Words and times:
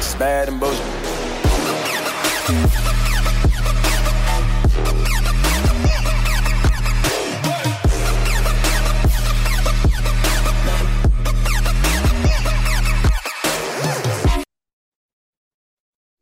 It's 0.00 0.14
bad 0.14 0.48
and 0.48 0.58
bullshit. 0.58 0.80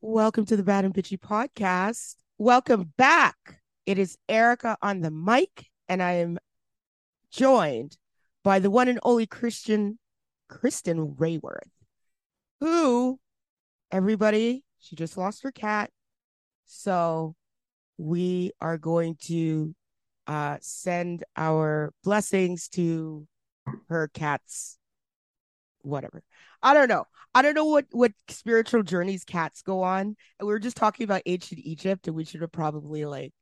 Welcome 0.01 0.45
to 0.47 0.57
the 0.57 0.65
Bad 0.65 0.85
and 0.85 0.93
Bitchy 0.93 1.17
podcast. 1.17 2.17
Welcome 2.37 2.93
back. 2.97 3.61
It 3.87 4.01
is 4.01 4.19
Erica 4.29 4.77
on 4.83 5.03
the 5.03 5.13
mic, 5.13 5.67
and 5.89 6.03
I 6.03 6.15
am 6.15 6.39
joined 7.31 7.97
by 8.43 8.59
the 8.59 8.73
one 8.73 8.89
and 8.89 8.99
only 9.05 9.29
Christian 9.29 10.01
Kristin 10.51 11.15
Raworth, 11.15 11.71
who 12.59 13.21
everybody 13.91 14.65
she 14.81 14.95
just 14.97 15.17
lost 15.17 15.43
her 15.43 15.51
cat, 15.51 15.91
so 16.65 17.35
we 17.97 18.53
are 18.61 18.79
going 18.79 19.17
to 19.23 19.75
uh, 20.27 20.57
send 20.61 21.25
our 21.37 21.93
blessings 22.05 22.69
to 22.69 23.27
her 23.89 24.09
cat's 24.15 24.79
whatever. 25.83 26.23
I 26.63 26.75
don't 26.75 26.89
know. 26.89 27.05
I 27.35 27.43
don't 27.43 27.55
know 27.55 27.65
what 27.67 27.87
what 27.93 28.13
spiritual 28.29 28.83
journeys 28.83 29.25
cats 29.25 29.63
go 29.63 29.83
on. 29.83 30.17
And 30.39 30.47
we 30.47 30.47
were 30.47 30.59
just 30.59 30.77
talking 30.77 31.05
about 31.05 31.23
ancient 31.27 31.61
Egypt, 31.65 32.07
and 32.07 32.17
we 32.17 32.25
should 32.25 32.41
have 32.43 32.53
probably 32.53 33.05
like 33.05 33.33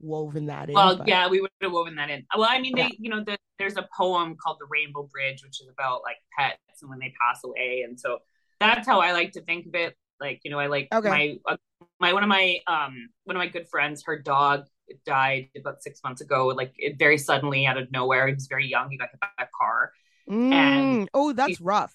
woven 0.00 0.46
that 0.46 0.68
in. 0.68 0.74
Well, 0.74 0.96
but- 0.98 1.08
yeah, 1.08 1.28
we 1.28 1.40
would 1.40 1.50
have 1.62 1.72
woven 1.72 1.94
that 1.96 2.10
in. 2.10 2.24
Well, 2.36 2.48
I 2.48 2.58
mean, 2.60 2.76
Yeah. 2.76 2.88
they, 2.88 2.96
you 2.98 3.10
know, 3.10 3.22
the, 3.24 3.36
there's 3.58 3.76
a 3.76 3.88
poem 3.96 4.36
called 4.42 4.58
"The 4.60 4.66
Rainbow 4.70 5.08
Bridge," 5.12 5.42
which 5.42 5.60
is 5.60 5.68
about 5.68 6.02
like 6.02 6.16
pets 6.38 6.58
and 6.80 6.90
when 6.90 6.98
they 6.98 7.12
pass 7.20 7.44
away, 7.44 7.82
and 7.86 7.98
so 7.98 8.18
that's 8.60 8.86
how 8.86 9.00
I 9.00 9.12
like 9.12 9.32
to 9.32 9.42
think 9.42 9.66
of 9.66 9.74
it. 9.74 9.96
Like, 10.20 10.40
you 10.44 10.50
know, 10.50 10.58
I 10.58 10.66
like 10.68 10.92
Okay. 10.92 11.04
my 11.04 11.36
uh, 11.46 11.56
my 12.00 12.12
one 12.12 12.22
of 12.22 12.28
my 12.28 12.58
um 12.66 13.08
one 13.24 13.36
of 13.36 13.40
my 13.40 13.48
good 13.48 13.68
friends, 13.68 14.02
her 14.06 14.18
dog 14.18 14.66
died 15.04 15.48
about 15.58 15.82
six 15.82 16.00
months 16.04 16.20
ago, 16.20 16.48
like 16.48 16.72
it, 16.78 16.98
very 16.98 17.18
suddenly 17.18 17.66
out 17.66 17.76
of 17.78 17.90
nowhere. 17.92 18.26
He 18.28 18.34
was 18.34 18.46
very 18.46 18.66
young. 18.66 18.90
He 18.90 18.98
got 18.98 19.10
hit 19.10 19.20
by 19.20 19.28
a 19.44 19.48
car. 19.60 19.92
Mm, 20.30 21.08
oh, 21.14 21.32
that's 21.32 21.60
rough. 21.60 21.94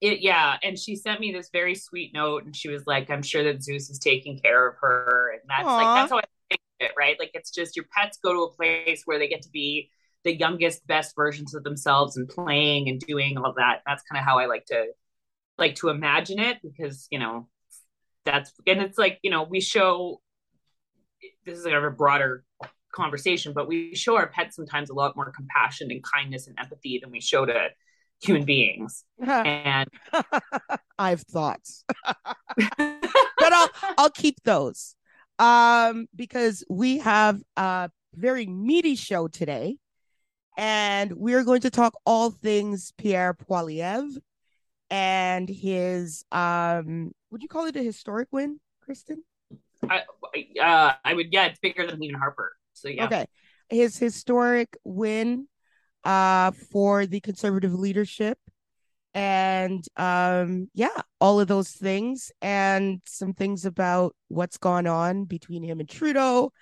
It 0.00 0.20
yeah, 0.20 0.56
and 0.62 0.78
she 0.78 0.96
sent 0.96 1.20
me 1.20 1.30
this 1.32 1.50
very 1.52 1.74
sweet 1.74 2.14
note, 2.14 2.44
and 2.44 2.56
she 2.56 2.68
was 2.70 2.86
like, 2.86 3.10
"I'm 3.10 3.22
sure 3.22 3.44
that 3.44 3.62
Zeus 3.62 3.90
is 3.90 3.98
taking 3.98 4.38
care 4.38 4.66
of 4.66 4.76
her," 4.80 5.30
and 5.32 5.42
that's 5.48 5.66
Aw. 5.66 5.76
like 5.76 5.92
that's 5.94 6.10
how 6.10 6.18
I 6.18 6.22
think 6.48 6.60
of 6.80 6.86
it, 6.86 6.92
right? 6.96 7.18
Like 7.18 7.32
it's 7.34 7.50
just 7.50 7.76
your 7.76 7.84
pets 7.94 8.18
go 8.22 8.32
to 8.32 8.40
a 8.44 8.50
place 8.52 9.02
where 9.04 9.18
they 9.18 9.28
get 9.28 9.42
to 9.42 9.50
be 9.50 9.90
the 10.24 10.34
youngest, 10.34 10.86
best 10.86 11.14
versions 11.16 11.54
of 11.54 11.64
themselves 11.64 12.16
and 12.16 12.28
playing 12.28 12.88
and 12.88 12.98
doing 13.00 13.36
all 13.38 13.52
that. 13.58 13.82
That's 13.86 14.02
kind 14.04 14.18
of 14.18 14.24
how 14.24 14.38
I 14.38 14.46
like 14.46 14.64
to 14.66 14.86
like 15.60 15.76
to 15.76 15.90
imagine 15.90 16.38
it 16.38 16.58
because 16.62 17.06
you 17.10 17.18
know 17.18 17.48
that's 18.24 18.52
and 18.66 18.80
it's 18.80 18.98
like 18.98 19.18
you 19.22 19.30
know 19.30 19.44
we 19.44 19.60
show 19.60 20.20
this 21.44 21.58
is 21.58 21.64
kind 21.64 21.76
of 21.76 21.84
a 21.84 21.90
broader 21.90 22.44
conversation, 22.92 23.52
but 23.52 23.68
we 23.68 23.94
show 23.94 24.16
our 24.16 24.28
pets 24.28 24.56
sometimes 24.56 24.90
a 24.90 24.94
lot 24.94 25.16
more 25.16 25.30
compassion 25.30 25.90
and 25.90 26.02
kindness 26.02 26.46
and 26.46 26.58
empathy 26.58 26.98
than 27.00 27.10
we 27.10 27.20
show 27.20 27.44
to 27.44 27.68
human 28.22 28.44
beings. 28.44 29.04
And 29.22 29.88
I 30.98 31.10
have 31.10 31.22
thoughts, 31.22 31.84
but 32.56 33.52
I'll 33.52 33.70
I'll 33.98 34.10
keep 34.10 34.36
those. 34.44 34.96
Um, 35.38 36.06
because 36.14 36.64
we 36.68 36.98
have 36.98 37.40
a 37.56 37.90
very 38.14 38.46
meaty 38.46 38.94
show 38.94 39.28
today, 39.28 39.76
and 40.58 41.12
we're 41.12 41.44
going 41.44 41.62
to 41.62 41.70
talk 41.70 41.94
all 42.04 42.30
things 42.30 42.92
Pierre 42.98 43.34
Poilievre 43.34 44.18
and 44.90 45.48
his 45.48 46.24
um 46.32 47.12
would 47.30 47.42
you 47.42 47.48
call 47.48 47.66
it 47.66 47.76
a 47.76 47.82
historic 47.82 48.28
win, 48.32 48.60
Kristin? 48.86 49.18
I, 49.88 50.02
uh, 50.60 50.92
I 51.04 51.14
would, 51.14 51.32
yeah, 51.32 51.46
it's 51.46 51.58
bigger 51.58 51.86
than 51.86 52.02
even 52.02 52.18
Harper. 52.18 52.52
So 52.74 52.88
yeah, 52.88 53.06
Okay. 53.06 53.26
His 53.68 53.96
historic 53.96 54.76
win 54.84 55.46
uh 56.04 56.50
for 56.72 57.06
the 57.06 57.20
conservative 57.20 57.74
leadership 57.74 58.38
and 59.12 59.84
um 59.96 60.68
yeah, 60.74 61.02
all 61.20 61.40
of 61.40 61.48
those 61.48 61.70
things 61.70 62.32
and 62.40 63.00
some 63.06 63.34
things 63.34 63.64
about 63.64 64.14
what's 64.28 64.56
gone 64.56 64.86
on 64.86 65.24
between 65.24 65.62
him 65.62 65.80
and 65.80 65.88
Trudeau 65.88 66.52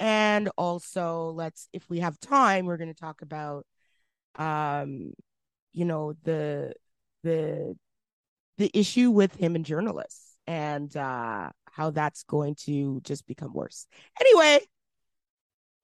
and 0.00 0.48
also 0.56 1.32
let's 1.34 1.68
if 1.72 1.88
we 1.88 2.00
have 2.00 2.18
time 2.20 2.66
we're 2.66 2.76
going 2.76 2.92
to 2.92 3.00
talk 3.00 3.22
about 3.22 3.66
um 4.36 5.12
you 5.72 5.84
know 5.84 6.14
the 6.24 6.72
the 7.24 7.76
the 8.58 8.70
issue 8.72 9.10
with 9.10 9.34
him 9.34 9.56
and 9.56 9.64
journalists 9.64 10.36
and 10.46 10.96
uh 10.96 11.50
how 11.72 11.90
that's 11.90 12.22
going 12.22 12.54
to 12.54 13.00
just 13.02 13.26
become 13.26 13.52
worse. 13.52 13.88
Anyway, 14.20 14.60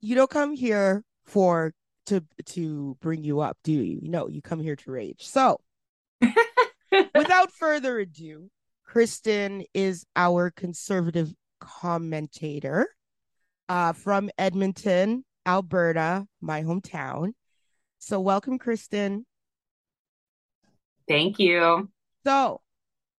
you 0.00 0.14
don't 0.14 0.30
come 0.30 0.52
here 0.52 1.02
for 1.24 1.74
to 2.06 2.24
to 2.46 2.96
bring 3.00 3.24
you 3.24 3.40
up, 3.40 3.58
do 3.64 3.72
you? 3.72 4.00
No, 4.02 4.28
you 4.28 4.40
come 4.40 4.60
here 4.60 4.76
to 4.76 4.90
rage. 4.90 5.26
So, 5.26 5.60
without 6.20 7.50
further 7.52 7.98
ado, 7.98 8.50
Kristin 8.88 9.64
is 9.74 10.04
our 10.14 10.50
conservative 10.50 11.34
commentator 11.60 12.88
uh, 13.68 13.92
from 13.92 14.30
Edmonton, 14.38 15.24
Alberta, 15.46 16.26
my 16.40 16.62
hometown. 16.62 17.32
So, 17.98 18.20
welcome, 18.20 18.58
Kristin. 18.58 19.24
Thank 21.10 21.38
you. 21.38 21.91
So, 22.25 22.60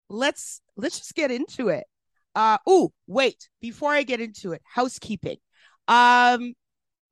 let's 0.09 0.61
let's 0.75 0.97
just 0.97 1.15
get 1.15 1.31
into 1.31 1.69
it. 1.69 1.85
Uh 2.33 2.57
oh, 2.65 2.91
wait, 3.07 3.49
before 3.59 3.91
I 3.91 4.03
get 4.03 4.21
into 4.21 4.53
it, 4.53 4.61
housekeeping. 4.63 5.37
Um 5.87 6.53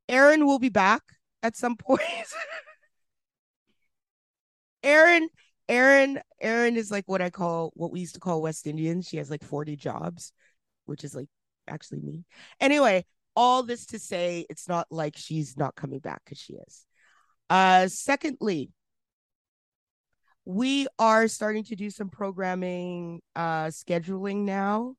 Aaron 0.07 0.45
will 0.45 0.59
be 0.59 0.69
back 0.69 1.03
at 1.43 1.55
some 1.55 1.75
point. 1.77 2.01
Aaron 4.83 5.29
Aaron 5.67 6.19
Aaron 6.41 6.77
is 6.77 6.89
like 6.89 7.03
what 7.07 7.21
I 7.21 7.29
call 7.29 7.71
what 7.75 7.91
we 7.91 7.99
used 7.99 8.15
to 8.15 8.19
call 8.19 8.41
West 8.41 8.65
Indians. 8.65 9.07
She 9.07 9.17
has 9.17 9.29
like 9.29 9.43
40 9.43 9.75
jobs, 9.75 10.31
which 10.85 11.03
is 11.03 11.13
like 11.13 11.27
actually 11.67 11.99
me. 11.99 12.23
Anyway, 12.59 13.05
all 13.35 13.63
this 13.63 13.85
to 13.87 13.99
say 13.99 14.45
it's 14.49 14.67
not 14.67 14.87
like 14.89 15.15
she's 15.17 15.57
not 15.57 15.75
coming 15.75 15.99
back 15.99 16.23
cuz 16.25 16.37
she 16.39 16.53
is. 16.53 16.85
Uh 17.49 17.87
secondly, 17.87 18.71
we 20.49 20.87
are 20.97 21.27
starting 21.27 21.63
to 21.63 21.75
do 21.75 21.91
some 21.91 22.09
programming 22.09 23.21
uh 23.35 23.65
scheduling 23.65 24.45
now. 24.45 24.95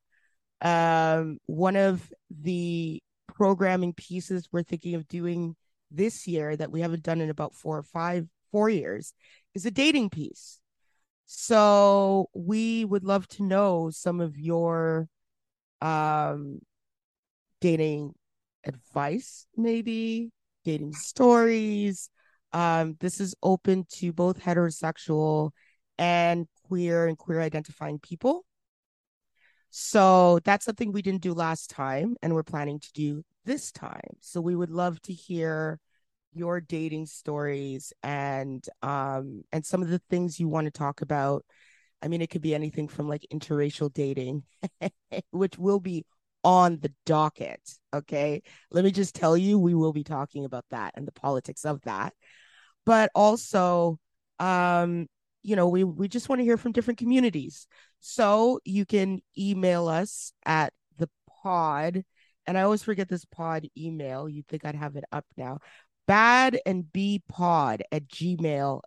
Um 0.60 1.38
one 1.46 1.74
of 1.74 2.12
the 2.30 3.02
programming 3.26 3.92
pieces 3.92 4.48
we're 4.52 4.62
thinking 4.62 4.94
of 4.94 5.08
doing 5.08 5.56
this 5.90 6.28
year 6.28 6.56
that 6.56 6.70
we 6.70 6.82
haven't 6.82 7.02
done 7.02 7.20
in 7.20 7.30
about 7.30 7.52
four 7.52 7.78
or 7.78 7.82
five 7.82 8.28
four 8.52 8.70
years 8.70 9.12
is 9.56 9.66
a 9.66 9.72
dating 9.72 10.10
piece. 10.10 10.60
So 11.26 12.28
we 12.32 12.84
would 12.84 13.02
love 13.02 13.26
to 13.30 13.42
know 13.42 13.90
some 13.90 14.20
of 14.20 14.38
your 14.38 15.08
um 15.82 16.60
dating 17.60 18.14
advice 18.64 19.48
maybe 19.56 20.30
dating 20.64 20.92
stories 20.92 22.08
um, 22.52 22.96
this 23.00 23.20
is 23.20 23.34
open 23.42 23.86
to 23.98 24.12
both 24.12 24.40
heterosexual 24.40 25.50
and 25.98 26.46
queer 26.66 27.06
and 27.06 27.18
queer 27.18 27.40
identifying 27.40 27.98
people. 27.98 28.44
So 29.70 30.40
that's 30.44 30.64
something 30.64 30.92
we 30.92 31.02
didn't 31.02 31.22
do 31.22 31.32
last 31.32 31.70
time, 31.70 32.16
and 32.22 32.34
we're 32.34 32.42
planning 32.42 32.80
to 32.80 32.92
do 32.92 33.22
this 33.44 33.70
time. 33.70 34.16
So 34.20 34.40
we 34.40 34.56
would 34.56 34.70
love 34.70 35.00
to 35.02 35.12
hear 35.12 35.78
your 36.32 36.60
dating 36.60 37.06
stories 37.06 37.92
and 38.04 38.64
um 38.82 39.42
and 39.50 39.66
some 39.66 39.82
of 39.82 39.88
the 39.88 40.00
things 40.10 40.38
you 40.38 40.48
want 40.48 40.66
to 40.66 40.70
talk 40.70 41.02
about. 41.02 41.44
I 42.02 42.08
mean, 42.08 42.22
it 42.22 42.30
could 42.30 42.42
be 42.42 42.54
anything 42.54 42.88
from 42.88 43.08
like 43.08 43.26
interracial 43.32 43.92
dating, 43.92 44.44
which 45.30 45.58
will 45.58 45.80
be 45.80 46.04
on 46.44 46.78
the 46.80 46.92
docket. 47.06 47.60
Okay. 47.94 48.42
Let 48.70 48.84
me 48.84 48.90
just 48.90 49.14
tell 49.14 49.36
you, 49.36 49.58
we 49.58 49.74
will 49.74 49.92
be 49.92 50.04
talking 50.04 50.44
about 50.44 50.64
that 50.70 50.94
and 50.96 51.06
the 51.06 51.12
politics 51.12 51.64
of 51.64 51.80
that. 51.82 52.14
But 52.86 53.10
also, 53.14 53.98
um, 54.38 55.06
you 55.42 55.56
know, 55.56 55.68
we, 55.68 55.84
we 55.84 56.08
just 56.08 56.28
want 56.28 56.40
to 56.40 56.44
hear 56.44 56.56
from 56.56 56.72
different 56.72 56.98
communities. 56.98 57.66
So 58.00 58.60
you 58.64 58.86
can 58.86 59.20
email 59.38 59.88
us 59.88 60.32
at 60.44 60.72
the 60.98 61.08
pod. 61.42 62.04
And 62.46 62.58
I 62.58 62.62
always 62.62 62.82
forget 62.82 63.08
this 63.08 63.24
pod 63.24 63.66
email. 63.76 64.28
You'd 64.28 64.48
think 64.48 64.64
I'd 64.64 64.74
have 64.74 64.96
it 64.96 65.04
up 65.12 65.26
now. 65.36 65.58
Bad 66.06 66.58
and 66.66 66.90
B 66.90 67.22
pod 67.28 67.82
at 67.92 68.08
gmail.com 68.08 68.80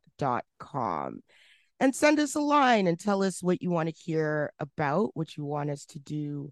and 1.80 1.96
send 1.96 2.20
us 2.20 2.36
a 2.36 2.40
line 2.42 2.88
and 2.88 3.00
tell 3.00 3.24
us 3.24 3.42
what 3.42 3.62
you 3.62 3.70
want 3.70 3.90
to 3.90 3.96
hear 3.96 4.52
about, 4.60 5.12
what 5.16 5.38
you 5.38 5.46
want 5.46 5.70
us 5.70 5.86
to 5.86 6.00
do 6.00 6.52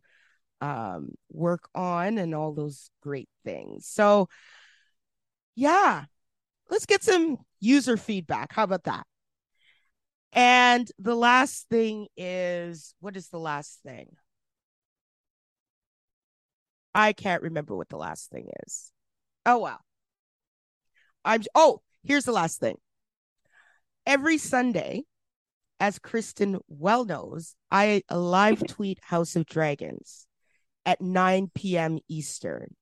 um 0.62 1.10
work 1.31 1.68
on 1.75 2.18
and 2.18 2.36
all 2.36 2.54
those 2.54 2.90
great 3.02 3.30
things. 3.44 3.88
So 3.88 4.30
yeah, 5.56 6.06
let's 6.69 6.86
get 6.86 7.04
some 7.04 7.38
user 7.60 7.98
feedback. 7.98 8.54
How 8.54 8.63
about 8.63 8.84
that? 8.86 9.06
And 10.34 10.90
the 10.98 11.16
last 11.16 11.68
thing 11.69 12.08
is 12.16 12.94
what 13.00 13.18
is 13.18 13.28
the 13.30 13.40
last 13.40 13.80
thing? 13.84 14.16
I 16.94 17.13
can't 17.13 17.44
remember 17.44 17.75
what 17.75 17.90
the 17.90 17.98
last 17.98 18.30
thing 18.30 18.48
is. 18.66 18.92
Oh 19.46 19.60
wow. 19.60 19.80
I'm 21.24 21.42
oh, 21.56 21.81
here's 22.04 22.25
the 22.25 22.31
last 22.31 22.60
thing. 22.60 22.78
Every 24.06 24.38
Sunday, 24.38 25.04
as 25.80 26.00
Kristin 26.00 26.60
well 26.68 27.06
knows, 27.06 27.56
I 27.69 28.04
live 28.10 28.66
tweet 28.68 29.00
House 29.04 29.36
of 29.36 29.46
Dragons 29.46 30.28
at 30.86 31.01
9 31.01 31.51
p.m. 31.54 32.00
Eastern. 32.07 32.75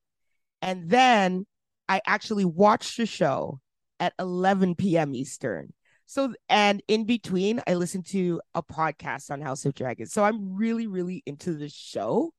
And 0.62 0.90
then 0.90 1.46
I 1.88 2.02
actually 2.06 2.46
watched 2.46 2.98
the 2.98 3.06
show 3.06 3.60
at 4.00 4.14
11 4.20 4.76
p.m. 4.76 5.16
Eastern. 5.16 5.74
So, 6.06 6.34
and 6.50 6.82
in 6.88 7.06
between, 7.06 7.62
I 7.68 7.76
listened 7.76 8.08
to 8.08 8.42
a 8.56 8.64
podcast 8.64 9.30
on 9.30 9.42
House 9.42 9.66
of 9.66 9.76
Dragons. 9.76 10.12
So 10.12 10.24
I'm 10.24 10.56
really, 10.56 10.88
really 10.88 11.22
into 11.26 11.54
the 11.54 11.70
show. 11.70 12.34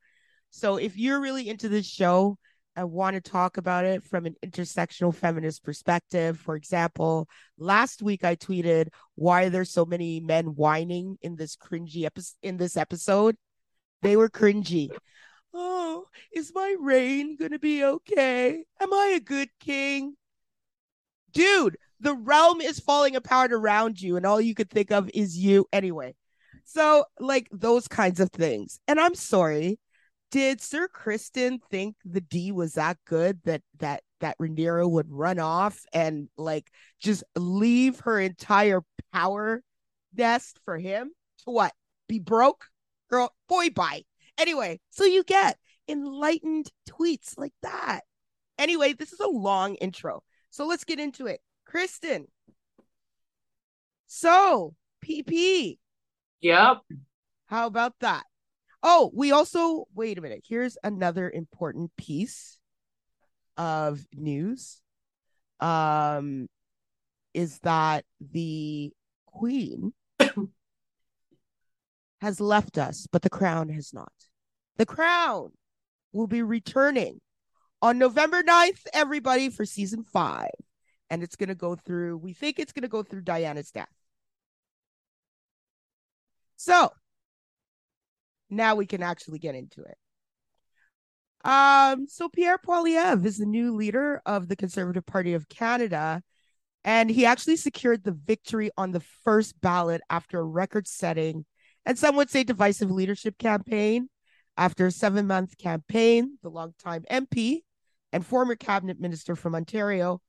So 0.50 0.76
if 0.76 0.96
you're 0.96 1.20
really 1.20 1.48
into 1.48 1.68
this 1.68 1.86
show, 1.86 2.36
I 2.76 2.84
want 2.84 3.14
to 3.14 3.20
talk 3.20 3.56
about 3.56 3.84
it 3.84 4.04
from 4.04 4.26
an 4.26 4.36
intersectional 4.44 5.14
feminist 5.14 5.62
perspective. 5.62 6.38
For 6.38 6.56
example, 6.56 7.28
last 7.58 8.02
week 8.02 8.24
I 8.24 8.36
tweeted 8.36 8.88
why 9.16 9.48
there's 9.48 9.70
so 9.70 9.84
many 9.84 10.20
men 10.20 10.46
whining 10.46 11.18
in 11.22 11.36
this 11.36 11.56
cringy 11.56 12.04
episode 12.04 12.36
in 12.42 12.56
this 12.56 12.76
episode. 12.76 13.36
They 14.02 14.16
were 14.16 14.30
cringy. 14.30 14.90
Oh, 15.52 16.06
is 16.32 16.52
my 16.54 16.76
reign 16.78 17.36
gonna 17.36 17.58
be 17.58 17.84
okay? 17.84 18.64
Am 18.80 18.92
I 18.92 19.14
a 19.16 19.20
good 19.20 19.50
king? 19.60 20.16
Dude, 21.32 21.76
the 22.00 22.14
realm 22.14 22.60
is 22.60 22.80
falling 22.80 23.16
apart 23.16 23.52
around 23.52 24.00
you, 24.00 24.16
and 24.16 24.26
all 24.26 24.40
you 24.40 24.54
could 24.54 24.70
think 24.70 24.90
of 24.90 25.10
is 25.14 25.36
you 25.36 25.66
anyway. 25.72 26.14
So, 26.64 27.04
like 27.18 27.48
those 27.52 27.88
kinds 27.88 28.20
of 28.20 28.30
things. 28.30 28.80
And 28.88 29.00
I'm 29.00 29.14
sorry, 29.14 29.78
did 30.30 30.60
Sir 30.60 30.88
Criston 30.88 31.60
think 31.70 31.96
the 32.04 32.20
D 32.20 32.52
was 32.52 32.74
that 32.74 32.98
good 33.06 33.40
that 33.44 33.62
that 33.78 34.02
that 34.20 34.38
Rhaenyra 34.38 34.88
would 34.88 35.10
run 35.10 35.38
off 35.38 35.84
and 35.92 36.28
like 36.36 36.70
just 37.00 37.24
leave 37.36 38.00
her 38.00 38.20
entire 38.20 38.82
power 39.12 39.62
nest 40.14 40.60
for 40.64 40.78
him 40.78 41.10
to 41.44 41.50
what? 41.50 41.72
Be 42.08 42.18
broke? 42.18 42.66
Girl, 43.08 43.34
boy 43.48 43.70
bye. 43.70 44.04
Anyway, 44.40 44.80
so 44.88 45.04
you 45.04 45.22
get 45.22 45.58
enlightened 45.86 46.70
tweets 46.88 47.36
like 47.36 47.52
that. 47.60 48.00
Anyway, 48.56 48.94
this 48.94 49.12
is 49.12 49.20
a 49.20 49.28
long 49.28 49.74
intro. 49.74 50.22
So 50.48 50.66
let's 50.66 50.84
get 50.84 50.98
into 50.98 51.26
it. 51.26 51.40
Kristin. 51.70 52.24
So, 54.06 54.74
PP. 55.04 55.78
Yep. 56.40 56.78
How 57.46 57.66
about 57.66 57.92
that? 58.00 58.24
Oh, 58.82 59.10
we 59.14 59.30
also 59.30 59.84
wait 59.94 60.16
a 60.16 60.22
minute. 60.22 60.42
Here's 60.48 60.78
another 60.82 61.30
important 61.30 61.90
piece 61.98 62.58
of 63.58 64.00
news. 64.14 64.80
Um, 65.60 66.48
is 67.34 67.58
that 67.58 68.06
the 68.20 68.90
queen 69.26 69.92
has 72.22 72.40
left 72.40 72.78
us, 72.78 73.06
but 73.12 73.20
the 73.20 73.28
crown 73.28 73.68
has 73.68 73.92
not. 73.92 74.10
The 74.80 74.86
crown 74.86 75.50
will 76.14 76.26
be 76.26 76.40
returning 76.40 77.20
on 77.82 77.98
November 77.98 78.42
9th, 78.42 78.80
everybody, 78.94 79.50
for 79.50 79.66
season 79.66 80.04
five. 80.04 80.48
And 81.10 81.22
it's 81.22 81.36
going 81.36 81.50
to 81.50 81.54
go 81.54 81.76
through, 81.76 82.16
we 82.16 82.32
think 82.32 82.58
it's 82.58 82.72
going 82.72 82.84
to 82.84 82.88
go 82.88 83.02
through 83.02 83.20
Diana's 83.20 83.70
death. 83.70 83.92
So 86.56 86.88
now 88.48 88.74
we 88.74 88.86
can 88.86 89.02
actually 89.02 89.38
get 89.38 89.54
into 89.54 89.82
it. 89.82 89.98
Um, 91.44 92.06
so 92.06 92.30
Pierre 92.30 92.56
Poilievre 92.56 93.26
is 93.26 93.36
the 93.36 93.44
new 93.44 93.76
leader 93.76 94.22
of 94.24 94.48
the 94.48 94.56
Conservative 94.56 95.04
Party 95.04 95.34
of 95.34 95.46
Canada, 95.50 96.22
and 96.84 97.10
he 97.10 97.26
actually 97.26 97.56
secured 97.56 98.02
the 98.02 98.12
victory 98.24 98.70
on 98.78 98.92
the 98.92 99.04
first 99.24 99.60
ballot 99.60 100.00
after 100.08 100.40
a 100.40 100.42
record-setting 100.42 101.44
and 101.84 101.98
some 101.98 102.16
would 102.16 102.30
say 102.30 102.44
divisive 102.44 102.90
leadership 102.90 103.36
campaign. 103.36 104.08
After 104.60 104.86
a 104.86 104.92
seven-month 104.92 105.56
campaign, 105.56 106.36
the 106.42 106.50
longtime 106.50 107.06
MP 107.10 107.62
and 108.12 108.26
former 108.26 108.56
cabinet 108.56 109.00
minister 109.00 109.34
from 109.34 109.54
Ontario 109.54 110.20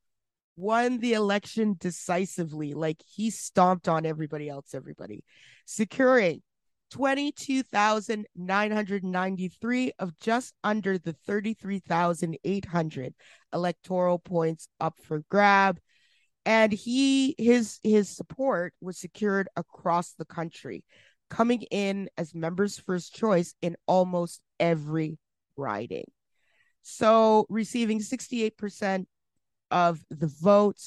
won 0.56 1.00
the 1.00 1.12
election 1.12 1.76
decisively, 1.78 2.72
like 2.72 3.02
he 3.06 3.28
stomped 3.28 3.88
on 3.88 4.06
everybody 4.06 4.48
else, 4.48 4.72
everybody, 4.72 5.22
securing 5.66 6.40
22,993 6.92 9.92
of 9.98 10.18
just 10.18 10.54
under 10.64 10.96
the 10.96 11.12
33,800 11.12 13.14
electoral 13.52 14.18
points 14.18 14.66
up 14.80 14.98
for 15.04 15.24
grab. 15.28 15.78
And 16.46 16.72
he 16.72 17.34
his 17.36 17.80
his 17.82 18.08
support 18.08 18.72
was 18.80 18.98
secured 18.98 19.48
across 19.56 20.14
the 20.14 20.24
country 20.24 20.84
coming 21.32 21.62
in 21.70 22.08
as 22.18 22.34
members 22.34 22.78
first 22.78 23.14
choice 23.14 23.54
in 23.62 23.74
almost 23.86 24.40
every 24.60 25.18
riding 25.56 26.04
so 26.82 27.46
receiving 27.48 28.00
68% 28.00 29.06
of 29.70 30.00
the 30.10 30.32
vote 30.40 30.78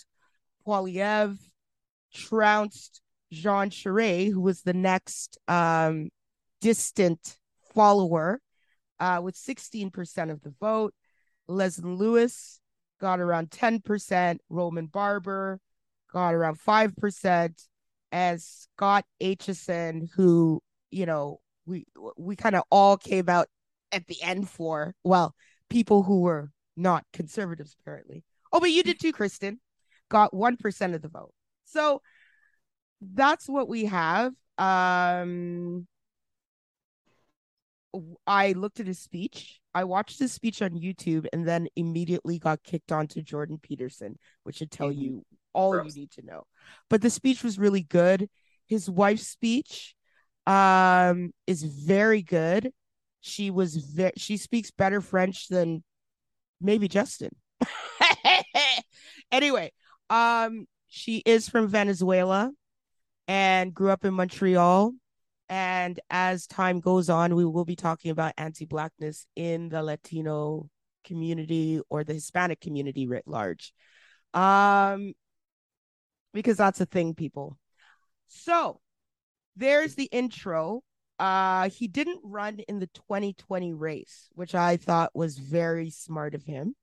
Poilievre 0.66 1.38
trounced 2.14 3.02
Jean 3.32 3.70
Charest, 3.70 4.32
who 4.32 4.42
was 4.42 4.62
the 4.62 4.74
next 4.74 5.38
um, 5.48 6.10
distant 6.62 7.38
follower, 7.74 8.42
uh, 9.00 9.22
with 9.24 9.36
16% 9.36 10.32
of 10.32 10.42
the 10.42 10.54
vote. 10.60 10.94
Leslyn 11.48 11.98
Lewis 11.98 12.60
got 13.00 13.20
around 13.20 13.52
10%. 13.52 14.38
Roman 14.50 14.88
Baber 14.88 15.60
got 16.12 16.34
around 16.34 16.58
5%. 16.60 17.68
And 18.16 18.42
Scott 18.42 19.04
Aitchison, 19.22 20.08
who, 20.16 20.62
you 20.90 21.06
know, 21.06 21.42
we 21.66 21.86
we 22.16 22.38
kind 22.38 22.56
of 22.56 22.64
all 22.72 22.96
came 22.96 23.28
out 23.28 23.48
at 23.92 24.08
the 24.08 24.16
end 24.24 24.50
for, 24.50 24.96
well, 25.04 25.36
people 25.70 26.02
who 26.02 26.22
were 26.22 26.50
not 26.78 27.04
conservatives, 27.12 27.76
apparently. 27.78 28.24
Oh, 28.54 28.62
but 28.62 28.72
you 28.72 28.84
did 28.84 29.02
too, 29.02 29.12
Kristin. 29.12 29.58
Got 30.10 30.32
1% 30.32 30.96
of 30.96 31.02
the 31.02 31.10
vote. 31.10 31.34
So 31.66 32.02
that's 33.02 33.50
what 33.50 33.68
we 33.68 33.84
have. 33.84 34.32
Um, 34.58 35.86
I 38.26 38.54
looked 38.54 38.80
at 38.80 38.88
his 38.88 39.00
speech. 39.00 39.60
I 39.74 39.84
watched 39.84 40.20
his 40.20 40.32
speech 40.32 40.62
on 40.62 40.70
YouTube 40.70 41.26
and 41.34 41.46
then 41.46 41.68
immediately 41.76 42.40
got 42.40 42.64
kicked 42.64 42.94
onto 42.94 43.22
Jordan 43.22 43.60
Peterson, 43.62 44.18
which 44.44 44.56
should 44.56 44.72
tell 44.72 44.90
mm-hmm. 44.90 45.02
you 45.02 45.26
all 45.56 45.72
Gross. 45.72 45.96
you 45.96 46.02
need 46.02 46.12
to 46.12 46.26
know. 46.26 46.44
But 46.90 47.02
the 47.02 47.10
speech 47.10 47.44
was 47.44 47.58
really 47.58 47.84
good. 47.84 48.30
His 48.68 48.90
wife's 48.90 49.28
speech 49.28 49.96
um 50.46 51.32
is 51.48 51.64
very 51.64 52.22
good. 52.22 52.72
She 53.22 53.50
was 53.50 53.76
ve- 53.78 54.12
she 54.18 54.38
speaks 54.38 54.70
better 54.70 55.02
French 55.02 55.48
than 55.48 55.84
maybe 56.62 56.88
Justin. 56.88 57.32
anyway, 59.32 59.72
um 60.10 60.66
she 60.88 61.24
is 61.26 61.50
from 61.50 61.68
Venezuela 61.68 62.52
and 63.28 63.74
grew 63.74 63.90
up 63.90 64.06
in 64.06 64.14
Montreal. 64.14 64.94
And 65.48 66.00
as 66.10 66.48
time 66.48 66.80
goes 66.80 67.10
on, 67.10 67.36
we 67.36 67.46
will 67.46 67.66
be 67.66 67.76
talking 67.76 68.12
about 68.12 68.34
anti 68.38 68.66
Blackness 68.66 69.28
in 69.36 69.70
the 69.70 69.84
Latino 69.84 70.70
community 71.04 71.82
or 71.90 72.04
the 72.04 72.14
Hispanic 72.14 72.60
community 72.60 73.08
writ 73.08 73.24
large. 73.28 73.74
Um, 74.34 75.14
because 76.36 76.58
that's 76.58 76.82
a 76.82 76.86
thing, 76.86 77.16
people. 77.16 77.58
So 78.28 78.80
there's 79.56 79.96
the 79.96 80.10
intro. 80.12 80.84
Uh, 81.18 81.70
he 81.70 81.88
didn't 81.88 82.20
run 82.24 82.60
in 82.68 82.80
the 82.80 82.88
2020 82.88 83.74
race, 83.74 84.28
which 84.34 84.54
I 84.54 84.78
thought 84.78 85.16
was 85.16 85.40
very 85.40 85.90
smart 85.90 86.36
of 86.36 86.44
him. 86.44 86.76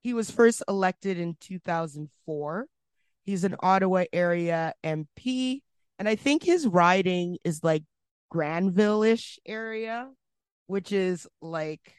He 0.00 0.14
was 0.14 0.30
first 0.30 0.62
elected 0.66 1.18
in 1.18 1.36
2004. 1.38 2.66
He's 3.22 3.44
an 3.44 3.56
Ottawa 3.60 4.04
area 4.12 4.72
MP 4.82 5.60
and 5.98 6.08
I 6.08 6.14
think 6.14 6.42
his 6.42 6.66
riding 6.66 7.38
is 7.44 7.64
like 7.64 7.84
Granville-ish 8.30 9.38
area, 9.46 10.10
which 10.66 10.92
is 10.92 11.26
like 11.40 11.94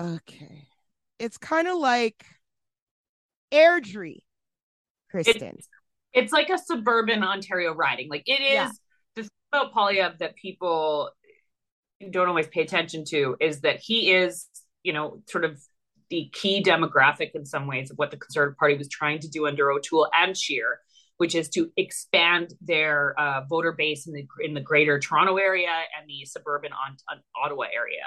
okay. 0.00 0.66
It's 1.18 1.36
kind 1.38 1.68
of 1.68 1.76
like 1.78 2.24
Airdrie, 3.52 4.22
Kristin. 5.12 5.54
It's, 5.54 5.68
it's, 6.12 6.32
like 6.32 6.50
a 6.50 6.58
suburban 6.58 7.22
Ontario 7.22 7.74
riding. 7.74 8.08
Like 8.08 8.22
it 8.26 8.40
is 8.40 8.52
yeah. 8.52 8.70
the 9.16 9.22
thing 9.22 9.30
about 9.52 9.72
Poilievre 9.72 10.18
that 10.18 10.36
people 10.36 11.10
don't 12.10 12.28
always 12.28 12.48
pay 12.48 12.62
attention 12.62 13.04
to 13.08 13.36
is 13.40 13.60
that 13.60 13.80
he 13.80 14.12
is, 14.12 14.46
you 14.82 14.92
know, 14.92 15.22
sort 15.28 15.44
of 15.44 15.60
the 16.08 16.30
key 16.32 16.62
demographic 16.62 17.30
in 17.34 17.44
some 17.44 17.66
ways 17.66 17.90
of 17.90 17.98
what 17.98 18.10
the 18.10 18.16
Conservative 18.16 18.58
Party 18.58 18.76
was 18.76 18.88
trying 18.88 19.20
to 19.20 19.28
do 19.28 19.46
under 19.46 19.70
O'Toole 19.70 20.08
and 20.14 20.36
Scheer 20.36 20.80
which 21.20 21.34
is 21.34 21.50
to 21.50 21.70
expand 21.76 22.54
their 22.62 23.14
uh, 23.20 23.42
voter 23.44 23.72
base 23.72 24.06
in 24.06 24.14
the 24.14 24.26
in 24.42 24.54
the 24.54 24.60
Greater 24.60 24.98
Toronto 24.98 25.36
area 25.36 25.68
and 25.68 26.08
the 26.08 26.24
suburban 26.24 26.72
on, 26.72 26.96
on 27.10 27.22
Ottawa 27.36 27.64
area. 27.64 28.06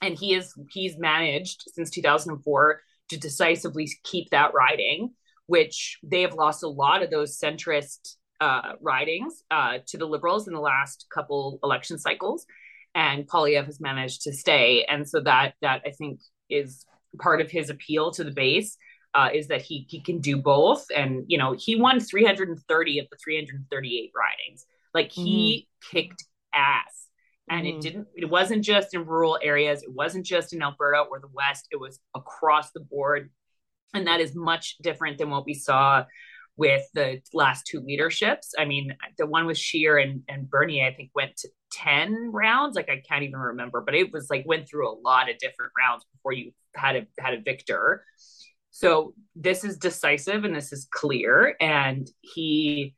And 0.00 0.16
he 0.18 0.32
is 0.32 0.54
he's 0.70 0.96
managed 0.96 1.64
since 1.74 1.90
2004 1.90 2.80
to 3.10 3.18
decisively 3.18 3.90
keep 4.04 4.30
that 4.30 4.54
riding, 4.54 5.10
which 5.50 5.98
they 6.04 6.22
have 6.22 6.34
lost 6.34 6.62
a 6.62 6.68
lot 6.68 7.02
of 7.02 7.10
those 7.10 7.36
centrist 7.36 8.14
uh, 8.40 8.74
ridings 8.80 9.42
uh, 9.50 9.78
to 9.88 9.98
the 9.98 10.06
Liberals 10.06 10.46
in 10.46 10.54
the 10.54 10.60
last 10.60 11.06
couple 11.12 11.58
election 11.64 11.98
cycles, 11.98 12.46
and 12.94 13.28
Poilievre 13.28 13.66
has 13.66 13.80
managed 13.80 14.22
to 14.22 14.32
stay. 14.32 14.84
And 14.88 15.08
so 15.08 15.20
that 15.22 15.54
that 15.60 15.82
I 15.84 15.90
think 15.90 16.20
is 16.48 16.86
part 17.18 17.40
of 17.40 17.50
his 17.50 17.68
appeal 17.68 18.12
to 18.12 18.22
the 18.22 18.30
base 18.30 18.76
uh, 19.12 19.30
is 19.34 19.48
that 19.48 19.62
he 19.62 19.86
he 19.90 20.00
can 20.00 20.20
do 20.20 20.36
both. 20.36 20.86
And 20.94 21.24
you 21.26 21.36
know 21.36 21.56
he 21.58 21.74
won 21.74 21.98
330 21.98 22.98
of 23.00 23.06
the 23.10 23.16
338 23.16 24.12
ridings. 24.16 24.66
Like 24.94 25.10
he 25.10 25.66
mm-hmm. 25.66 25.96
kicked 25.96 26.24
ass. 26.54 27.08
And 27.50 27.66
mm-hmm. 27.66 27.78
it 27.78 27.82
didn't, 27.82 28.06
it 28.14 28.30
wasn't 28.30 28.64
just 28.64 28.94
in 28.94 29.04
rural 29.04 29.36
areas. 29.42 29.82
It 29.82 29.92
wasn't 29.92 30.24
just 30.24 30.52
in 30.52 30.62
Alberta 30.62 31.00
or 31.10 31.18
the 31.18 31.32
West. 31.32 31.66
It 31.72 31.80
was 31.80 31.98
across 32.14 32.70
the 32.70 32.80
board. 32.80 33.30
And 33.94 34.06
that 34.06 34.20
is 34.20 34.34
much 34.34 34.76
different 34.82 35.18
than 35.18 35.30
what 35.30 35.46
we 35.46 35.54
saw 35.54 36.04
with 36.56 36.82
the 36.94 37.22
last 37.32 37.66
two 37.66 37.80
leaderships. 37.80 38.52
I 38.58 38.66
mean, 38.66 38.94
the 39.18 39.26
one 39.26 39.46
with 39.46 39.56
Scheer 39.56 39.96
and, 39.96 40.22
and 40.28 40.48
Bernier, 40.48 40.86
I 40.86 40.94
think, 40.94 41.10
went 41.14 41.36
to 41.38 41.48
10 41.72 42.30
rounds. 42.32 42.76
Like 42.76 42.90
I 42.90 43.02
can't 43.08 43.22
even 43.22 43.38
remember, 43.38 43.80
but 43.80 43.94
it 43.94 44.12
was 44.12 44.28
like 44.28 44.44
went 44.46 44.68
through 44.68 44.90
a 44.90 44.98
lot 45.00 45.30
of 45.30 45.38
different 45.38 45.72
rounds 45.78 46.04
before 46.12 46.32
you 46.32 46.52
had 46.76 46.96
a 46.96 47.06
had 47.18 47.34
a 47.34 47.40
victor. 47.40 48.04
So 48.70 49.14
this 49.34 49.64
is 49.64 49.78
decisive 49.78 50.44
and 50.44 50.54
this 50.54 50.72
is 50.72 50.86
clear. 50.90 51.56
And 51.60 52.08
he 52.20 52.94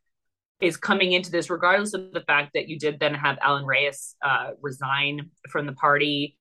is 0.61 0.76
coming 0.76 1.12
into 1.12 1.30
this 1.30 1.50
regardless 1.50 1.94
of 1.94 2.12
the 2.12 2.20
fact 2.22 2.52
that 2.54 2.68
you 2.68 2.78
did 2.78 3.00
then 3.00 3.14
have 3.14 3.38
Alain 3.44 3.64
Rayes 3.64 4.14
uh, 4.25 4.50
resign 4.61 5.30
from 5.50 5.66
the 5.66 5.72
party 5.72 6.37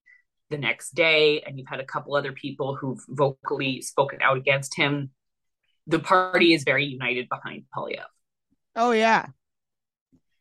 the 0.52 0.58
next 0.58 0.92
day, 0.92 1.42
and 1.42 1.58
you've 1.58 1.68
had 1.68 1.80
a 1.80 1.86
couple 1.86 2.16
other 2.16 2.34
people 2.34 2.76
who've 2.76 3.04
vocally 3.10 3.82
spoken 3.82 4.20
out 4.22 4.38
against 4.38 4.76
him 4.76 5.12
the 5.88 6.00
party 6.00 6.54
is 6.54 6.64
very 6.64 6.86
united 6.86 7.28
behind 7.30 7.64
Poilievre. 7.76 8.06
Oh 8.76 8.92
yeah, 8.92 9.28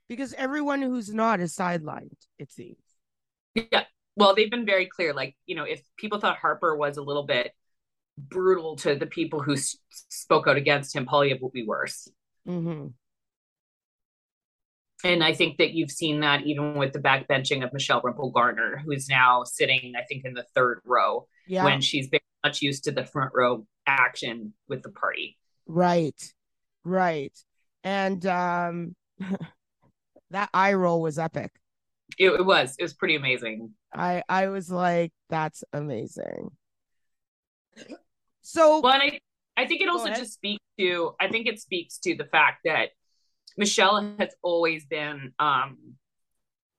because 0.08 0.32
everyone 0.34 0.82
who's 0.82 1.12
not 1.12 1.40
is 1.40 1.54
sidelined. 1.54 2.16
It 2.38 2.50
seems. 2.52 2.76
Yeah, 3.54 3.84
well, 4.16 4.34
they've 4.34 4.50
been 4.50 4.66
very 4.66 4.86
clear. 4.86 5.12
Like 5.12 5.36
you 5.46 5.56
know, 5.56 5.64
if 5.64 5.82
people 5.96 6.20
thought 6.20 6.38
Harper 6.38 6.76
was 6.76 6.96
a 6.96 7.02
little 7.02 7.24
bit 7.24 7.52
brutal 8.16 8.76
to 8.76 8.94
the 8.94 9.06
people 9.06 9.40
who 9.40 9.54
s- 9.54 9.76
spoke 9.90 10.46
out 10.46 10.56
against 10.56 10.94
him, 10.94 11.06
Poilievre 11.06 11.40
will 11.40 11.50
be 11.50 11.64
worse. 11.64 12.08
Mm-hmm. 12.46 12.88
And 15.04 15.24
I 15.24 15.32
think 15.32 15.58
that 15.58 15.72
you've 15.72 15.90
seen 15.90 16.20
that 16.20 16.42
even 16.42 16.74
with 16.74 16.92
the 16.92 16.98
backbenching 16.98 17.64
of 17.64 17.72
Michelle 17.72 18.02
Rempel 18.02 18.32
Garner, 18.32 18.82
who 18.84 18.92
is 18.92 19.08
now 19.08 19.44
sitting, 19.44 19.92
I 19.96 20.02
think, 20.02 20.24
in 20.24 20.34
the 20.34 20.44
third 20.54 20.80
row 20.84 21.26
yeah. 21.46 21.64
when 21.64 21.80
she's 21.80 22.08
very 22.08 22.22
much 22.44 22.62
used 22.62 22.84
to 22.84 22.92
the 22.92 23.04
front 23.04 23.32
row 23.34 23.66
action 23.86 24.52
with 24.68 24.82
the 24.82 24.90
party. 24.90 25.38
Right. 25.66 26.20
Right. 26.84 27.36
And 27.84 28.24
um 28.26 28.94
that 30.30 30.50
eye 30.52 30.74
roll 30.74 31.00
was 31.02 31.18
epic. 31.18 31.52
It, 32.18 32.30
it 32.30 32.44
was. 32.44 32.74
It 32.78 32.82
was 32.82 32.94
pretty 32.94 33.16
amazing. 33.16 33.70
I 33.94 34.22
I 34.28 34.48
was 34.48 34.70
like, 34.70 35.12
that's 35.28 35.64
amazing. 35.72 36.50
So 38.42 38.80
well, 38.80 39.00
I 39.00 39.20
I 39.56 39.66
think 39.66 39.80
it 39.80 39.88
also 39.88 40.08
just 40.08 40.34
speaks 40.34 40.64
to 40.78 41.14
I 41.20 41.28
think 41.28 41.46
it 41.46 41.60
speaks 41.60 41.98
to 41.98 42.16
the 42.16 42.24
fact 42.24 42.60
that 42.64 42.90
Michelle 43.56 44.14
has 44.18 44.30
always 44.42 44.84
been 44.86 45.32
um 45.38 45.76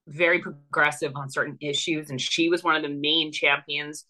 very 0.08 0.40
progressive 0.40 1.12
on 1.14 1.30
certain 1.30 1.56
issues 1.60 2.10
and 2.10 2.20
she 2.20 2.48
was 2.48 2.64
one 2.64 2.74
of 2.74 2.82
the 2.82 2.88
main 2.88 3.30
champions 3.30 4.04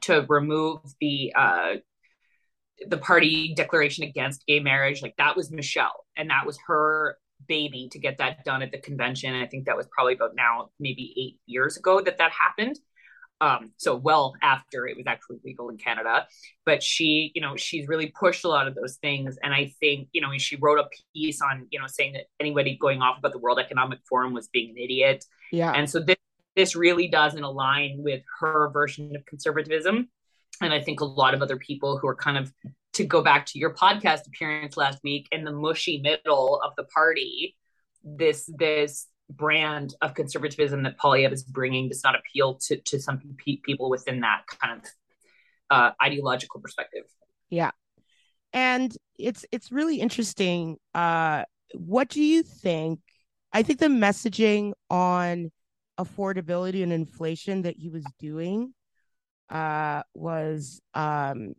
to 0.00 0.26
remove 0.28 0.80
the 1.00 1.32
uh 1.36 1.74
the 2.88 2.98
party 2.98 3.54
declaration 3.54 4.02
against 4.02 4.44
gay 4.46 4.58
marriage. 4.58 5.02
Like 5.02 5.14
that 5.18 5.36
was 5.36 5.50
michelle 5.50 6.04
and 6.16 6.30
that 6.30 6.44
was 6.44 6.58
her 6.66 7.18
baby 7.46 7.88
to 7.92 7.98
get 7.98 8.18
that 8.18 8.44
done 8.44 8.62
at 8.62 8.72
the 8.72 8.78
convention. 8.78 9.34
I 9.34 9.46
think 9.46 9.66
that 9.66 9.76
was 9.76 9.86
probably 9.90 10.14
about 10.14 10.34
now 10.34 10.70
maybe 10.80 11.14
eight 11.16 11.40
years 11.46 11.76
ago 11.76 12.00
that 12.00 12.18
that 12.18 12.32
happened 12.32 12.78
um, 13.42 13.72
so 13.76 13.96
well 13.96 14.34
after 14.42 14.86
it 14.86 14.96
was 14.96 15.06
actually 15.06 15.38
legal 15.44 15.68
in 15.68 15.76
canada 15.76 16.26
but 16.64 16.82
she 16.82 17.32
you 17.34 17.42
know 17.42 17.56
she's 17.56 17.88
really 17.88 18.12
pushed 18.18 18.44
a 18.44 18.48
lot 18.48 18.68
of 18.68 18.74
those 18.74 18.96
things. 18.96 19.38
And 19.42 19.52
i 19.52 19.72
think 19.80 20.08
you 20.12 20.20
know 20.20 20.30
she 20.38 20.56
wrote 20.56 20.78
a 20.78 20.88
piece 21.14 21.40
on 21.42 21.66
you 21.70 21.78
know 21.80 21.86
saying 21.86 22.14
that 22.14 22.26
anybody 22.40 22.76
going 22.80 23.02
off 23.02 23.18
about 23.18 23.32
the 23.32 23.38
world 23.38 23.58
economic 23.58 23.98
forum 24.08 24.32
was 24.32 24.48
being 24.48 24.70
an 24.70 24.78
idiot. 24.78 25.24
Yeah. 25.50 25.72
And 25.72 25.88
so 25.88 26.00
this 26.00 26.16
this 26.54 26.76
really 26.76 27.08
doesn't 27.08 27.42
align 27.42 28.02
with 28.02 28.22
her 28.40 28.70
version 28.70 29.16
of 29.16 29.24
conservatism. 29.24 30.08
And 30.60 30.72
I 30.72 30.82
think 30.82 31.00
a 31.00 31.04
lot 31.04 31.34
of 31.34 31.40
other 31.40 31.56
people 31.56 31.98
who 31.98 32.08
are 32.08 32.14
kind 32.14 32.36
of 32.36 32.52
to 32.94 33.04
go 33.04 33.22
back 33.22 33.46
to 33.46 33.58
your 33.58 33.72
podcast 33.72 34.26
appearance 34.26 34.76
last 34.76 34.98
week 35.02 35.28
in 35.32 35.44
the 35.44 35.52
mushy 35.52 36.00
middle 36.00 36.60
of 36.62 36.72
the 36.76 36.84
party, 36.84 37.56
this 38.04 38.50
this 38.58 39.06
brand 39.36 39.94
of 40.00 40.14
conservatism 40.14 40.82
that 40.84 40.98
Poilievre 40.98 41.32
is 41.32 41.42
bringing 41.42 41.88
does 41.88 42.02
not 42.04 42.14
appeal 42.14 42.54
to 42.66 42.76
to 42.78 43.00
some 43.00 43.20
pe- 43.38 43.56
people 43.56 43.90
within 43.90 44.20
that 44.20 44.42
kind 44.60 44.80
of 44.80 44.90
uh, 45.70 45.90
ideological 46.02 46.60
perspective. 46.60 47.04
Yeah, 47.50 47.70
and 48.52 48.96
it's 49.18 49.44
it's 49.52 49.72
really 49.72 50.00
interesting. 50.00 50.76
Uh, 50.94 51.44
what 51.74 52.08
do 52.08 52.22
you 52.22 52.42
think? 52.42 53.00
I 53.52 53.62
think 53.62 53.80
the 53.80 53.86
messaging 53.86 54.72
on 54.88 55.50
affordability 55.98 56.82
and 56.82 56.92
inflation 56.92 57.62
that 57.62 57.76
he 57.76 57.90
was 57.90 58.04
doing 58.18 58.74
uh, 59.50 60.02
was 60.14 60.80
um, 60.94 61.54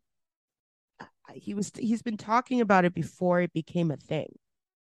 he 1.34 1.53
was 1.53 1.72
he's 1.77 2.01
been 2.01 2.18
talking 2.18 2.62
about 2.62 2.86
it 2.86 2.94
before 2.94 3.42
it 3.42 3.53
became 3.53 3.92
a 3.92 3.98
thing, 3.98 4.27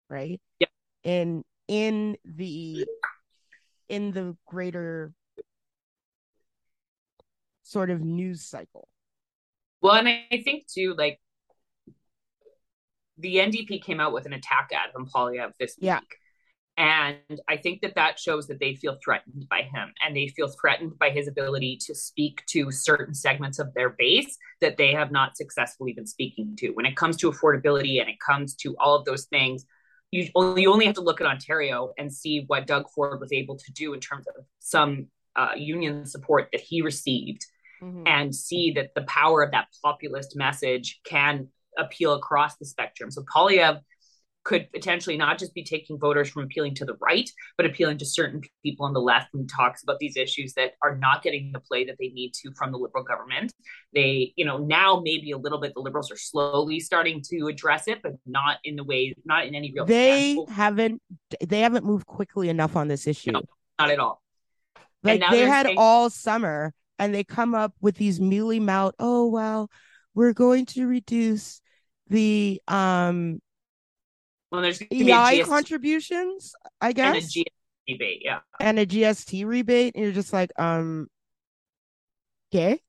right? 0.09 0.41
Yeah. 0.59 0.67
In 1.03 1.43
in 1.67 2.17
the 2.25 2.85
in 3.89 4.11
the 4.11 4.35
greater 4.45 5.13
sort 7.63 7.89
of 7.89 8.01
news 8.01 8.45
cycle. 8.45 8.87
Well, 9.81 9.93
and 9.95 10.07
I 10.07 10.41
think 10.43 10.67
too, 10.67 10.95
like 10.97 11.19
the 13.17 13.37
NDP 13.37 13.83
came 13.83 13.99
out 13.99 14.13
with 14.13 14.25
an 14.25 14.33
attack 14.33 14.69
ad 14.73 14.91
on 14.95 15.05
Poilievre 15.05 15.51
this 15.59 15.75
week. 15.79 15.91
And 16.75 17.39
I 17.47 17.57
think 17.57 17.81
that 17.81 17.93
that 17.95 18.17
shows 18.17 18.47
that 18.47 18.59
they 18.59 18.73
feel 18.73 18.97
threatened 19.03 19.45
by 19.47 19.61
him 19.61 19.93
and 20.01 20.15
they 20.15 20.27
feel 20.29 20.47
threatened 20.47 20.97
by 20.97 21.11
his 21.11 21.27
ability 21.27 21.77
to 21.85 21.93
speak 21.93 22.43
to 22.47 22.71
certain 22.71 23.13
segments 23.13 23.59
of 23.59 23.71
their 23.75 23.89
base 23.89 24.37
that 24.59 24.77
they 24.77 24.91
have 24.93 25.11
not 25.11 25.37
successfully 25.37 25.93
been 25.93 26.07
speaking 26.07 26.55
to. 26.57 26.71
When 26.71 26.87
it 26.87 26.95
comes 26.95 27.17
to 27.17 27.31
affordability 27.31 28.01
and 28.01 28.09
it 28.09 28.19
comes 28.19 28.55
to 28.55 28.75
all 28.79 28.95
of 28.95 29.05
those 29.05 29.25
things, 29.25 29.67
you 30.13 30.29
only, 30.35 30.61
you 30.61 30.71
only 30.71 30.85
have 30.85 30.95
to 30.95 31.01
look 31.01 31.21
at 31.21 31.27
Ontario 31.27 31.91
and 31.97 32.13
see 32.13 32.43
what 32.47 32.67
Doug 32.67 32.85
Ford 32.93 33.19
was 33.19 33.33
able 33.33 33.57
to 33.57 33.71
do 33.73 33.93
in 33.93 33.99
terms 33.99 34.27
of 34.27 34.45
some 34.59 35.07
uh, 35.35 35.53
union 35.57 36.05
support 36.05 36.49
that 36.51 36.61
he 36.61 36.81
received 36.81 37.45
mm-hmm. 37.81 38.03
and 38.05 38.33
see 38.33 38.71
that 38.75 38.93
the 38.95 39.01
power 39.03 39.41
of 39.41 39.51
that 39.51 39.67
populist 39.83 40.35
message 40.35 41.01
can 41.03 41.47
appeal 41.79 42.13
across 42.13 42.57
the 42.57 42.65
spectrum. 42.65 43.09
So 43.09 43.23
Poilievre 43.23 43.81
could 44.43 44.69
potentially 44.71 45.17
not 45.17 45.37
just 45.37 45.53
be 45.53 45.63
taking 45.63 45.97
voters 45.97 46.29
from 46.29 46.43
appealing 46.43 46.75
to 46.75 46.85
the 46.85 46.95
right, 46.99 47.29
but 47.57 47.65
appealing 47.65 47.97
to 47.97 48.05
certain 48.05 48.41
people 48.61 48.85
on 48.85 48.93
the 48.93 48.99
left 48.99 49.33
and 49.33 49.49
talks 49.49 49.83
about 49.83 49.99
these 49.99 50.17
issues 50.17 50.53
that 50.53 50.71
are 50.81 50.97
not 50.97 51.23
getting 51.23 51.51
the 51.53 51.59
play 51.59 51.85
that 51.85 51.95
they 51.99 52.09
need 52.09 52.33
to 52.33 52.51
from 52.57 52.71
the 52.71 52.77
liberal 52.77 53.03
government. 53.03 53.53
They, 53.93 54.33
you 54.35 54.45
know, 54.45 54.57
now 54.57 55.01
maybe 55.03 55.31
a 55.31 55.37
little 55.37 55.59
bit 55.59 55.73
the 55.73 55.81
liberals 55.81 56.11
are 56.11 56.17
slowly 56.17 56.79
starting 56.79 57.21
to 57.31 57.47
address 57.47 57.87
it, 57.87 58.01
but 58.03 58.13
not 58.25 58.57
in 58.63 58.75
the 58.75 58.83
way, 58.83 59.15
not 59.25 59.45
in 59.45 59.55
any 59.55 59.71
real. 59.73 59.85
They 59.85 60.37
haven't, 60.49 61.01
they 61.41 61.61
haven't 61.61 61.85
moved 61.85 62.05
quickly 62.05 62.49
enough 62.49 62.75
on 62.75 62.87
this 62.87 63.07
issue. 63.07 63.31
No, 63.31 63.43
not 63.79 63.91
at 63.91 63.99
all. 63.99 64.21
Like 65.03 65.21
they 65.31 65.41
had 65.41 65.67
saying- 65.67 65.77
all 65.77 66.09
summer, 66.09 66.73
and 66.99 67.13
they 67.13 67.23
come 67.23 67.55
up 67.55 67.73
with 67.81 67.95
these 67.95 68.21
mealy 68.21 68.59
mouth. 68.59 68.93
Oh 68.99 69.27
well, 69.27 69.69
we're 70.13 70.33
going 70.33 70.65
to 70.67 70.87
reduce 70.87 71.61
the 72.07 72.61
um 72.67 73.41
well, 74.53 74.61
there's 74.61 74.79
EI 74.91 75.43
contributions, 75.45 76.53
I 76.79 76.93
guess, 76.93 77.15
and 77.15 77.23
a 77.23 77.27
GST 77.27 77.45
rebate, 77.89 78.21
yeah, 78.23 78.39
and 78.59 78.77
a 78.77 78.85
GST 78.85 79.47
rebate, 79.47 79.95
and 79.95 80.03
you're 80.03 80.13
just 80.13 80.31
like, 80.31 80.51
um, 80.59 81.07
okay. 82.53 82.79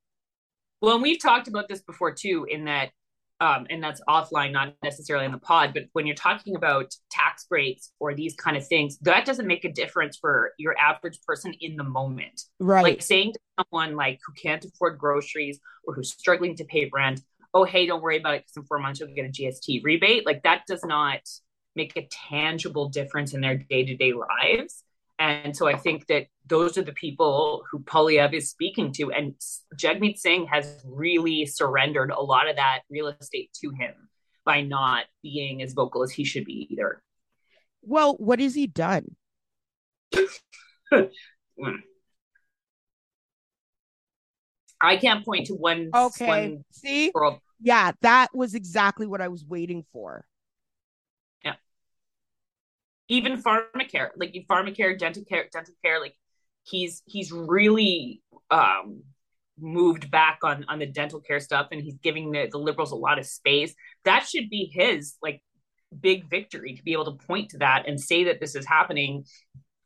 Well, 0.82 0.96
and 0.96 1.02
we've 1.02 1.20
talked 1.20 1.48
about 1.48 1.68
this 1.68 1.80
before 1.80 2.12
too, 2.12 2.46
in 2.50 2.66
that, 2.66 2.90
um, 3.40 3.66
and 3.70 3.82
that's 3.82 4.02
offline, 4.06 4.52
not 4.52 4.74
necessarily 4.82 5.24
in 5.24 5.32
the 5.32 5.38
pod, 5.38 5.72
but 5.72 5.84
when 5.94 6.06
you're 6.06 6.14
talking 6.14 6.54
about 6.54 6.94
tax 7.10 7.46
breaks 7.46 7.92
or 7.98 8.14
these 8.14 8.34
kind 8.34 8.58
of 8.58 8.66
things, 8.66 8.98
that 8.98 9.24
doesn't 9.24 9.46
make 9.46 9.64
a 9.64 9.72
difference 9.72 10.18
for 10.18 10.52
your 10.58 10.76
average 10.78 11.18
person 11.26 11.54
in 11.60 11.76
the 11.76 11.84
moment. 11.84 12.42
Right. 12.60 12.82
Like 12.82 13.00
saying 13.00 13.32
to 13.32 13.38
someone 13.58 13.96
like 13.96 14.20
who 14.26 14.34
can't 14.34 14.62
afford 14.62 14.98
groceries 14.98 15.60
or 15.84 15.94
who's 15.94 16.12
struggling 16.12 16.56
to 16.56 16.64
pay 16.64 16.90
rent, 16.92 17.22
oh 17.54 17.64
hey, 17.64 17.86
don't 17.86 18.02
worry 18.02 18.18
about 18.18 18.34
it 18.34 18.42
because 18.42 18.58
in 18.58 18.64
four 18.64 18.78
months 18.78 19.00
you'll 19.00 19.14
get 19.14 19.24
a 19.24 19.30
GST 19.30 19.82
rebate. 19.82 20.26
Like 20.26 20.42
that 20.42 20.64
does 20.66 20.84
not 20.84 21.20
make 21.76 21.96
a 21.96 22.06
tangible 22.10 22.88
difference 22.88 23.34
in 23.34 23.40
their 23.40 23.56
day-to-day 23.56 24.12
lives 24.12 24.84
and 25.18 25.56
so 25.56 25.66
i 25.66 25.76
think 25.76 26.06
that 26.06 26.26
those 26.46 26.76
are 26.76 26.82
the 26.82 26.92
people 26.92 27.62
who 27.70 27.80
Poilievre 27.80 28.34
is 28.34 28.50
speaking 28.50 28.92
to 28.92 29.12
and 29.12 29.34
jagmeet 29.76 30.18
singh 30.18 30.46
has 30.46 30.82
really 30.84 31.46
surrendered 31.46 32.10
a 32.10 32.20
lot 32.20 32.48
of 32.48 32.56
that 32.56 32.80
real 32.90 33.08
estate 33.08 33.50
to 33.62 33.70
him 33.70 33.94
by 34.44 34.60
not 34.60 35.04
being 35.22 35.62
as 35.62 35.72
vocal 35.72 36.02
as 36.02 36.10
he 36.10 36.24
should 36.24 36.44
be 36.44 36.68
either 36.70 37.02
well 37.82 38.14
what 38.18 38.40
has 38.40 38.54
he 38.54 38.66
done 38.66 39.16
I 44.84 44.96
can't 44.98 45.24
point 45.24 45.46
to 45.46 45.54
one. 45.54 45.90
Okay. 45.94 46.26
One 46.26 46.64
See, 46.70 47.10
world. 47.14 47.38
yeah, 47.60 47.92
that 48.02 48.34
was 48.34 48.54
exactly 48.54 49.06
what 49.06 49.22
I 49.22 49.28
was 49.28 49.44
waiting 49.44 49.84
for. 49.92 50.26
Even 53.08 53.42
pharmacare, 53.42 54.10
like 54.16 54.34
pharmacare, 54.48 54.98
dental 54.98 55.24
care, 55.24 55.46
dental 55.52 55.74
care, 55.84 56.00
like 56.00 56.14
he's 56.62 57.02
he's 57.06 57.30
really 57.32 58.22
um 58.50 59.02
moved 59.58 60.10
back 60.10 60.38
on 60.42 60.64
on 60.68 60.78
the 60.78 60.86
dental 60.86 61.20
care 61.20 61.40
stuff, 61.40 61.68
and 61.70 61.82
he's 61.82 61.96
giving 62.02 62.32
the, 62.32 62.48
the 62.50 62.58
liberals 62.58 62.92
a 62.92 62.96
lot 62.96 63.18
of 63.18 63.26
space. 63.26 63.74
That 64.04 64.26
should 64.26 64.48
be 64.48 64.70
his 64.72 65.16
like 65.22 65.42
big 65.98 66.28
victory 66.28 66.74
to 66.74 66.82
be 66.82 66.92
able 66.92 67.04
to 67.04 67.26
point 67.26 67.50
to 67.50 67.58
that 67.58 67.86
and 67.86 68.00
say 68.00 68.24
that 68.24 68.40
this 68.40 68.54
is 68.54 68.66
happening, 68.66 69.24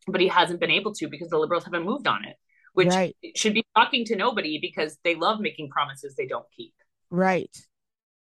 but 0.07 0.21
he 0.21 0.29
hasn't 0.29 0.61
been 0.61 0.71
able 0.71 0.95
to 0.95 1.09
because 1.09 1.29
the 1.29 1.39
liberals 1.39 1.65
haven't 1.65 1.85
moved 1.85 2.07
on 2.07 2.25
it 2.25 2.37
which 2.79 2.89
right. 2.91 3.17
should 3.35 3.55
be 3.55 3.67
shocking 3.77 4.05
to 4.05 4.15
nobody 4.15 4.61
because 4.61 4.99
they 5.03 5.17
love 5.17 5.41
making 5.41 5.69
promises 5.69 6.15
they 6.15 6.29
don't 6.29 6.47
keep. 6.57 6.73
Right. 7.11 7.51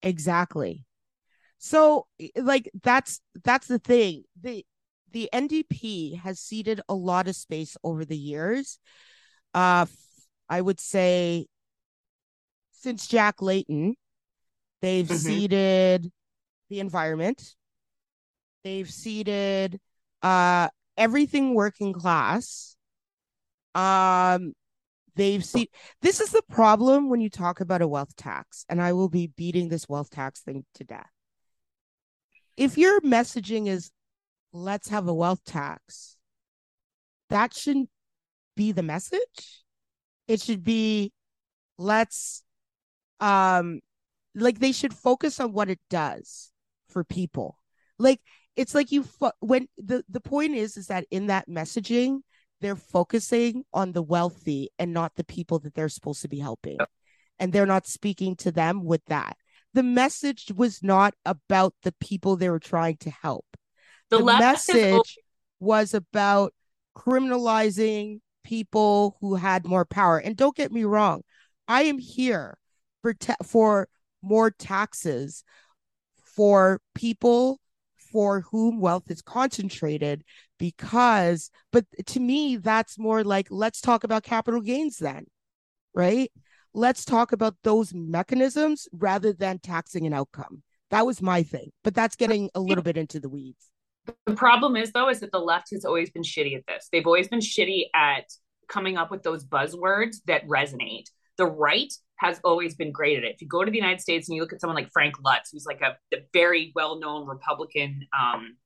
Exactly. 0.02 0.86
So 1.58 2.08
like 2.38 2.72
that's 2.82 3.20
that's 3.44 3.68
the 3.68 3.80
thing. 3.80 4.24
The 4.42 4.66
the 5.12 5.30
NDP 5.34 6.20
has 6.20 6.40
ceded 6.40 6.82
a 6.90 6.94
lot 6.94 7.28
of 7.28 7.36
space 7.36 7.78
over 7.84 8.06
the 8.06 8.18
years. 8.18 8.80
Uh 9.54 9.86
I 10.50 10.62
would 10.62 10.80
say 10.80 11.48
since 12.72 13.08
Jack 13.08 13.42
Layton, 13.42 13.96
they've 14.82 15.06
mm-hmm. 15.06 15.16
ceded 15.16 16.12
the 16.70 16.80
environment. 16.80 17.56
They've 18.64 18.90
ceded 18.90 19.80
uh 20.22 20.70
everything 20.98 21.54
working 21.54 21.94
class 21.94 22.76
um, 23.76 24.54
they've 25.16 25.44
seen 25.44 25.68
this 26.02 26.22
is 26.22 26.32
the 26.32 26.42
problem 26.50 27.10
when 27.10 27.20
you 27.20 27.30
talk 27.30 27.60
about 27.60 27.82
a 27.82 27.88
wealth 27.88 28.16
tax, 28.16 28.66
and 28.70 28.82
I 28.82 28.94
will 28.94 29.10
be 29.10 29.28
beating 29.28 29.68
this 29.68 29.88
wealth 29.88 30.10
tax 30.10 30.40
thing 30.40 30.66
to 30.76 30.84
death. 30.86 31.12
If 32.58 32.78
your 32.78 33.02
messaging 33.02 33.68
is 33.68 33.92
let's 34.56 34.90
have 34.90 35.08
a 35.08 35.14
wealth 35.14 35.44
tax, 35.46 36.18
that 37.30 37.54
shouldn't 37.54 37.90
be 38.56 38.72
the 38.72 38.84
message. 38.84 39.64
It 40.28 40.42
should 40.42 40.64
be 40.64 41.12
let's 41.78 42.44
um 43.20 43.82
like 44.34 44.60
they 44.60 44.72
should 44.72 44.94
focus 44.94 45.40
on 45.40 45.52
what 45.52 45.70
it 45.70 45.80
does 45.90 46.52
for 46.90 47.04
people. 47.04 47.60
Like 48.00 48.22
it's 48.56 48.74
like 48.74 48.92
you 48.92 49.04
fo- 49.04 49.32
when 49.40 49.68
the 49.78 50.04
the 50.10 50.22
point 50.22 50.56
is 50.56 50.78
is 50.78 50.88
that 50.88 51.06
in 51.12 51.28
that 51.28 51.50
messaging 51.50 52.20
they're 52.62 52.76
focusing 52.76 53.64
on 53.74 53.92
the 53.92 54.02
wealthy 54.02 54.70
and 54.80 54.94
not 54.94 55.16
the 55.16 55.26
people 55.26 55.60
that 55.60 55.76
they're 55.76 55.90
supposed 55.90 56.22
to 56.22 56.30
be 56.30 56.40
helping. 56.40 56.78
And 57.38 57.52
they're 57.52 57.66
not 57.66 57.86
speaking 57.86 58.38
to 58.38 58.52
them 58.52 58.86
with 58.86 59.04
that. 59.08 59.36
The 59.74 59.84
message 59.84 60.54
was 60.56 60.82
not 60.82 61.14
about 61.26 61.74
the 61.84 61.94
people 62.00 62.38
they 62.38 62.50
were 62.50 62.60
trying 62.60 62.96
to 62.98 63.10
help. 63.10 63.46
The, 64.18 64.24
the 64.24 64.38
message 64.38 65.18
was 65.60 65.94
about 65.94 66.54
criminalizing 66.98 68.20
people 68.44 69.18
who 69.22 69.36
had 69.36 69.66
more 69.66 69.86
power. 69.86 70.18
And 70.18 70.36
don't 70.36 70.56
get 70.56 70.72
me 70.72 70.84
wrong, 70.84 71.22
I 71.68 71.84
am 71.84 71.98
here 71.98 72.58
for 73.02 73.14
ta- 73.14 73.36
for 73.44 73.88
more 74.22 74.52
taxes 74.52 75.44
for 76.24 76.82
people 76.94 77.60
for 77.98 78.42
whom 78.52 78.80
wealth 78.80 79.10
is 79.12 79.22
concentrated 79.22 80.24
because 80.58 81.52
but 81.72 81.86
to 82.06 82.20
me 82.20 82.56
that's 82.58 82.98
more 82.98 83.24
like 83.24 83.48
let's 83.50 83.82
talk 83.82 84.04
about 84.04 84.24
capital 84.24 84.62
gains 84.62 84.98
then 84.98 85.26
right? 85.94 86.32
Let's 86.74 87.06
talk 87.06 87.32
about 87.32 87.56
those 87.64 87.94
mechanisms 87.94 88.88
rather 88.92 89.32
than 89.32 89.60
taxing 89.60 90.06
an 90.06 90.14
outcome. 90.14 90.62
That 90.92 91.06
was 91.06 91.22
my 91.22 91.44
thing 91.44 91.72
but 91.84 91.94
that's 91.94 92.16
getting 92.16 92.50
a 92.56 92.60
little 92.60 92.84
bit 92.84 92.98
into 92.98 93.20
the 93.20 93.30
weeds 93.30 93.70
the 94.26 94.36
problem 94.36 94.76
is 94.76 94.92
though 94.92 95.10
is 95.10 95.20
that 95.20 95.32
the 95.32 95.40
left 95.40 95.68
has 95.72 95.86
always 95.86 96.10
been 96.10 96.24
shitty 96.24 96.56
at 96.56 96.66
this 96.68 96.88
they've 96.92 97.08
always 97.08 97.28
been 97.28 97.40
shitty 97.40 97.86
at 97.94 98.26
coming 98.68 98.98
up 98.98 99.12
with 99.12 99.24
those 99.24 99.46
buzzwords 99.46 100.18
that 100.26 100.48
resonate 100.48 101.06
the 101.38 101.46
right 101.46 101.94
has 102.18 102.40
always 102.44 102.76
been 102.76 102.92
great 102.92 103.18
at 103.18 103.24
it. 103.24 103.34
If 103.36 103.42
you 103.42 103.48
go 103.48 103.64
to 103.64 103.72
the 103.72 103.78
United 103.78 104.02
States 104.02 104.28
and 104.28 104.36
you 104.36 104.42
look 104.42 104.54
at 104.54 104.62
someone 104.62 104.76
like 104.76 104.92
Frank 104.92 105.16
Luntz, 105.18 105.52
who's 105.52 105.66
like 105.66 105.82
a, 105.82 105.98
a 106.16 106.20
very 106.34 106.72
well-known 106.76 107.28
Republican 107.28 108.08
um, 108.18 108.58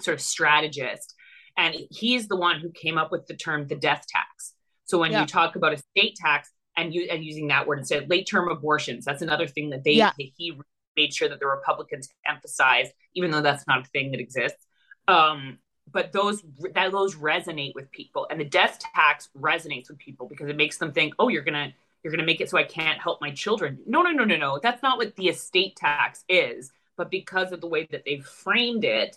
sort 0.00 0.14
of 0.14 0.20
strategist, 0.20 1.14
and 1.56 1.74
he's 1.90 2.28
the 2.28 2.36
one 2.36 2.60
who 2.60 2.70
came 2.70 2.98
up 2.98 3.10
with 3.10 3.26
the 3.26 3.34
term 3.34 3.66
the 3.66 3.76
death 3.76 4.04
tax. 4.08 4.54
So 4.84 4.98
when 4.98 5.12
yeah. 5.12 5.22
you 5.22 5.26
talk 5.26 5.56
about 5.56 5.72
a 5.72 5.78
state 5.78 6.16
tax 6.16 6.50
and 6.76 6.94
you 6.94 7.08
and 7.10 7.24
using 7.24 7.48
that 7.48 7.66
word 7.66 7.78
instead, 7.78 8.02
of 8.02 8.08
late 8.08 8.26
term 8.26 8.48
abortions, 8.50 9.04
that's 9.04 9.22
another 9.22 9.46
thing 9.46 9.70
that 9.70 9.84
they 9.84 9.92
yeah. 9.92 10.12
he 10.16 10.58
made 10.96 11.14
sure 11.14 11.28
that 11.28 11.40
the 11.40 11.46
Republicans 11.46 12.08
emphasized, 12.26 12.92
even 13.14 13.30
though 13.30 13.40
that's 13.40 13.66
not 13.66 13.86
a 13.86 13.88
thing 13.90 14.10
that 14.10 14.20
exists. 14.20 14.66
Um, 15.08 15.58
but 15.90 16.12
those 16.12 16.42
that 16.74 16.92
those 16.92 17.16
resonate 17.16 17.74
with 17.74 17.90
people, 17.90 18.26
and 18.30 18.40
the 18.40 18.44
death 18.44 18.78
tax 18.94 19.28
resonates 19.38 19.88
with 19.88 19.98
people 19.98 20.26
because 20.26 20.48
it 20.48 20.56
makes 20.56 20.78
them 20.78 20.92
think, 20.92 21.14
oh, 21.18 21.28
you're 21.28 21.42
gonna 21.42 21.72
you're 22.02 22.12
gonna 22.12 22.24
make 22.24 22.40
it 22.40 22.50
so 22.50 22.58
I 22.58 22.64
can't 22.64 23.00
help 23.00 23.20
my 23.20 23.30
children. 23.30 23.78
No, 23.86 24.02
no, 24.02 24.10
no, 24.10 24.24
no, 24.24 24.36
no. 24.36 24.58
That's 24.62 24.82
not 24.82 24.98
what 24.98 25.16
the 25.16 25.28
estate 25.28 25.76
tax 25.76 26.24
is. 26.28 26.72
But 26.96 27.10
because 27.10 27.52
of 27.52 27.60
the 27.60 27.66
way 27.66 27.88
that 27.90 28.04
they've 28.04 28.24
framed 28.24 28.84
it, 28.84 29.16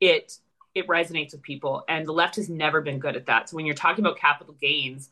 it 0.00 0.38
it 0.74 0.86
resonates 0.86 1.32
with 1.32 1.42
people 1.42 1.84
and 1.88 2.06
the 2.06 2.12
left 2.12 2.36
has 2.36 2.48
never 2.48 2.80
been 2.80 2.98
good 2.98 3.16
at 3.16 3.26
that 3.26 3.48
so 3.48 3.56
when 3.56 3.66
you're 3.66 3.74
talking 3.74 4.04
about 4.04 4.18
capital 4.18 4.54
gains 4.60 5.10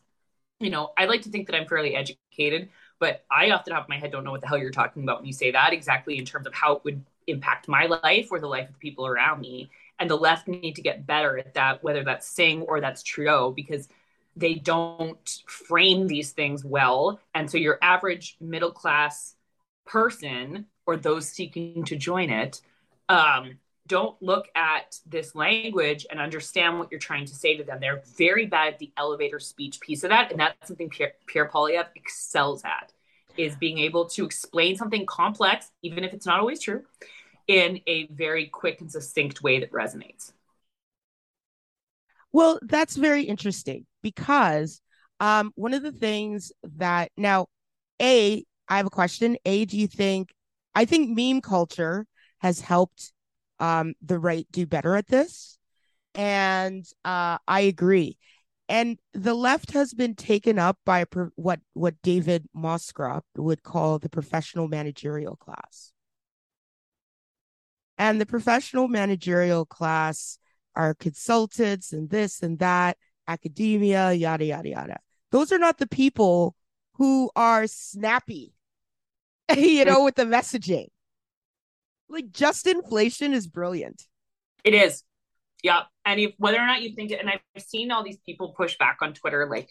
you 0.59 0.69
know 0.69 0.91
i 0.97 1.05
like 1.05 1.21
to 1.21 1.29
think 1.29 1.47
that 1.47 1.55
i'm 1.55 1.67
fairly 1.67 1.95
educated 1.95 2.69
but 2.99 3.25
i 3.31 3.51
often 3.51 3.73
have 3.73 3.89
my 3.89 3.97
head 3.97 4.11
don't 4.11 4.23
know 4.23 4.31
what 4.31 4.41
the 4.41 4.47
hell 4.47 4.57
you're 4.57 4.71
talking 4.71 5.03
about 5.03 5.19
when 5.19 5.27
you 5.27 5.33
say 5.33 5.51
that 5.51 5.73
exactly 5.73 6.17
in 6.17 6.25
terms 6.25 6.47
of 6.47 6.53
how 6.53 6.73
it 6.75 6.83
would 6.83 7.03
impact 7.27 7.67
my 7.67 7.85
life 7.85 8.29
or 8.31 8.39
the 8.39 8.47
life 8.47 8.67
of 8.67 8.73
the 8.73 8.79
people 8.79 9.05
around 9.05 9.41
me 9.41 9.69
and 9.99 10.09
the 10.09 10.15
left 10.15 10.47
need 10.47 10.75
to 10.75 10.81
get 10.81 11.05
better 11.05 11.37
at 11.37 11.53
that 11.53 11.83
whether 11.83 12.03
that's 12.03 12.27
singh 12.27 12.61
or 12.63 12.79
that's 12.81 13.03
trudeau 13.03 13.51
because 13.51 13.87
they 14.35 14.53
don't 14.53 15.41
frame 15.47 16.07
these 16.07 16.31
things 16.31 16.63
well 16.63 17.19
and 17.33 17.49
so 17.49 17.57
your 17.57 17.77
average 17.81 18.37
middle 18.39 18.71
class 18.71 19.35
person 19.85 20.65
or 20.85 20.97
those 20.97 21.29
seeking 21.29 21.83
to 21.83 21.95
join 21.95 22.29
it 22.29 22.61
um, 23.09 23.57
don't 23.87 24.21
look 24.21 24.49
at 24.55 24.99
this 25.05 25.33
language 25.33 26.05
and 26.11 26.19
understand 26.19 26.77
what 26.77 26.91
you're 26.91 26.99
trying 26.99 27.25
to 27.25 27.33
say 27.33 27.55
to 27.57 27.63
them. 27.63 27.79
They're 27.79 28.03
very 28.17 28.45
bad 28.45 28.73
at 28.73 28.79
the 28.79 28.91
elevator 28.97 29.39
speech 29.39 29.79
piece 29.79 30.03
of 30.03 30.09
that. 30.09 30.31
And 30.31 30.39
that's 30.39 30.67
something 30.67 30.89
Pierre, 30.89 31.13
Pierre 31.25 31.49
Poilievre 31.49 31.87
excels 31.95 32.63
at 32.63 32.91
is 33.37 33.55
being 33.55 33.77
able 33.77 34.05
to 34.05 34.25
explain 34.25 34.75
something 34.75 35.05
complex, 35.05 35.71
even 35.83 36.03
if 36.03 36.13
it's 36.13 36.25
not 36.25 36.39
always 36.39 36.59
true, 36.59 36.83
in 37.47 37.79
a 37.87 38.07
very 38.07 38.47
quick 38.47 38.81
and 38.81 38.91
succinct 38.91 39.41
way 39.41 39.59
that 39.59 39.71
resonates. 39.71 40.33
Well, 42.31 42.59
that's 42.61 42.95
very 42.95 43.23
interesting 43.23 43.85
because 44.03 44.81
um, 45.19 45.51
one 45.55 45.73
of 45.73 45.81
the 45.81 45.91
things 45.91 46.51
that 46.75 47.11
now, 47.17 47.47
A, 48.01 48.43
I 48.67 48.77
have 48.77 48.85
a 48.85 48.91
question. 48.91 49.37
A, 49.45 49.65
do 49.65 49.77
you 49.77 49.87
think, 49.87 50.33
I 50.75 50.85
think 50.85 51.17
meme 51.17 51.41
culture 51.41 52.05
has 52.39 52.59
helped 52.59 53.13
um, 53.59 53.93
the 54.05 54.19
right 54.19 54.45
do 54.51 54.67
better 54.67 54.95
at 54.95 55.07
this. 55.07 55.57
And 56.13 56.85
uh, 57.05 57.37
I 57.47 57.61
agree. 57.61 58.17
And 58.69 58.99
the 59.13 59.33
left 59.33 59.71
has 59.71 59.93
been 59.93 60.13
taken 60.13 60.59
up 60.59 60.77
by 60.85 61.05
pro- 61.05 61.29
what 61.35 61.61
what 61.73 61.95
David 62.03 62.49
Moscrop 62.53 63.23
would 63.37 63.63
call 63.63 63.97
the 63.97 64.09
professional 64.09 64.67
managerial 64.67 65.37
class. 65.37 65.93
And 67.97 68.21
the 68.21 68.25
professional 68.25 68.87
managerial 68.87 69.65
class 69.65 70.37
are 70.75 70.93
consultants 70.93 71.93
and 71.93 72.09
this 72.09 72.43
and 72.43 72.59
that, 72.59 72.97
academia, 73.27 74.11
yada, 74.13 74.45
yada, 74.45 74.69
yada. 74.69 74.97
Those 75.31 75.51
are 75.51 75.59
not 75.59 75.79
the 75.79 75.87
people 75.87 76.55
who 76.93 77.31
are 77.35 77.67
snappy, 77.67 78.53
you 79.55 79.85
know, 79.85 80.03
with 80.03 80.15
the 80.15 80.25
messaging 80.25 80.87
like 82.09 82.31
just 82.31 82.67
inflation 82.67 83.33
is 83.33 83.47
brilliant. 83.47 84.03
It 84.63 84.73
is. 84.73 85.03
Yeah. 85.63 85.83
And 86.05 86.19
if, 86.19 86.33
whether 86.37 86.57
or 86.57 86.65
not 86.65 86.81
you 86.81 86.95
think 86.95 87.11
it, 87.11 87.19
and 87.19 87.29
I've 87.29 87.63
seen 87.63 87.91
all 87.91 88.03
these 88.03 88.19
people 88.25 88.53
push 88.55 88.77
back 88.77 88.97
on 89.01 89.13
Twitter, 89.13 89.47
like 89.49 89.69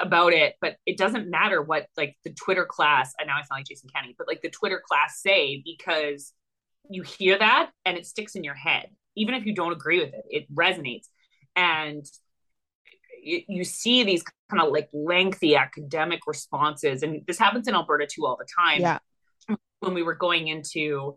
about 0.00 0.32
it, 0.32 0.54
but 0.60 0.76
it 0.86 0.96
doesn't 0.96 1.28
matter 1.28 1.60
what 1.60 1.86
like 1.96 2.16
the 2.24 2.32
Twitter 2.32 2.64
class, 2.64 3.12
I 3.20 3.24
know 3.24 3.32
I 3.32 3.42
sound 3.42 3.58
like 3.58 3.66
Jason 3.66 3.90
Kenney, 3.94 4.14
but 4.16 4.28
like 4.28 4.42
the 4.42 4.50
Twitter 4.50 4.82
class 4.84 5.20
say, 5.20 5.62
because 5.64 6.32
you 6.88 7.02
hear 7.02 7.38
that 7.38 7.70
and 7.84 7.96
it 7.96 8.06
sticks 8.06 8.34
in 8.34 8.44
your 8.44 8.54
head 8.54 8.88
even 9.16 9.34
if 9.34 9.44
you 9.44 9.54
don't 9.54 9.72
agree 9.72 9.98
with 9.98 10.14
it 10.14 10.24
it 10.30 10.54
resonates. 10.54 11.06
And 11.56 12.06
you, 13.22 13.42
you 13.48 13.64
see 13.64 14.04
these 14.04 14.22
kind 14.50 14.62
of 14.62 14.72
like 14.72 14.88
lengthy 14.92 15.56
academic 15.56 16.20
responses 16.26 17.02
and 17.02 17.22
this 17.26 17.38
happens 17.38 17.66
in 17.68 17.74
alberta 17.74 18.06
too 18.06 18.26
all 18.26 18.36
the 18.36 18.46
time. 18.56 18.80
Yeah. 18.80 18.98
When 19.80 19.94
we 19.94 20.02
were 20.02 20.14
going 20.14 20.48
into 20.48 21.16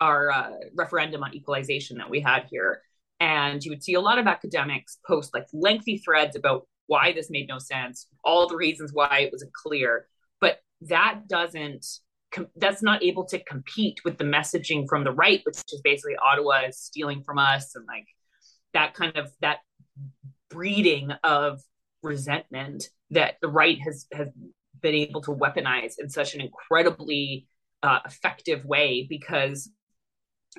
our 0.00 0.30
uh, 0.30 0.50
referendum 0.74 1.22
on 1.22 1.34
equalization 1.34 1.98
that 1.98 2.10
we 2.10 2.20
had 2.20 2.46
here 2.50 2.82
and 3.20 3.64
you 3.64 3.70
would 3.70 3.84
see 3.84 3.94
a 3.94 4.00
lot 4.00 4.18
of 4.18 4.26
academics 4.26 4.98
post 5.06 5.32
like 5.32 5.46
lengthy 5.52 5.98
threads 5.98 6.36
about 6.36 6.66
why 6.86 7.12
this 7.12 7.30
made 7.30 7.48
no 7.48 7.58
sense 7.58 8.06
all 8.24 8.48
the 8.48 8.56
reasons 8.56 8.90
why 8.92 9.20
it 9.20 9.32
wasn't 9.32 9.52
clear 9.52 10.06
but 10.40 10.58
that 10.80 11.20
doesn't 11.28 11.86
that's 12.56 12.82
not 12.82 13.02
able 13.02 13.24
to 13.24 13.42
compete 13.44 14.00
with 14.04 14.18
the 14.18 14.24
messaging 14.24 14.86
from 14.88 15.04
the 15.04 15.12
right 15.12 15.42
which 15.44 15.56
is 15.72 15.80
basically 15.82 16.16
ottawa 16.16 16.62
is 16.66 16.78
stealing 16.78 17.22
from 17.22 17.38
us 17.38 17.74
and 17.74 17.86
like 17.86 18.06
that 18.72 18.94
kind 18.94 19.16
of 19.16 19.30
that 19.40 19.58
breeding 20.50 21.10
of 21.24 21.60
resentment 22.02 22.84
that 23.10 23.36
the 23.42 23.48
right 23.48 23.78
has 23.84 24.06
has 24.12 24.28
been 24.80 24.94
able 24.94 25.20
to 25.20 25.30
weaponize 25.30 25.94
in 25.98 26.08
such 26.08 26.34
an 26.34 26.40
incredibly 26.40 27.46
uh, 27.82 28.00
effective 28.04 28.64
way 28.64 29.06
because 29.08 29.70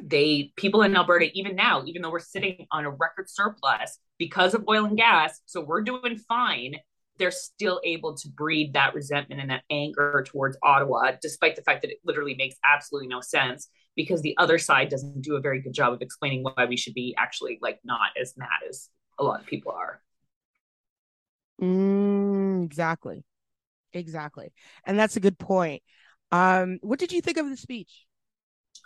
they 0.01 0.51
people 0.55 0.81
in 0.81 0.95
Alberta 0.95 1.29
even 1.33 1.55
now 1.55 1.83
even 1.85 2.01
though 2.01 2.11
we're 2.11 2.19
sitting 2.19 2.65
on 2.71 2.85
a 2.85 2.89
record 2.89 3.29
surplus 3.29 3.99
because 4.17 4.53
of 4.53 4.63
oil 4.67 4.85
and 4.85 4.97
gas 4.97 5.39
so 5.45 5.61
we're 5.61 5.81
doing 5.81 6.17
fine 6.17 6.75
they're 7.17 7.31
still 7.31 7.79
able 7.83 8.15
to 8.15 8.29
breed 8.29 8.73
that 8.73 8.93
resentment 8.93 9.41
and 9.41 9.49
that 9.49 9.63
anger 9.69 10.23
towards 10.27 10.57
Ottawa 10.63 11.11
despite 11.21 11.55
the 11.55 11.61
fact 11.61 11.81
that 11.81 11.91
it 11.91 11.97
literally 12.03 12.35
makes 12.35 12.55
absolutely 12.65 13.07
no 13.07 13.21
sense 13.21 13.69
because 13.95 14.21
the 14.21 14.35
other 14.37 14.57
side 14.57 14.89
doesn't 14.89 15.21
do 15.21 15.35
a 15.35 15.41
very 15.41 15.61
good 15.61 15.73
job 15.73 15.93
of 15.93 16.01
explaining 16.01 16.43
why 16.43 16.65
we 16.65 16.77
should 16.77 16.93
be 16.93 17.15
actually 17.17 17.59
like 17.61 17.79
not 17.83 18.09
as 18.19 18.33
mad 18.37 18.47
as 18.67 18.89
a 19.19 19.23
lot 19.23 19.39
of 19.39 19.45
people 19.45 19.71
are. 19.71 20.01
Mm, 21.61 22.65
exactly. 22.65 23.23
Exactly. 23.93 24.51
And 24.85 24.97
that's 24.97 25.15
a 25.15 25.19
good 25.19 25.37
point. 25.37 25.83
Um 26.31 26.79
what 26.81 26.99
did 26.99 27.11
you 27.11 27.21
think 27.21 27.37
of 27.37 27.49
the 27.49 27.57
speech? 27.57 28.05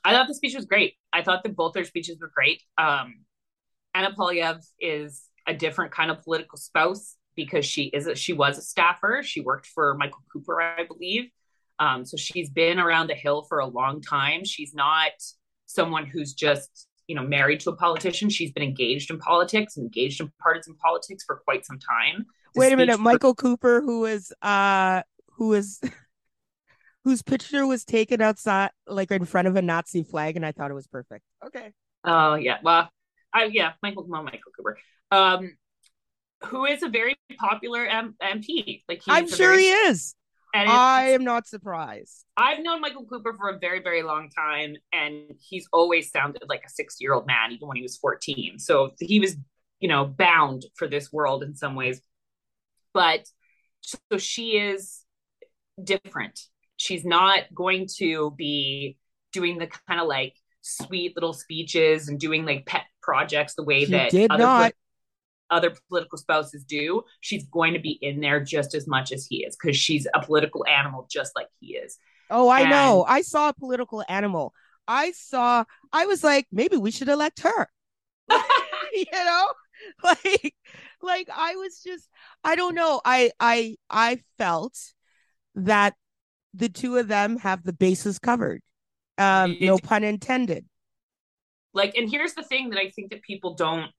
I 0.04 0.14
thought 0.14 0.28
the 0.28 0.36
speech 0.36 0.56
was 0.56 0.66
great. 0.66 0.96
I 1.14 1.22
thought 1.22 1.44
that 1.44 1.56
both 1.56 1.74
their 1.74 1.84
speeches 1.84 2.20
were 2.20 2.32
great. 2.34 2.62
Um, 2.78 3.22
Anna 3.94 4.12
Poilievre 4.12 4.66
is 4.80 5.24
a 5.48 5.54
different 5.54 5.92
kind 5.92 6.12
of 6.12 6.24
political 6.24 6.58
spouse 6.58 7.16
because 7.38 7.66
she 7.66 7.84
is 7.84 8.08
a, 8.08 8.16
she 8.16 8.34
was 8.34 8.58
a 8.58 8.62
staffer. 8.62 9.22
She 9.24 9.40
worked 9.40 9.68
for 9.68 9.96
Michael 9.96 10.24
Cooper, 10.34 10.62
I 10.62 10.84
believe. 10.86 11.30
Um, 11.80 12.04
so 12.04 12.18
she's 12.18 12.50
been 12.50 12.80
around 12.80 13.08
the 13.08 13.16
hill 13.16 13.44
for 13.44 13.60
a 13.60 13.68
long 13.68 14.02
time. 14.02 14.44
She's 14.44 14.74
not 14.74 15.12
someone 15.68 16.06
who's 16.06 16.34
just 16.34 16.88
you 17.08 17.16
know 17.16 17.24
married 17.24 17.62
to 17.62 17.70
a 17.70 17.76
politician. 17.76 18.30
She's 18.30 18.52
been 18.52 18.64
engaged 18.64 19.10
in 19.12 19.20
politics, 19.20 19.78
engaged 19.78 20.20
in 20.20 20.32
partisan 20.42 20.76
politics 20.76 21.24
for 21.26 21.38
quite 21.38 21.66
some 21.66 21.80
time. 21.80 22.26
Wait 22.56 22.74
a 22.74 22.78
minute, 22.78 23.00
Michael 23.00 23.36
Cooper, 23.36 23.82
who 23.82 24.06
is 24.06 24.34
uh 24.42 25.04
who 25.36 25.54
is 25.54 25.80
whose 27.04 27.22
picture 27.22 27.66
was 27.66 27.86
taken 27.86 28.22
outside, 28.22 28.72
like 28.88 29.12
in 29.12 29.24
front 29.24 29.48
of 29.48 29.56
a 29.56 29.62
Nazi 29.62 30.04
flag, 30.04 30.36
and 30.36 30.46
I 30.46 30.52
thought 30.52 30.72
it 30.72 30.74
was 30.74 30.88
perfect. 30.88 31.24
Okay. 31.46 31.72
Oh 32.04 32.34
yeah, 32.36 32.58
well, 32.64 32.90
I 33.32 33.46
yeah, 33.46 33.74
Michael, 33.84 34.06
well, 34.08 34.24
Michael 34.24 34.52
Cooper, 34.56 34.78
um, 35.12 35.56
who 36.46 36.66
is 36.66 36.84
a 36.84 36.90
very 36.90 37.16
popular 37.40 37.86
M- 37.86 38.16
MP. 38.22 38.84
Like 38.88 39.02
I'm 39.08 39.28
sure 39.28 39.52
very, 39.52 39.64
he 39.64 39.70
is. 39.70 40.16
And 40.54 40.70
I 40.70 41.10
am 41.10 41.24
not 41.24 41.48
surprised. 41.48 42.26
I've 42.36 42.64
known 42.64 42.82
Michael 42.82 43.06
Cooper 43.06 43.36
for 43.38 43.50
a 43.50 43.60
very, 43.60 43.82
very 43.82 44.02
long 44.04 44.30
time, 44.30 44.76
and 44.94 45.34
he's 45.40 45.68
always 45.74 46.10
sounded 46.12 46.44
like 46.48 46.64
a 46.66 46.70
60 46.70 47.04
year 47.04 47.14
old 47.14 47.28
man, 47.28 47.52
even 47.52 47.68
when 47.68 47.78
he 47.78 47.84
was 47.84 47.98
14. 47.98 48.60
So 48.60 48.92
he 49.00 49.20
was, 49.20 49.36
you 49.80 49.90
know, 49.90 50.06
bound 50.06 50.66
for 50.76 50.88
this 50.88 51.12
world 51.12 51.44
in 51.44 51.56
some 51.56 51.76
ways. 51.76 52.02
But 52.94 53.28
so 53.82 54.18
she 54.18 54.58
is 54.58 55.04
different 55.84 56.40
she's 56.78 57.04
not 57.04 57.40
going 57.54 57.88
to 57.98 58.32
be 58.32 58.98
doing 59.34 59.58
the 59.58 59.68
kind 59.88 60.00
of 60.00 60.08
like 60.08 60.36
sweet 60.62 61.16
little 61.16 61.34
speeches 61.34 62.08
and 62.08 62.20
doing 62.20 62.46
like 62.46 62.66
pet 62.66 62.84
projects 63.02 63.56
the 63.56 63.64
way 63.64 63.86
she 63.86 63.92
that 63.92 64.12
did 64.12 64.32
other, 64.32 64.44
not. 64.44 64.74
Other 65.50 65.76
political 65.88 66.18
spouses 66.18 66.64
do. 66.64 67.04
She's 67.22 67.46
going 67.46 67.74
to 67.74 67.80
be 67.80 67.98
in 68.02 68.20
there 68.20 68.40
just 68.40 68.76
as 68.76 68.88
much 68.88 69.12
as 69.12 69.26
he 69.30 69.44
is 69.46 69.56
because 69.56 69.78
she's 69.78 70.08
a 70.14 70.24
political 70.24 70.66
animal 70.66 71.08
just 71.10 71.36
like 71.36 71.48
he 71.60 71.76
is. 71.76 71.98
Oh, 72.30 72.50
I 72.50 72.62
and... 72.62 72.70
know. 72.70 73.06
I 73.08 73.22
saw 73.22 73.50
a 73.50 73.54
political 73.54 74.04
animal. 74.10 74.54
I 74.88 75.12
saw, 75.12 75.66
I 75.92 76.06
was 76.06 76.24
like, 76.24 76.48
maybe 76.52 76.78
we 76.78 76.92
should 76.92 77.10
elect 77.10 77.42
her. 77.42 77.70
you 78.94 79.06
know? 79.14 79.48
Like, 80.04 80.56
like 81.04 81.30
I 81.32 81.56
was 81.56 81.84
just, 81.86 82.10
I 82.44 82.56
don't 82.56 82.74
know. 82.74 83.00
I, 83.06 83.30
I, 83.40 83.76
I 83.92 84.22
felt 84.40 84.76
that 85.54 85.94
the 86.56 86.68
two 86.68 86.98
of 86.98 87.08
them 87.08 87.38
have 87.38 87.64
the 87.64 87.74
bases 87.74 88.18
covered. 88.18 88.64
Um, 89.20 89.56
no 89.62 89.78
pun 89.78 90.04
intended. 90.04 90.66
Like, 91.76 91.96
and 91.96 92.10
here's 92.10 92.34
the 92.34 92.44
thing 92.44 92.72
that 92.72 92.80
I 92.80 92.90
think 92.90 93.12
that 93.12 93.22
people 93.22 93.54
don't 93.54 93.92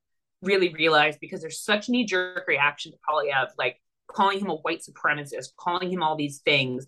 really 0.43 0.73
realize 0.73 1.17
because 1.21 1.41
there's 1.41 1.63
such 1.63 1.89
knee 1.89 2.05
jerk 2.05 2.45
reaction 2.47 2.93
to 2.93 2.99
Poilievre, 3.09 3.49
like 3.59 3.81
calling 4.07 4.41
him 4.41 4.51
a 4.51 4.57
white 4.57 4.81
supremacist, 4.81 5.49
calling 5.59 5.91
him 5.91 6.03
all 6.03 6.17
these 6.17 6.39
things. 6.39 6.87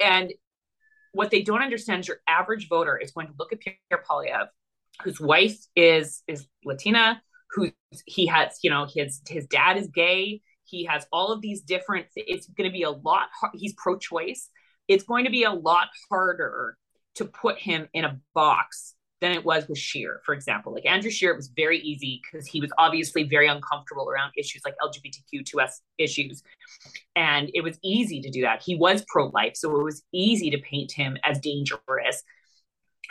And 0.00 0.32
what 1.12 1.30
they 1.30 1.42
don't 1.42 1.62
understand 1.62 2.00
is 2.00 2.08
your 2.08 2.20
average 2.28 2.68
voter 2.68 2.96
is 2.96 3.12
going 3.12 3.28
to 3.28 3.34
look 3.38 3.52
at 3.52 3.60
Pierre 3.60 4.04
Poilievre, 4.08 4.48
whose 5.02 5.20
wife 5.20 5.58
is 5.74 6.22
is 6.26 6.46
Latina, 6.64 7.22
who 7.50 7.70
he 8.06 8.26
has, 8.26 8.58
you 8.62 8.70
know, 8.70 8.86
his 8.92 9.20
his 9.28 9.46
dad 9.46 9.76
is 9.76 9.88
gay. 9.88 10.42
He 10.64 10.84
has 10.84 11.06
all 11.12 11.32
of 11.32 11.40
these 11.40 11.62
different. 11.62 12.06
It's 12.16 12.46
going 12.48 12.68
to 12.68 12.72
be 12.72 12.82
a 12.82 12.90
lot. 12.90 13.28
He's 13.54 13.74
pro-choice 13.74 14.50
it's 14.88 15.04
going 15.04 15.24
to 15.24 15.30
be 15.30 15.44
a 15.44 15.52
lot 15.52 15.88
harder 16.08 16.76
to 17.16 17.24
put 17.24 17.58
him 17.58 17.88
in 17.92 18.04
a 18.04 18.20
box 18.34 18.94
than 19.20 19.32
it 19.32 19.44
was 19.44 19.66
with 19.66 19.78
Scheer, 19.78 20.20
for 20.24 20.34
example. 20.34 20.72
Like 20.72 20.84
Andrew 20.84 21.10
Scheer, 21.10 21.30
it 21.30 21.36
was 21.36 21.48
very 21.48 21.78
easy 21.78 22.20
because 22.22 22.46
he 22.46 22.60
was 22.60 22.70
obviously 22.78 23.24
very 23.24 23.48
uncomfortable 23.48 24.10
around 24.10 24.32
issues 24.36 24.62
like 24.64 24.74
LGBTQ2S 24.82 25.80
issues. 25.98 26.42
And 27.14 27.50
it 27.54 27.62
was 27.62 27.78
easy 27.82 28.20
to 28.20 28.30
do 28.30 28.42
that. 28.42 28.62
He 28.62 28.76
was 28.76 29.04
pro 29.08 29.28
life, 29.28 29.56
so 29.56 29.80
it 29.80 29.84
was 29.84 30.02
easy 30.12 30.50
to 30.50 30.58
paint 30.58 30.92
him 30.92 31.16
as 31.24 31.38
dangerous. 31.38 32.22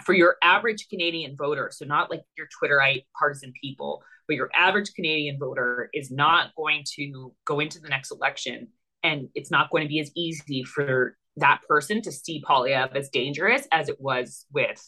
For 0.04 0.14
your 0.14 0.36
average 0.44 0.88
Canadian 0.90 1.36
voter, 1.38 1.72
so 1.74 1.86
not 1.86 2.12
like 2.12 2.22
your 2.38 2.48
Twitterite 2.48 3.06
partisan 3.18 3.54
people, 3.60 4.04
but 4.28 4.36
your 4.36 4.50
average 4.54 4.94
Canadian 4.94 5.40
voter 5.40 5.90
is 5.94 6.12
not 6.12 6.54
going 6.56 6.84
to 6.96 7.34
go 7.46 7.60
into 7.60 7.80
the 7.80 7.90
next 7.90 8.12
election 8.12 8.68
and 9.04 9.30
it's 9.36 9.52
not 9.52 9.70
going 9.70 9.84
to 9.84 9.90
be 9.90 10.00
as 10.00 10.12
easy 10.16 10.64
for 10.64 11.16
that 11.38 11.62
person 11.68 12.02
to 12.02 12.12
see 12.12 12.44
Poilievre 12.48 12.96
as 12.96 13.10
dangerous 13.10 13.68
as 13.72 13.88
it 13.88 14.00
was 14.00 14.46
with 14.52 14.82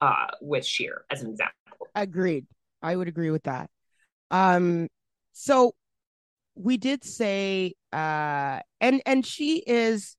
uh 0.00 0.26
with 0.40 0.64
Scheer 0.64 1.04
as 1.10 1.22
an 1.22 1.30
example. 1.30 1.88
Agreed. 1.94 2.46
I 2.82 2.94
would 2.94 3.08
agree 3.08 3.30
with 3.30 3.44
that. 3.44 3.70
Um 4.30 4.88
so 5.32 5.74
we 6.54 6.76
did 6.76 7.04
say 7.04 7.74
uh 7.92 8.60
and 8.80 9.02
and 9.06 9.24
she 9.24 9.58
is 9.66 10.16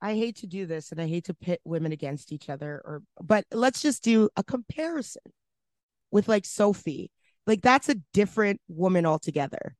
I 0.00 0.14
hate 0.14 0.36
to 0.36 0.46
do 0.46 0.66
this 0.66 0.92
and 0.92 1.00
I 1.00 1.08
hate 1.08 1.24
to 1.24 1.34
pit 1.34 1.60
women 1.64 1.92
against 1.92 2.32
each 2.32 2.48
other 2.48 2.80
or 2.84 3.02
but 3.20 3.44
let's 3.52 3.82
just 3.82 4.04
do 4.04 4.28
a 4.36 4.44
comparison 4.44 5.22
with 6.10 6.28
like 6.28 6.44
Sophie. 6.44 7.10
Like 7.46 7.62
that's 7.62 7.88
a 7.88 7.96
different 8.12 8.60
woman 8.68 9.06
altogether. 9.06 9.74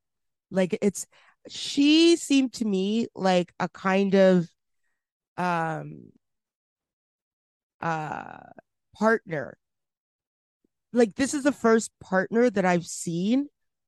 Like 0.50 0.76
it's 0.82 1.06
she 1.48 2.16
seemed 2.16 2.54
to 2.54 2.64
me 2.64 3.06
like 3.14 3.52
a 3.60 3.68
kind 3.68 4.14
of 4.14 4.48
um 5.36 6.10
uh 7.80 8.38
partner 8.96 9.56
like 10.92 11.14
this 11.14 11.34
is 11.34 11.44
the 11.44 11.52
first 11.52 11.90
partner 12.00 12.50
that 12.50 12.64
i've 12.64 12.86
seen 12.86 13.46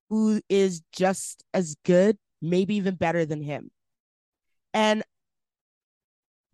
who 0.08 0.40
is 0.48 0.82
just 0.92 1.44
as 1.52 1.76
good 1.84 2.16
maybe 2.40 2.76
even 2.76 2.94
better 2.94 3.24
than 3.24 3.42
him 3.42 3.70
and 4.72 5.02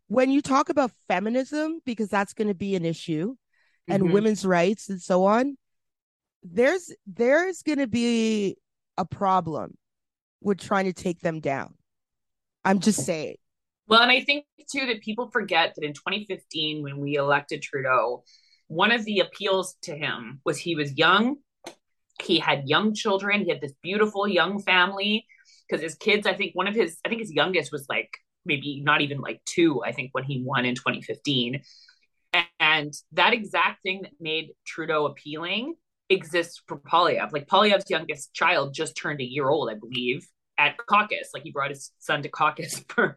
when 0.09 0.31
you 0.31 0.41
talk 0.41 0.69
about 0.69 0.91
feminism 1.09 1.81
because 1.85 2.09
that's 2.09 2.33
going 2.33 2.49
to 2.49 2.55
be 2.55 2.75
an 2.75 2.85
issue 2.85 3.35
and 3.89 4.03
mm-hmm. 4.03 4.13
women's 4.13 4.47
rights 4.47 4.89
and 4.89 5.01
so 5.01 5.25
on 5.25 5.57
there's 6.43 6.95
there's 7.07 7.63
going 7.63 7.79
to 7.79 7.87
be 7.87 8.57
a 8.97 9.05
problem 9.05 9.77
with 10.41 10.59
trying 10.59 10.85
to 10.85 10.93
take 10.93 11.21
them 11.21 11.41
down. 11.41 11.75
I'm 12.65 12.81
just 12.81 13.05
saying. 13.05 13.37
Well, 13.89 14.03
and 14.03 14.11
I 14.11 14.21
think 14.21 14.45
too 14.71 14.87
that 14.87 15.03
people 15.03 15.31
forget 15.31 15.75
that 15.77 15.85
in 15.85 15.93
2015, 15.93 16.83
when 16.83 16.99
we 16.99 17.17
elected 17.17 17.63
Trudeau, 17.63 18.25
one 18.69 18.91
of 18.91 19.05
the 19.05 19.21
appeals 19.21 19.77
to 19.83 19.97
him 19.97 20.41
was 20.45 20.59
he 20.59 20.75
was 20.75 20.97
young, 20.99 21.37
he 22.21 22.39
had 22.39 22.69
young 22.69 22.95
children, 22.95 23.43
he 23.43 23.51
had 23.51 23.61
this 23.61 23.75
beautiful 23.83 24.27
young 24.27 24.61
family. 24.61 25.27
Because 25.69 25.83
his 25.83 25.97
kids, 25.97 26.27
I 26.27 26.35
think 26.35 26.55
one 26.55 26.69
of 26.69 26.75
his, 26.75 26.97
I 27.05 27.09
think 27.09 27.21
his 27.21 27.33
youngest 27.33 27.73
was 27.73 27.87
like 27.89 28.11
maybe 28.45 28.81
not 28.85 29.01
even 29.01 29.21
like 29.21 29.41
two, 29.45 29.83
I 29.85 29.93
think, 29.93 30.11
when 30.13 30.25
he 30.25 30.43
won 30.45 30.65
in 30.65 30.77
2015. 30.77 31.61
And 32.61 32.93
that 33.13 33.33
exact 33.33 33.83
thing 33.83 34.03
that 34.03 34.13
made 34.21 34.51
Trudeau 34.65 35.07
appealing 35.07 35.75
exists 36.09 36.63
for 36.67 36.79
Poilievre. 36.79 37.33
Like 37.33 37.49
Poilievre's 37.49 37.91
youngest 37.91 38.33
child 38.33 38.75
just 38.75 38.97
turned 38.97 39.21
a 39.21 39.25
year 39.25 39.49
old, 39.49 39.71
I 39.71 39.75
believe, 39.75 40.27
at 40.59 40.77
caucus. 40.77 41.31
Like 41.35 41.43
he 41.43 41.51
brought 41.51 41.71
his 41.71 41.91
son 41.99 42.23
to 42.23 42.29
caucus 42.29 42.85
for 42.89 43.17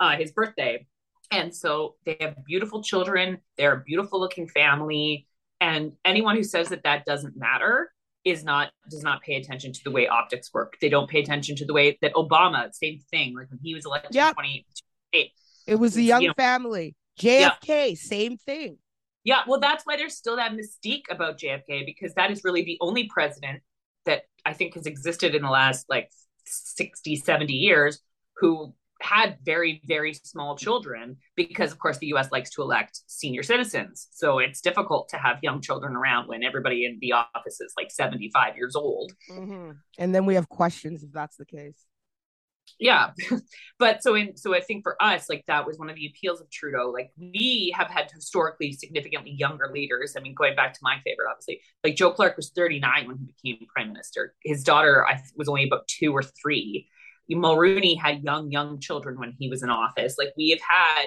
uh, 0.00 0.16
his 0.16 0.32
birthday. 0.32 0.86
And 1.30 1.54
so 1.54 1.94
they 2.04 2.16
have 2.20 2.44
beautiful 2.44 2.82
children. 2.82 3.38
They're 3.56 3.74
a 3.74 3.82
beautiful 3.82 4.18
looking 4.18 4.48
family. 4.48 5.28
And 5.60 5.92
anyone 6.04 6.36
who 6.36 6.42
says 6.42 6.70
that 6.70 6.82
that 6.82 7.04
doesn't 7.04 7.36
matter 7.36 7.92
is 8.24 8.44
not 8.44 8.70
does 8.90 9.02
not 9.02 9.22
pay 9.22 9.36
attention 9.36 9.72
to 9.72 9.80
the 9.84 9.90
way 9.90 10.08
optics 10.08 10.52
work. 10.52 10.76
They 10.80 10.88
don't 10.88 11.08
pay 11.08 11.20
attention 11.20 11.56
to 11.56 11.64
the 11.64 11.72
way 11.72 11.98
that 12.02 12.14
Obama, 12.14 12.74
same 12.74 12.98
thing. 13.10 13.36
Like 13.36 13.50
when 13.50 13.60
he 13.62 13.74
was 13.74 13.86
elected 13.86 14.14
yep. 14.14 14.34
in 14.38 14.44
2008. 14.44 15.32
It 15.66 15.74
was 15.76 15.96
a 15.96 16.02
young 16.02 16.22
you 16.22 16.28
know, 16.28 16.34
family. 16.36 16.96
JFK, 17.20 17.96
same 17.96 18.36
thing. 18.38 18.78
Yeah, 19.22 19.42
well, 19.46 19.60
that's 19.60 19.84
why 19.84 19.96
there's 19.96 20.16
still 20.16 20.36
that 20.36 20.52
mystique 20.52 21.04
about 21.10 21.38
JFK 21.38 21.84
because 21.84 22.14
that 22.14 22.30
is 22.30 22.42
really 22.42 22.62
the 22.62 22.78
only 22.80 23.08
president 23.08 23.62
that 24.06 24.22
I 24.46 24.54
think 24.54 24.74
has 24.74 24.86
existed 24.86 25.34
in 25.34 25.42
the 25.42 25.50
last 25.50 25.86
like 25.88 26.10
60, 26.46 27.16
70 27.16 27.52
years 27.52 28.00
who 28.36 28.74
had 29.00 29.38
very, 29.44 29.80
very 29.86 30.14
small 30.14 30.56
children 30.56 31.16
because, 31.36 31.72
of 31.72 31.78
course, 31.78 31.98
the 31.98 32.08
US 32.14 32.30
likes 32.32 32.50
to 32.50 32.62
elect 32.62 33.00
senior 33.06 33.42
citizens. 33.42 34.08
So 34.10 34.38
it's 34.38 34.60
difficult 34.60 35.08
to 35.10 35.16
have 35.16 35.38
young 35.42 35.60
children 35.60 35.96
around 35.96 36.28
when 36.28 36.42
everybody 36.42 36.84
in 36.84 36.98
the 37.00 37.12
office 37.12 37.60
is 37.60 37.72
like 37.76 37.90
75 37.90 38.56
years 38.56 38.76
old. 38.76 39.12
Mm-hmm. 39.30 39.72
And 39.98 40.14
then 40.14 40.26
we 40.26 40.34
have 40.34 40.48
questions 40.48 41.02
if 41.02 41.12
that's 41.12 41.36
the 41.36 41.46
case 41.46 41.86
yeah 42.78 43.10
but 43.78 44.02
so 44.02 44.14
in 44.14 44.36
so 44.36 44.54
i 44.54 44.60
think 44.60 44.82
for 44.82 45.00
us 45.02 45.28
like 45.28 45.44
that 45.46 45.66
was 45.66 45.78
one 45.78 45.90
of 45.90 45.96
the 45.96 46.06
appeals 46.06 46.40
of 46.40 46.50
trudeau 46.50 46.90
like 46.90 47.10
we 47.18 47.74
have 47.76 47.88
had 47.88 48.10
historically 48.12 48.72
significantly 48.72 49.32
younger 49.32 49.70
leaders 49.72 50.14
i 50.16 50.20
mean 50.20 50.34
going 50.34 50.54
back 50.54 50.72
to 50.72 50.80
my 50.82 50.96
favorite 51.04 51.28
obviously 51.30 51.60
like 51.82 51.96
joe 51.96 52.10
clark 52.10 52.36
was 52.36 52.50
39 52.50 53.08
when 53.08 53.18
he 53.18 53.52
became 53.52 53.66
prime 53.74 53.88
minister 53.88 54.34
his 54.44 54.62
daughter 54.62 55.06
i 55.06 55.20
was 55.36 55.48
only 55.48 55.64
about 55.64 55.86
two 55.88 56.14
or 56.14 56.22
three 56.22 56.88
mulroney 57.36 57.98
had 57.98 58.22
young 58.22 58.50
young 58.50 58.78
children 58.80 59.18
when 59.18 59.34
he 59.38 59.48
was 59.48 59.62
in 59.62 59.70
office 59.70 60.16
like 60.18 60.32
we 60.36 60.50
have 60.50 60.60
had 60.60 61.06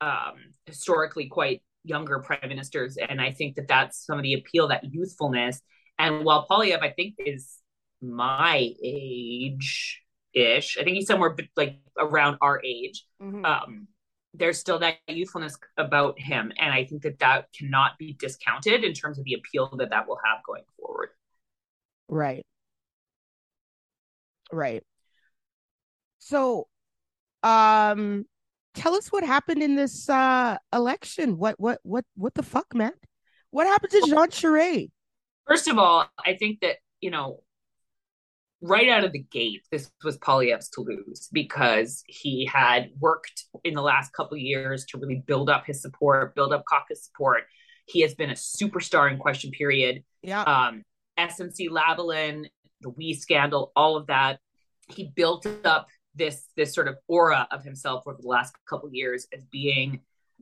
um 0.00 0.34
historically 0.66 1.28
quite 1.28 1.62
younger 1.84 2.18
prime 2.20 2.48
ministers 2.48 2.96
and 2.96 3.20
i 3.20 3.30
think 3.30 3.56
that 3.56 3.68
that's 3.68 4.04
some 4.04 4.18
of 4.18 4.22
the 4.22 4.34
appeal 4.34 4.68
that 4.68 4.84
youthfulness 4.84 5.60
and 5.98 6.24
while 6.24 6.46
poilievre 6.48 6.82
i 6.82 6.90
think 6.90 7.14
is 7.18 7.58
my 8.00 8.72
age 8.82 10.02
ish. 10.34 10.76
I 10.78 10.84
think 10.84 10.96
he's 10.96 11.06
somewhere 11.06 11.36
like 11.56 11.78
around 11.98 12.38
our 12.40 12.60
age. 12.64 13.04
Mm-hmm. 13.22 13.44
Um, 13.44 13.88
there's 14.34 14.58
still 14.58 14.78
that 14.78 14.96
youthfulness 15.08 15.58
about 15.76 16.18
him, 16.18 16.52
and 16.58 16.72
I 16.72 16.84
think 16.84 17.02
that 17.02 17.18
that 17.18 17.48
cannot 17.56 17.98
be 17.98 18.14
discounted 18.14 18.82
in 18.82 18.94
terms 18.94 19.18
of 19.18 19.24
the 19.24 19.34
appeal 19.34 19.74
that 19.76 19.90
that 19.90 20.08
will 20.08 20.18
have 20.24 20.38
going 20.46 20.62
forward. 20.78 21.10
Right. 22.08 22.44
Right. 24.50 24.82
So, 26.24 26.68
um, 27.42 28.26
tell 28.74 28.94
us 28.94 29.10
what 29.10 29.24
happened 29.24 29.60
in 29.60 29.74
this 29.74 30.08
uh 30.08 30.56
election. 30.72 31.36
What 31.36 31.58
what 31.58 31.80
what 31.82 32.04
what 32.14 32.34
the 32.34 32.44
fuck, 32.44 32.74
man? 32.74 32.92
What 33.50 33.66
happened 33.66 33.90
to 33.90 34.02
Jean 34.06 34.28
Charest? 34.28 34.90
First 35.48 35.66
of 35.66 35.78
all, 35.78 36.08
I 36.24 36.34
think 36.34 36.60
that 36.60 36.76
you 37.00 37.10
know 37.10 37.40
right 38.60 38.88
out 38.88 39.02
of 39.02 39.10
the 39.10 39.24
gate, 39.32 39.62
this 39.72 39.90
was 40.04 40.16
Poilievre's 40.18 40.68
to 40.70 40.82
lose 40.82 41.28
because 41.32 42.04
he 42.06 42.46
had 42.46 42.90
worked 43.00 43.46
in 43.64 43.74
the 43.74 43.82
last 43.82 44.12
couple 44.12 44.36
years 44.36 44.84
to 44.86 44.98
really 44.98 45.24
build 45.26 45.50
up 45.50 45.66
his 45.66 45.82
support, 45.82 46.36
build 46.36 46.52
up 46.52 46.62
caucus 46.68 47.04
support. 47.04 47.42
He 47.86 48.02
has 48.02 48.14
been 48.14 48.30
a 48.30 48.34
superstar 48.34 49.10
in 49.10 49.18
question 49.18 49.50
period. 49.50 50.04
Yeah. 50.22 50.42
Um, 50.42 50.84
SNC 51.18 51.68
Lavalin, 51.68 52.46
the 52.80 52.90
WE 52.90 53.14
scandal, 53.14 53.72
all 53.74 53.96
of 53.96 54.06
that. 54.06 54.38
He 54.88 55.10
built 55.14 55.46
up 55.64 55.88
this 56.14 56.48
this 56.56 56.74
sort 56.74 56.88
of 56.88 56.96
aura 57.08 57.46
of 57.50 57.64
himself 57.64 58.04
over 58.06 58.18
the 58.20 58.28
last 58.28 58.54
couple 58.68 58.88
years 58.92 59.26
as 59.32 59.44
being 59.44 60.00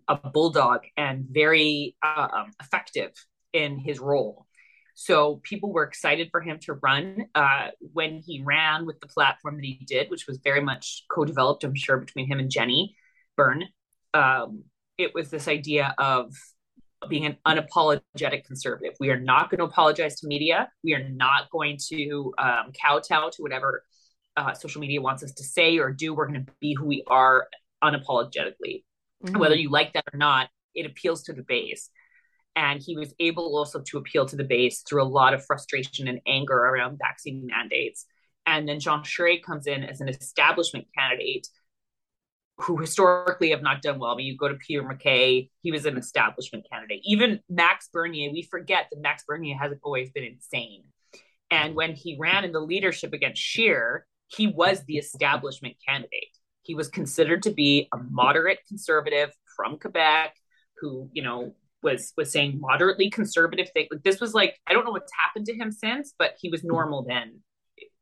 a 0.08 0.16
bulldog 0.16 0.80
and 0.96 1.26
very 1.30 1.96
uh, 2.02 2.28
um, 2.32 2.52
effective 2.60 3.12
in 3.52 3.78
his 3.78 3.98
role. 4.00 4.46
So 4.94 5.40
people 5.42 5.72
were 5.72 5.84
excited 5.84 6.28
for 6.30 6.40
him 6.40 6.58
to 6.60 6.74
run 6.74 7.26
uh, 7.34 7.68
when 7.92 8.18
he 8.18 8.42
ran 8.42 8.86
with 8.86 9.00
the 9.00 9.06
platform 9.06 9.56
that 9.56 9.64
he 9.64 9.82
did, 9.86 10.10
which 10.10 10.26
was 10.26 10.38
very 10.38 10.60
much 10.60 11.04
co-developed, 11.10 11.64
I'm 11.64 11.74
sure, 11.74 11.96
between 11.96 12.26
him 12.26 12.38
and 12.38 12.50
Jenny 12.50 12.96
Byrne. 13.36 13.64
Um, 14.12 14.64
it 14.98 15.14
was 15.14 15.30
this 15.30 15.48
idea 15.48 15.94
of 15.96 16.34
being 17.08 17.24
an 17.24 17.38
unapologetic 17.46 18.44
conservative. 18.44 18.94
We 19.00 19.10
are 19.10 19.18
not 19.18 19.48
going 19.48 19.60
to 19.60 19.64
apologize 19.64 20.20
to 20.20 20.26
media. 20.26 20.68
We 20.84 20.94
are 20.94 21.08
not 21.08 21.50
going 21.50 21.78
to 21.88 22.34
um, 22.36 22.72
kowtow 22.78 23.30
to 23.30 23.42
whatever 23.42 23.84
uh, 24.36 24.54
social 24.54 24.80
media 24.80 25.00
wants 25.00 25.22
us 25.22 25.32
to 25.32 25.44
say 25.44 25.78
or 25.78 25.92
do. 25.92 26.14
We're 26.14 26.28
going 26.28 26.44
to 26.44 26.52
be 26.60 26.74
who 26.74 26.86
we 26.86 27.04
are 27.06 27.46
unapologetically. 27.82 28.84
Mm-hmm. 29.24 29.38
Whether 29.38 29.56
you 29.56 29.70
like 29.70 29.92
that 29.94 30.04
or 30.12 30.18
not, 30.18 30.48
it 30.74 30.86
appeals 30.86 31.24
to 31.24 31.32
the 31.32 31.42
base 31.42 31.90
and 32.56 32.82
he 32.82 32.96
was 32.96 33.14
able 33.18 33.56
also 33.56 33.80
to 33.80 33.98
appeal 33.98 34.26
to 34.26 34.36
the 34.36 34.44
base 34.44 34.82
through 34.82 35.02
a 35.02 35.04
lot 35.04 35.34
of 35.34 35.44
frustration 35.44 36.08
and 36.08 36.20
anger 36.26 36.56
around 36.56 36.98
vaccine 36.98 37.46
mandates. 37.46 38.06
And 38.46 38.68
then 38.68 38.80
Jean 38.80 39.02
Charest 39.02 39.42
comes 39.42 39.66
in 39.66 39.84
as 39.84 40.00
an 40.00 40.08
establishment 40.08 40.86
candidate 40.96 41.46
who 42.58 42.76
historically 42.76 43.50
have 43.50 43.62
not 43.62 43.80
done 43.80 43.98
well. 43.98 44.12
I 44.12 44.16
mean, 44.16 44.26
you 44.26 44.36
go 44.36 44.48
to 44.48 44.56
Peter 44.56 44.82
MacKay, 44.82 45.48
he 45.62 45.72
was 45.72 45.86
an 45.86 45.96
establishment 45.96 46.66
candidate. 46.70 47.00
Even 47.04 47.40
Max 47.48 47.88
Bernier, 47.92 48.30
we 48.30 48.42
forget 48.42 48.86
that 48.90 49.00
Max 49.00 49.24
Bernier 49.26 49.56
hasn't 49.56 49.80
always 49.82 50.10
been 50.10 50.24
insane. 50.24 50.84
And 51.50 51.74
when 51.74 51.94
he 51.94 52.16
ran 52.20 52.44
in 52.44 52.52
the 52.52 52.60
leadership 52.60 53.12
against 53.12 53.40
Scheer, 53.40 54.06
he 54.30 54.46
was 54.46 54.84
the 54.84 54.96
establishment 54.96 55.76
candidate. 55.86 56.36
He 56.62 56.74
was 56.74 56.88
considered 56.88 57.42
to 57.44 57.50
be 57.50 57.88
a 57.92 57.98
moderate 57.98 58.60
conservative 58.68 59.30
from 59.56 59.78
Quebec 59.78 60.34
who, 60.80 61.10
you 61.12 61.22
know, 61.22 61.54
was 61.82 62.12
was 62.16 62.30
saying 62.30 62.60
moderately 62.60 63.10
conservative 63.10 63.70
thing. 63.72 63.88
Like 63.90 64.02
this 64.02 64.20
was 64.20 64.34
like 64.34 64.58
I 64.66 64.72
don't 64.72 64.84
know 64.84 64.90
what's 64.90 65.12
happened 65.24 65.46
to 65.46 65.54
him 65.54 65.72
since, 65.72 66.14
but 66.18 66.34
he 66.40 66.48
was 66.48 66.62
normal 66.62 67.04
then, 67.06 67.40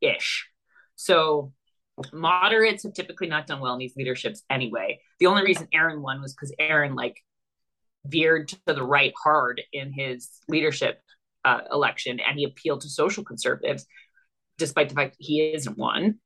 ish. 0.01 0.47
So 0.95 1.53
moderates 2.13 2.83
have 2.83 2.93
typically 2.93 3.27
not 3.27 3.47
done 3.47 3.59
well 3.59 3.73
in 3.73 3.79
these 3.79 3.95
leaderships 3.95 4.43
anyway. 4.49 4.99
The 5.19 5.27
only 5.27 5.43
reason 5.43 5.67
Erin 5.73 6.01
won 6.01 6.21
was 6.21 6.33
because 6.33 6.53
Erin 6.59 6.95
like 6.95 7.17
veered 8.05 8.49
to 8.49 8.57
the 8.65 8.83
right 8.83 9.13
hard 9.21 9.61
in 9.73 9.91
his 9.91 10.29
leadership 10.47 11.01
uh, 11.45 11.61
election, 11.71 12.19
and 12.19 12.37
he 12.37 12.45
appealed 12.45 12.81
to 12.81 12.89
social 12.89 13.23
conservatives, 13.23 13.85
despite 14.59 14.89
the 14.89 14.95
fact 14.95 15.17
that 15.17 15.25
he 15.25 15.51
isn't 15.53 15.77
one. 15.77 16.19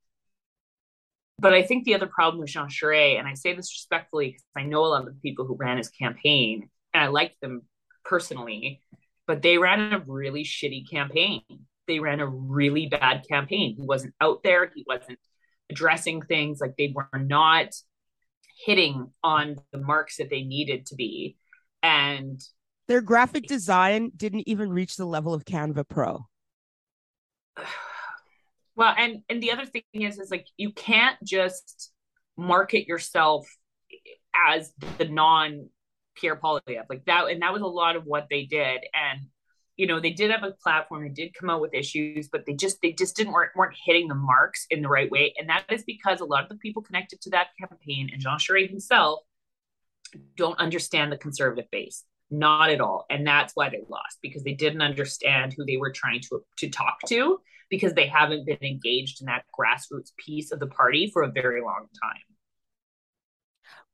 But 1.40 1.54
I 1.54 1.64
think 1.64 1.84
the 1.84 1.96
other 1.96 2.08
problem 2.08 2.40
with 2.40 2.50
Jean 2.50 2.68
Charest, 2.68 3.20
and 3.20 3.28
I 3.28 3.34
say 3.34 3.54
this 3.54 3.74
respectfully 3.74 4.28
because 4.28 4.44
I 4.56 4.64
know 4.64 4.86
a 4.86 4.88
lot 4.88 5.08
of 5.08 5.14
the 5.14 5.20
people 5.22 5.46
who 5.46 5.56
ran 5.56 5.78
his 5.78 5.90
campaign, 5.90 6.70
and 6.94 7.04
I 7.04 7.08
liked 7.08 7.42
them 7.42 7.64
personally, 8.06 8.82
but 9.26 9.42
they 9.42 9.58
ran 9.58 9.94
a 9.94 10.00
really 10.00 10.44
shitty 10.44 10.90
campaign. 10.90 11.42
They 11.88 12.00
ran 12.00 12.20
a 12.20 12.28
really 12.28 12.88
bad 12.88 13.26
campaign. 13.28 13.76
He 13.76 13.82
wasn't 13.82 14.14
out 14.22 14.44
there. 14.44 14.72
He 14.74 14.86
wasn't 14.88 15.20
addressing 15.70 16.22
things 16.22 16.62
like 16.62 16.76
they 16.78 16.94
were 16.94 17.20
not 17.20 17.74
hitting 18.66 19.12
on 19.24 19.58
the 19.72 19.80
marks 19.80 20.18
that 20.18 20.30
they 20.30 20.44
needed 20.44 20.86
to 20.88 20.96
be. 20.96 21.36
And 21.82 22.40
their 22.88 23.02
graphic 23.02 23.48
design 23.48 24.12
didn't 24.16 24.48
even 24.48 24.70
reach 24.70 24.96
the 24.96 25.06
level 25.06 25.34
of 25.34 25.46
Canva 25.46 25.90
Pro. 25.90 26.28
Well, 28.76 28.94
and 28.98 29.22
and 29.30 29.42
the 29.42 29.52
other 29.52 29.66
thing 29.66 29.84
is 29.94 30.20
is 30.20 30.32
like 30.32 30.48
you 30.58 30.72
can't 30.72 31.18
just 31.24 31.92
market 32.38 32.88
yourself 32.88 33.48
as 34.36 34.74
the 34.98 35.06
non 35.06 35.70
Pierre 36.16 36.36
Poilievre. 36.36 36.84
Like 36.90 37.06
that, 37.06 37.30
and 37.30 37.42
that 37.42 37.54
was 37.54 37.62
a 37.62 37.68
lot 37.68 37.96
of 37.96 38.06
what 38.06 38.28
they 38.30 38.46
did. 38.46 38.82
And 38.94 39.28
you 39.76 39.88
know, 39.88 40.00
they 40.00 40.12
did 40.12 40.30
have 40.30 40.44
a 40.44 40.52
platform, 40.52 41.04
they 41.04 41.10
did 41.10 41.34
come 41.34 41.50
out 41.50 41.62
with 41.62 41.74
issues, 41.74 42.30
but 42.30 42.46
they 42.46 42.54
just 42.54 42.78
they 42.82 42.92
just 42.92 43.16
didn't 43.16 43.34
weren't, 43.34 43.56
weren't 43.56 43.76
hitting 43.86 44.08
the 44.08 44.16
marks 44.16 44.68
in 44.70 44.82
the 44.82 44.90
right 44.90 45.10
way. 45.10 45.34
And 45.38 45.50
that 45.50 45.66
is 45.70 45.84
because 45.84 46.20
a 46.20 46.26
lot 46.26 46.44
of 46.44 46.50
the 46.50 46.56
people 46.56 46.84
connected 46.84 47.22
to 47.22 47.32
that 47.32 47.48
campaign 47.60 48.10
and 48.12 48.22
Jean 48.22 48.38
Charest 48.38 48.70
himself 48.70 49.22
don't 50.36 50.60
understand 50.60 51.12
the 51.12 51.18
conservative 51.18 51.70
base. 51.72 52.04
Not 52.30 52.70
at 52.70 52.82
all. 52.82 53.06
And 53.10 53.26
that's 53.26 53.56
why 53.56 53.70
they 53.70 53.82
lost, 53.90 54.18
because 54.22 54.44
they 54.44 54.54
didn't 54.54 54.82
understand 54.82 55.54
who 55.54 55.66
they 55.66 55.78
were 55.78 55.92
trying 55.92 56.22
to 56.22 56.44
to 56.58 56.70
talk 56.70 57.00
to, 57.08 57.40
because 57.70 57.94
they 57.94 58.08
haven't 58.08 58.46
been 58.46 58.64
engaged 58.64 59.22
in 59.22 59.28
that 59.28 59.46
grassroots 59.58 60.12
piece 60.18 60.52
of 60.52 60.60
the 60.60 60.68
party 60.68 61.10
for 61.12 61.24
a 61.24 61.32
very 61.32 61.62
long 61.62 61.88
time. 62.02 62.22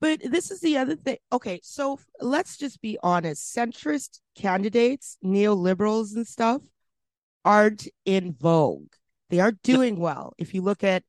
But 0.01 0.21
this 0.23 0.49
is 0.49 0.61
the 0.61 0.77
other 0.77 0.95
thing. 0.95 1.17
Okay, 1.31 1.59
so 1.61 1.99
let's 2.21 2.57
just 2.57 2.81
be 2.81 2.97
honest. 3.03 3.55
Centrist 3.55 4.19
candidates, 4.35 5.17
neoliberals 5.23 6.15
and 6.15 6.25
stuff 6.25 6.61
aren't 7.43 7.87
in 8.05 8.33
vogue. 8.33 8.93
They 9.29 9.39
aren't 9.39 9.61
doing 9.61 9.99
well. 9.99 10.33
If 10.37 10.53
you 10.53 10.61
look 10.61 10.83
at 10.83 11.03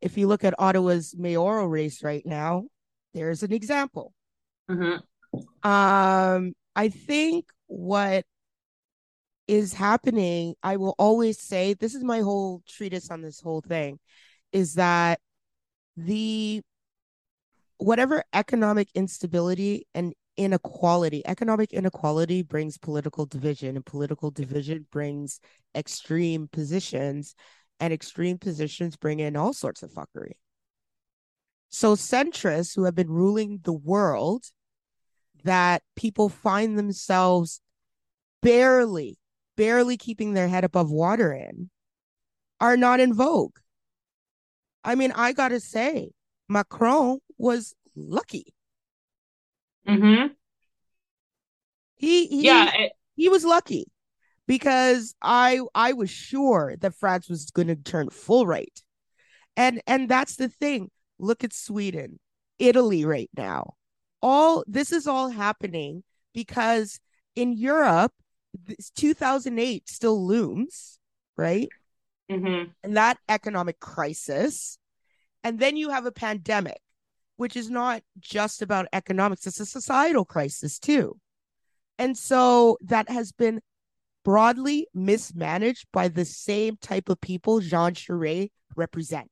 if 0.00 0.18
you 0.18 0.26
look 0.26 0.42
at 0.42 0.58
Ottawa's 0.58 1.14
mayoral 1.16 1.68
race 1.68 2.02
right 2.02 2.26
now, 2.26 2.64
there's 3.14 3.44
an 3.44 3.52
example. 3.52 4.12
Mm-hmm. 4.68 5.68
Um, 5.68 6.54
I 6.74 6.88
think 6.88 7.46
what 7.66 8.24
is 9.48 9.74
happening, 9.74 10.54
I 10.62 10.76
will 10.76 10.94
always 10.98 11.40
say, 11.40 11.74
this 11.74 11.94
is 11.94 12.04
my 12.04 12.20
whole 12.20 12.62
treatise 12.68 13.10
on 13.10 13.22
this 13.22 13.40
whole 13.40 13.60
thing, 13.60 13.98
is 14.52 14.74
that 14.74 15.20
the 15.96 16.62
whatever 17.78 18.22
economic 18.32 18.88
instability 18.94 19.86
and 19.94 20.14
inequality, 20.36 21.22
economic 21.26 21.72
inequality 21.72 22.42
brings 22.42 22.78
political 22.78 23.26
division, 23.26 23.76
and 23.76 23.84
political 23.84 24.30
division 24.30 24.86
brings 24.90 25.40
extreme 25.74 26.48
positions, 26.50 27.34
and 27.80 27.92
extreme 27.92 28.38
positions 28.38 28.96
bring 28.96 29.20
in 29.20 29.36
all 29.36 29.52
sorts 29.52 29.82
of 29.82 29.90
fuckery. 29.90 30.32
So, 31.68 31.96
centrists 31.96 32.76
who 32.76 32.84
have 32.84 32.94
been 32.94 33.10
ruling 33.10 33.60
the 33.64 33.72
world, 33.72 34.44
that 35.44 35.82
people 35.96 36.28
find 36.28 36.78
themselves 36.78 37.60
barely 38.42 39.18
barely 39.62 39.96
keeping 39.96 40.32
their 40.34 40.48
head 40.48 40.64
above 40.64 40.90
water 40.90 41.32
in 41.32 41.70
are 42.60 42.76
not 42.76 42.98
in 42.98 43.14
vogue. 43.14 43.56
I 44.82 44.96
mean, 44.96 45.12
I 45.12 45.32
got 45.32 45.50
to 45.50 45.60
say, 45.60 46.10
Macron 46.48 47.20
was 47.38 47.72
lucky. 47.94 48.52
Mm-hmm. 49.86 50.32
He, 51.94 52.26
he 52.26 52.42
yeah, 52.42 52.72
it- 52.74 52.92
he 53.14 53.28
was 53.28 53.44
lucky 53.44 53.84
because 54.48 55.14
I 55.22 55.60
I 55.76 55.92
was 55.92 56.10
sure 56.10 56.74
that 56.80 56.96
France 56.96 57.28
was 57.28 57.52
going 57.52 57.68
to 57.68 57.76
turn 57.76 58.10
full 58.10 58.48
right. 58.48 58.82
And 59.56 59.80
and 59.86 60.08
that's 60.08 60.34
the 60.34 60.48
thing. 60.48 60.90
Look 61.20 61.44
at 61.44 61.52
Sweden, 61.52 62.18
Italy 62.58 63.04
right 63.04 63.30
now. 63.36 63.74
All 64.22 64.64
this 64.66 64.90
is 64.90 65.06
all 65.06 65.28
happening 65.28 66.02
because 66.34 66.98
in 67.36 67.52
Europe 67.52 68.12
2008 68.94 69.88
still 69.88 70.26
looms, 70.26 70.98
right? 71.36 71.68
Mm-hmm. 72.30 72.70
And 72.82 72.96
that 72.96 73.18
economic 73.28 73.80
crisis. 73.80 74.78
And 75.44 75.58
then 75.58 75.76
you 75.76 75.90
have 75.90 76.06
a 76.06 76.12
pandemic, 76.12 76.80
which 77.36 77.56
is 77.56 77.70
not 77.70 78.02
just 78.18 78.62
about 78.62 78.86
economics, 78.92 79.46
it's 79.46 79.60
a 79.60 79.66
societal 79.66 80.24
crisis 80.24 80.78
too. 80.78 81.18
And 81.98 82.16
so 82.16 82.78
that 82.82 83.08
has 83.08 83.32
been 83.32 83.60
broadly 84.24 84.86
mismanaged 84.94 85.86
by 85.92 86.08
the 86.08 86.24
same 86.24 86.76
type 86.76 87.08
of 87.08 87.20
people 87.20 87.60
Jean 87.60 87.94
Charest 87.94 88.50
represent. 88.76 89.30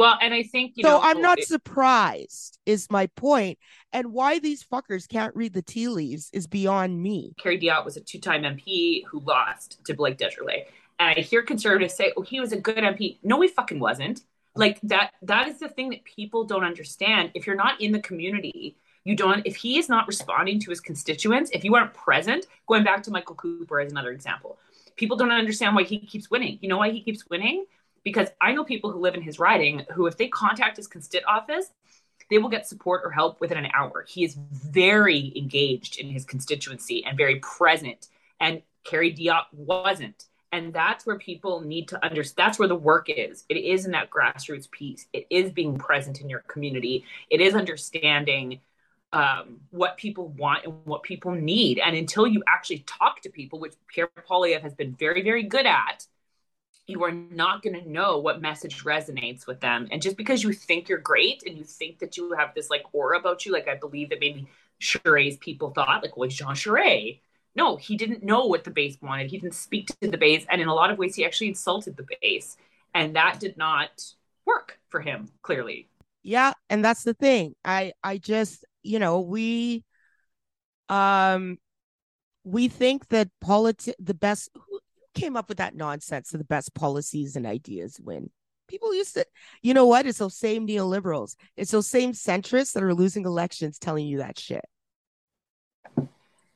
Well, 0.00 0.16
and 0.22 0.32
I 0.32 0.44
think 0.44 0.76
so. 0.80 0.88
Know, 0.88 1.00
I'm 1.02 1.20
not 1.20 1.40
it, 1.40 1.46
surprised. 1.46 2.58
Is 2.64 2.90
my 2.90 3.06
point, 3.08 3.58
and 3.92 4.14
why 4.14 4.38
these 4.38 4.64
fuckers 4.64 5.06
can't 5.06 5.36
read 5.36 5.52
the 5.52 5.60
tea 5.60 5.88
leaves 5.88 6.30
is 6.32 6.46
beyond 6.46 7.02
me. 7.02 7.34
Kerry 7.38 7.58
Diotte 7.58 7.84
was 7.84 7.98
a 7.98 8.00
two-time 8.00 8.44
MP 8.44 9.04
who 9.04 9.20
lost 9.20 9.84
to 9.84 9.92
Blake 9.92 10.16
Desjarlais, 10.16 10.64
and 10.98 11.18
I 11.18 11.20
hear 11.20 11.42
conservatives 11.42 11.92
say, 11.92 12.14
"Oh, 12.16 12.22
he 12.22 12.40
was 12.40 12.52
a 12.52 12.56
good 12.56 12.78
MP." 12.78 13.18
No, 13.22 13.42
he 13.42 13.48
fucking 13.48 13.78
wasn't. 13.78 14.22
Like 14.54 14.80
that. 14.84 15.12
That 15.20 15.48
is 15.48 15.58
the 15.58 15.68
thing 15.68 15.90
that 15.90 16.02
people 16.04 16.44
don't 16.44 16.64
understand. 16.64 17.32
If 17.34 17.46
you're 17.46 17.54
not 17.54 17.78
in 17.82 17.92
the 17.92 18.00
community, 18.00 18.78
you 19.04 19.14
don't. 19.14 19.46
If 19.46 19.56
he 19.56 19.78
is 19.78 19.90
not 19.90 20.06
responding 20.08 20.60
to 20.60 20.70
his 20.70 20.80
constituents, 20.80 21.50
if 21.52 21.62
you 21.62 21.74
aren't 21.74 21.92
present, 21.92 22.46
going 22.66 22.84
back 22.84 23.02
to 23.02 23.10
Michael 23.10 23.34
Cooper 23.34 23.80
as 23.80 23.92
another 23.92 24.12
example, 24.12 24.58
people 24.96 25.18
don't 25.18 25.30
understand 25.30 25.76
why 25.76 25.82
he 25.82 25.98
keeps 25.98 26.30
winning. 26.30 26.58
You 26.62 26.70
know 26.70 26.78
why 26.78 26.90
he 26.90 27.02
keeps 27.02 27.28
winning? 27.28 27.66
Because 28.04 28.28
I 28.40 28.52
know 28.52 28.64
people 28.64 28.90
who 28.90 29.00
live 29.00 29.14
in 29.14 29.22
his 29.22 29.38
riding 29.38 29.84
who, 29.94 30.06
if 30.06 30.16
they 30.16 30.28
contact 30.28 30.76
his 30.76 30.88
constit 30.88 31.22
office, 31.26 31.66
they 32.30 32.38
will 32.38 32.48
get 32.48 32.66
support 32.66 33.02
or 33.04 33.10
help 33.10 33.40
within 33.40 33.58
an 33.58 33.70
hour. 33.74 34.04
He 34.08 34.24
is 34.24 34.36
very 34.36 35.32
engaged 35.36 35.98
in 35.98 36.08
his 36.08 36.24
constituency 36.24 37.04
and 37.04 37.16
very 37.16 37.40
present. 37.40 38.08
And 38.38 38.62
Kerry 38.84 39.10
Diotte 39.10 39.52
wasn't. 39.52 40.24
And 40.52 40.72
that's 40.72 41.06
where 41.06 41.18
people 41.18 41.60
need 41.60 41.88
to 41.88 42.04
understand. 42.04 42.48
That's 42.48 42.58
where 42.58 42.68
the 42.68 42.76
work 42.76 43.08
is. 43.08 43.44
It 43.48 43.56
is 43.56 43.84
in 43.84 43.92
that 43.92 44.10
grassroots 44.10 44.70
piece. 44.70 45.06
It 45.12 45.26
is 45.30 45.52
being 45.52 45.76
present 45.78 46.20
in 46.20 46.28
your 46.28 46.40
community. 46.40 47.04
It 47.30 47.40
is 47.40 47.54
understanding 47.54 48.60
um, 49.12 49.60
what 49.70 49.96
people 49.96 50.28
want 50.28 50.64
and 50.64 50.74
what 50.84 51.02
people 51.02 51.32
need. 51.32 51.78
And 51.78 51.96
until 51.96 52.26
you 52.26 52.42
actually 52.48 52.80
talk 52.80 53.22
to 53.22 53.30
people, 53.30 53.58
which 53.58 53.74
Pierre 53.88 54.08
Poilievre 54.28 54.62
has 54.62 54.74
been 54.74 54.94
very, 54.94 55.22
very 55.22 55.44
good 55.44 55.66
at, 55.66 56.06
you 56.90 57.04
are 57.04 57.12
not 57.12 57.62
going 57.62 57.80
to 57.80 57.88
know 57.88 58.18
what 58.18 58.40
message 58.40 58.84
resonates 58.84 59.46
with 59.46 59.60
them. 59.60 59.88
And 59.90 60.02
just 60.02 60.16
because 60.16 60.42
you 60.42 60.52
think 60.52 60.88
you're 60.88 60.98
great 60.98 61.42
and 61.46 61.56
you 61.56 61.64
think 61.64 62.00
that 62.00 62.16
you 62.16 62.32
have 62.32 62.54
this 62.54 62.68
like 62.68 62.82
aura 62.92 63.18
about 63.18 63.46
you, 63.46 63.52
like 63.52 63.68
I 63.68 63.76
believe 63.76 64.10
that 64.10 64.20
maybe 64.20 64.48
Charest's 64.80 65.38
people 65.38 65.70
thought, 65.70 66.02
like, 66.02 66.16
well, 66.16 66.28
Jean 66.28 66.54
Charest. 66.54 67.20
No, 67.54 67.76
he 67.76 67.96
didn't 67.96 68.22
know 68.22 68.46
what 68.46 68.64
the 68.64 68.70
base 68.70 68.96
wanted. 69.02 69.30
He 69.30 69.38
didn't 69.38 69.54
speak 69.54 69.88
to 70.00 70.10
the 70.10 70.18
base. 70.18 70.46
And 70.48 70.60
in 70.60 70.68
a 70.68 70.74
lot 70.74 70.90
of 70.90 70.98
ways, 70.98 71.16
he 71.16 71.24
actually 71.24 71.48
insulted 71.48 71.96
the 71.96 72.06
base. 72.20 72.56
And 72.94 73.16
that 73.16 73.40
did 73.40 73.56
not 73.56 73.90
work 74.46 74.78
for 74.88 75.00
him, 75.00 75.30
clearly. 75.42 75.88
Yeah. 76.22 76.52
And 76.68 76.84
that's 76.84 77.02
the 77.02 77.14
thing. 77.14 77.54
I, 77.64 77.92
I 78.04 78.18
just, 78.18 78.64
you 78.82 78.98
know, 78.98 79.20
we, 79.20 79.84
um, 80.88 81.58
we 82.44 82.68
think 82.68 83.08
that 83.08 83.28
politi- 83.44 83.94
the 83.98 84.14
best 84.14 84.50
came 85.14 85.36
up 85.36 85.48
with 85.48 85.58
that 85.58 85.74
nonsense 85.74 86.32
of 86.32 86.38
the 86.38 86.44
best 86.44 86.74
policies 86.74 87.36
and 87.36 87.46
ideas 87.46 88.00
win? 88.02 88.30
People 88.68 88.94
used 88.94 89.14
to, 89.14 89.26
you 89.62 89.74
know 89.74 89.86
what? 89.86 90.06
It's 90.06 90.18
those 90.18 90.36
same 90.36 90.66
neoliberals. 90.66 91.34
It's 91.56 91.72
those 91.72 91.88
same 91.88 92.12
centrists 92.12 92.72
that 92.72 92.82
are 92.82 92.94
losing 92.94 93.24
elections 93.24 93.78
telling 93.78 94.06
you 94.06 94.18
that 94.18 94.38
shit. 94.38 94.64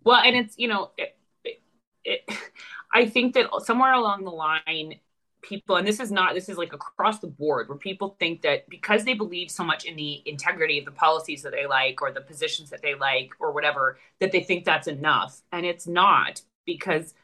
Well, 0.05 0.23
and 0.23 0.37
it's, 0.37 0.55
you 0.59 0.69
know, 0.69 0.91
it, 0.97 1.17
it, 1.45 1.63
it, 2.05 2.39
I 2.93 3.07
think 3.07 3.35
that 3.35 3.49
somewhere 3.65 3.93
along 3.93 4.25
the 4.25 4.31
line, 4.31 5.01
people, 5.43 5.77
and 5.77 5.87
this 5.87 6.01
is 6.01 6.13
not, 6.13 6.35
this 6.35 6.49
is 6.49 6.57
like 6.57 6.73
across 6.73 7.19
the 7.19 7.27
board, 7.27 7.69
where 7.69 7.79
people 7.79 8.17
think 8.21 8.43
that 8.43 8.69
because 8.69 9.05
they 9.05 9.15
believe 9.15 9.51
so 9.51 9.65
much 9.65 9.85
in 9.85 9.97
the 9.97 10.23
integrity 10.27 10.79
of 10.79 10.85
the 10.85 10.93
policies 10.93 11.43
that 11.43 11.53
they 11.53 11.67
like 11.67 12.01
or 12.03 12.13
the 12.13 12.21
positions 12.21 12.71
that 12.71 12.83
they 12.83 12.95
like 12.95 13.31
or 13.41 13.53
whatever, 13.53 13.99
that 14.21 14.31
they 14.31 14.41
think 14.41 14.65
that's 14.65 14.87
enough. 14.87 15.41
And 15.53 15.67
it's 15.67 15.87
not 15.87 16.43
because 16.65 17.15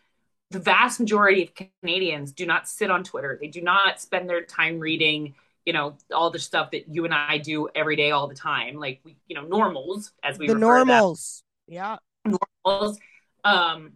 the 0.51 0.59
vast 0.59 0.99
majority 0.99 1.45
of 1.45 1.69
Canadians 1.83 2.33
do 2.33 2.45
not 2.45 2.69
sit 2.69 2.91
on 2.91 3.05
Twitter. 3.05 3.39
They 3.41 3.47
do 3.47 3.61
not 3.61 4.01
spend 4.01 4.29
their 4.29 4.43
time 4.43 4.81
reading, 4.81 5.35
you 5.65 5.73
know, 5.73 5.97
all 6.13 6.31
the 6.31 6.41
stuff 6.41 6.73
that 6.73 6.89
you 6.89 7.05
and 7.05 7.15
I 7.15 7.39
do 7.39 7.69
every 7.75 7.95
day, 7.95 8.11
all 8.11 8.27
the 8.27 8.35
time. 8.35 8.77
Like 8.77 9.01
we, 9.05 9.17
you 9.29 9.37
know, 9.37 9.43
normals 9.43 10.13
as 10.25 10.39
we 10.39 10.49
the 10.49 10.57
normals. 10.57 11.45
Yeah, 11.69 11.99
normals. 12.65 12.99
Um, 13.45 13.93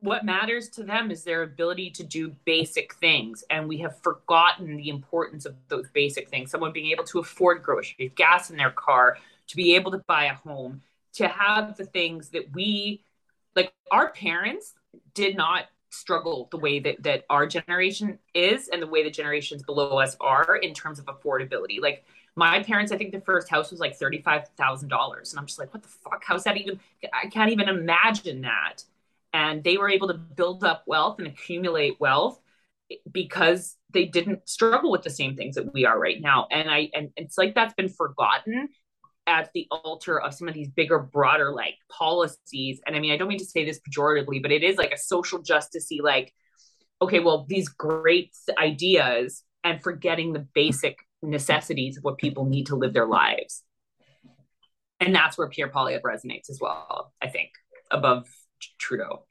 what 0.00 0.24
matters 0.24 0.68
to 0.70 0.84
them 0.84 1.10
is 1.10 1.24
their 1.24 1.42
ability 1.42 1.90
to 1.92 2.04
do 2.04 2.36
basic 2.44 2.94
things, 2.96 3.42
and 3.48 3.66
we 3.66 3.78
have 3.78 3.98
forgotten 4.02 4.76
the 4.76 4.90
importance 4.90 5.46
of 5.46 5.56
those 5.68 5.88
basic 5.92 6.28
things. 6.28 6.50
Someone 6.50 6.72
being 6.72 6.90
able 6.92 7.04
to 7.04 7.18
afford 7.18 7.62
groceries, 7.62 8.12
gas 8.14 8.50
in 8.50 8.58
their 8.58 8.70
car, 8.70 9.16
to 9.48 9.56
be 9.56 9.74
able 9.74 9.90
to 9.92 9.98
buy 10.06 10.26
a 10.26 10.34
home, 10.34 10.82
to 11.14 11.26
have 11.26 11.78
the 11.78 11.86
things 11.86 12.28
that 12.28 12.52
we 12.52 13.02
like. 13.56 13.72
Our 13.90 14.12
parents 14.12 14.74
did 15.14 15.36
not 15.36 15.64
struggle 15.90 16.48
the 16.50 16.58
way 16.58 16.78
that 16.80 17.02
that 17.02 17.24
our 17.30 17.46
generation 17.46 18.18
is 18.34 18.68
and 18.68 18.82
the 18.82 18.86
way 18.86 19.02
the 19.02 19.10
generations 19.10 19.62
below 19.62 19.98
us 19.98 20.16
are 20.20 20.56
in 20.56 20.74
terms 20.74 20.98
of 20.98 21.06
affordability. 21.06 21.80
Like 21.80 22.04
my 22.36 22.62
parents, 22.62 22.92
I 22.92 22.98
think 22.98 23.12
the 23.12 23.20
first 23.20 23.48
house 23.48 23.70
was 23.70 23.80
like 23.80 23.96
thirty-five 23.96 24.48
thousand 24.56 24.88
dollars, 24.88 25.32
and 25.32 25.40
I'm 25.40 25.46
just 25.46 25.58
like, 25.58 25.72
what 25.72 25.82
the 25.82 25.88
fuck? 25.88 26.22
How's 26.24 26.44
that 26.44 26.56
even? 26.56 26.78
I 27.12 27.28
can't 27.28 27.50
even 27.50 27.68
imagine 27.68 28.42
that. 28.42 28.84
And 29.32 29.62
they 29.62 29.76
were 29.76 29.90
able 29.90 30.08
to 30.08 30.14
build 30.14 30.64
up 30.64 30.84
wealth 30.86 31.18
and 31.18 31.28
accumulate 31.28 32.00
wealth 32.00 32.40
because 33.10 33.76
they 33.90 34.06
didn't 34.06 34.48
struggle 34.48 34.90
with 34.90 35.02
the 35.02 35.10
same 35.10 35.36
things 35.36 35.54
that 35.56 35.72
we 35.72 35.84
are 35.84 35.98
right 35.98 36.20
now. 36.20 36.46
And 36.50 36.70
I 36.70 36.90
and 36.94 37.10
it's 37.16 37.36
like 37.36 37.54
that's 37.54 37.74
been 37.74 37.88
forgotten 37.88 38.68
at 39.28 39.50
the 39.52 39.68
altar 39.70 40.20
of 40.20 40.34
some 40.34 40.48
of 40.48 40.54
these 40.54 40.70
bigger, 40.70 40.98
broader 40.98 41.52
like 41.52 41.74
policies. 41.90 42.80
And 42.86 42.96
I 42.96 42.98
mean, 42.98 43.12
I 43.12 43.16
don't 43.18 43.28
mean 43.28 43.38
to 43.38 43.44
say 43.44 43.64
this 43.64 43.78
pejoratively, 43.78 44.42
but 44.42 44.50
it 44.50 44.64
is 44.64 44.76
like 44.76 44.92
a 44.92 44.98
social 44.98 45.40
justicey, 45.40 46.00
like, 46.02 46.32
okay, 47.00 47.20
well, 47.20 47.44
these 47.48 47.68
great 47.68 48.34
ideas 48.58 49.44
and 49.62 49.82
forgetting 49.82 50.32
the 50.32 50.46
basic 50.54 50.98
necessities 51.22 51.98
of 51.98 52.04
what 52.04 52.16
people 52.18 52.46
need 52.46 52.66
to 52.66 52.76
live 52.76 52.94
their 52.94 53.06
lives. 53.06 53.62
And 54.98 55.14
that's 55.14 55.36
where 55.36 55.48
Pierre 55.48 55.68
Poilievre 55.68 56.02
resonates 56.02 56.50
as 56.50 56.58
well, 56.60 57.12
I 57.22 57.28
think, 57.28 57.50
above 57.90 58.26
Trudeau. 58.78 59.26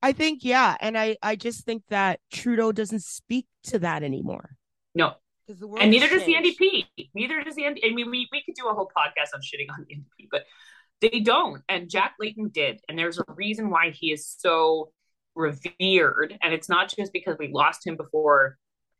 I 0.00 0.12
think, 0.12 0.44
yeah. 0.44 0.76
And 0.80 0.96
I, 0.96 1.16
I 1.22 1.36
just 1.36 1.64
think 1.64 1.82
that 1.90 2.20
Trudeau 2.32 2.72
doesn't 2.72 3.02
speak 3.02 3.46
to 3.64 3.78
that 3.80 4.02
anymore. 4.02 4.56
No, 4.94 5.14
and 5.78 5.90
neither 5.90 6.08
does 6.08 6.24
the 6.24 6.34
NDP. 6.34 6.86
Neither 7.14 7.42
does 7.42 7.54
the 7.54 7.62
NDP. 7.62 7.90
I 7.90 7.94
mean, 7.94 8.10
we, 8.10 8.28
we 8.32 8.42
could 8.44 8.54
do 8.54 8.68
a 8.68 8.74
whole 8.74 8.90
podcast 8.96 9.34
on 9.34 9.40
shitting 9.40 9.70
on 9.70 9.84
the 9.88 9.94
NDP, 9.94 10.28
but 10.30 10.44
they 11.00 11.20
don't. 11.20 11.62
And 11.68 11.90
Jack 11.90 12.14
Layton 12.20 12.50
did. 12.50 12.80
And 12.88 12.98
there's 12.98 13.18
a 13.18 13.24
reason 13.28 13.70
why 13.70 13.90
he 13.90 14.12
is 14.12 14.34
so 14.38 14.92
revered. 15.34 16.38
And 16.42 16.54
it's 16.54 16.68
not 16.68 16.94
just 16.96 17.12
because 17.12 17.36
we 17.38 17.48
lost 17.52 17.86
him 17.86 17.96
before 17.96 18.56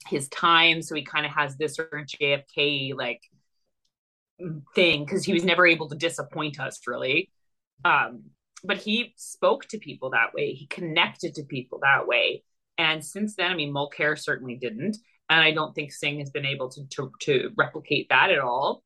his 0.09 0.29
time. 0.29 0.83
So 0.83 0.95
he 0.95 1.05
kind 1.05 1.27
of 1.27 1.33
has 1.33 1.57
this 1.57 1.79
of 1.79 1.89
JFK 1.91 2.95
like 2.97 3.21
thing 4.75 5.05
because 5.05 5.25
he 5.25 5.33
was 5.33 5.45
never 5.45 5.67
able 5.67 5.89
to 5.89 5.97
disappoint 5.97 6.59
us 6.59 6.81
really. 6.87 7.31
Um, 7.85 8.25
but 8.65 8.79
he 8.79 9.15
spoke 9.17 9.67
to 9.69 9.79
people 9.79 10.11
that 10.11 10.35
way. 10.35 10.55
He 10.55 10.67
connected 10.67 11.35
to 11.35 11.45
people 11.45 11.81
that 11.83 12.07
way. 12.07 12.45
And 12.79 13.05
since 13.05 13.37
then, 13.37 13.51
I 13.51 13.55
mean, 13.55 13.73
Mulcair 13.73 14.19
certainly 14.19 14.57
didn't. 14.57 14.97
And 15.33 15.41
I 15.41 15.53
don't 15.53 15.75
think 15.75 15.93
Singh 15.93 16.19
has 16.19 16.29
been 16.29 16.45
able 16.45 16.69
to, 16.69 16.85
to, 16.91 17.11
to 17.21 17.51
replicate 17.57 18.11
that 18.11 18.31
at 18.31 18.39
all. 18.39 18.83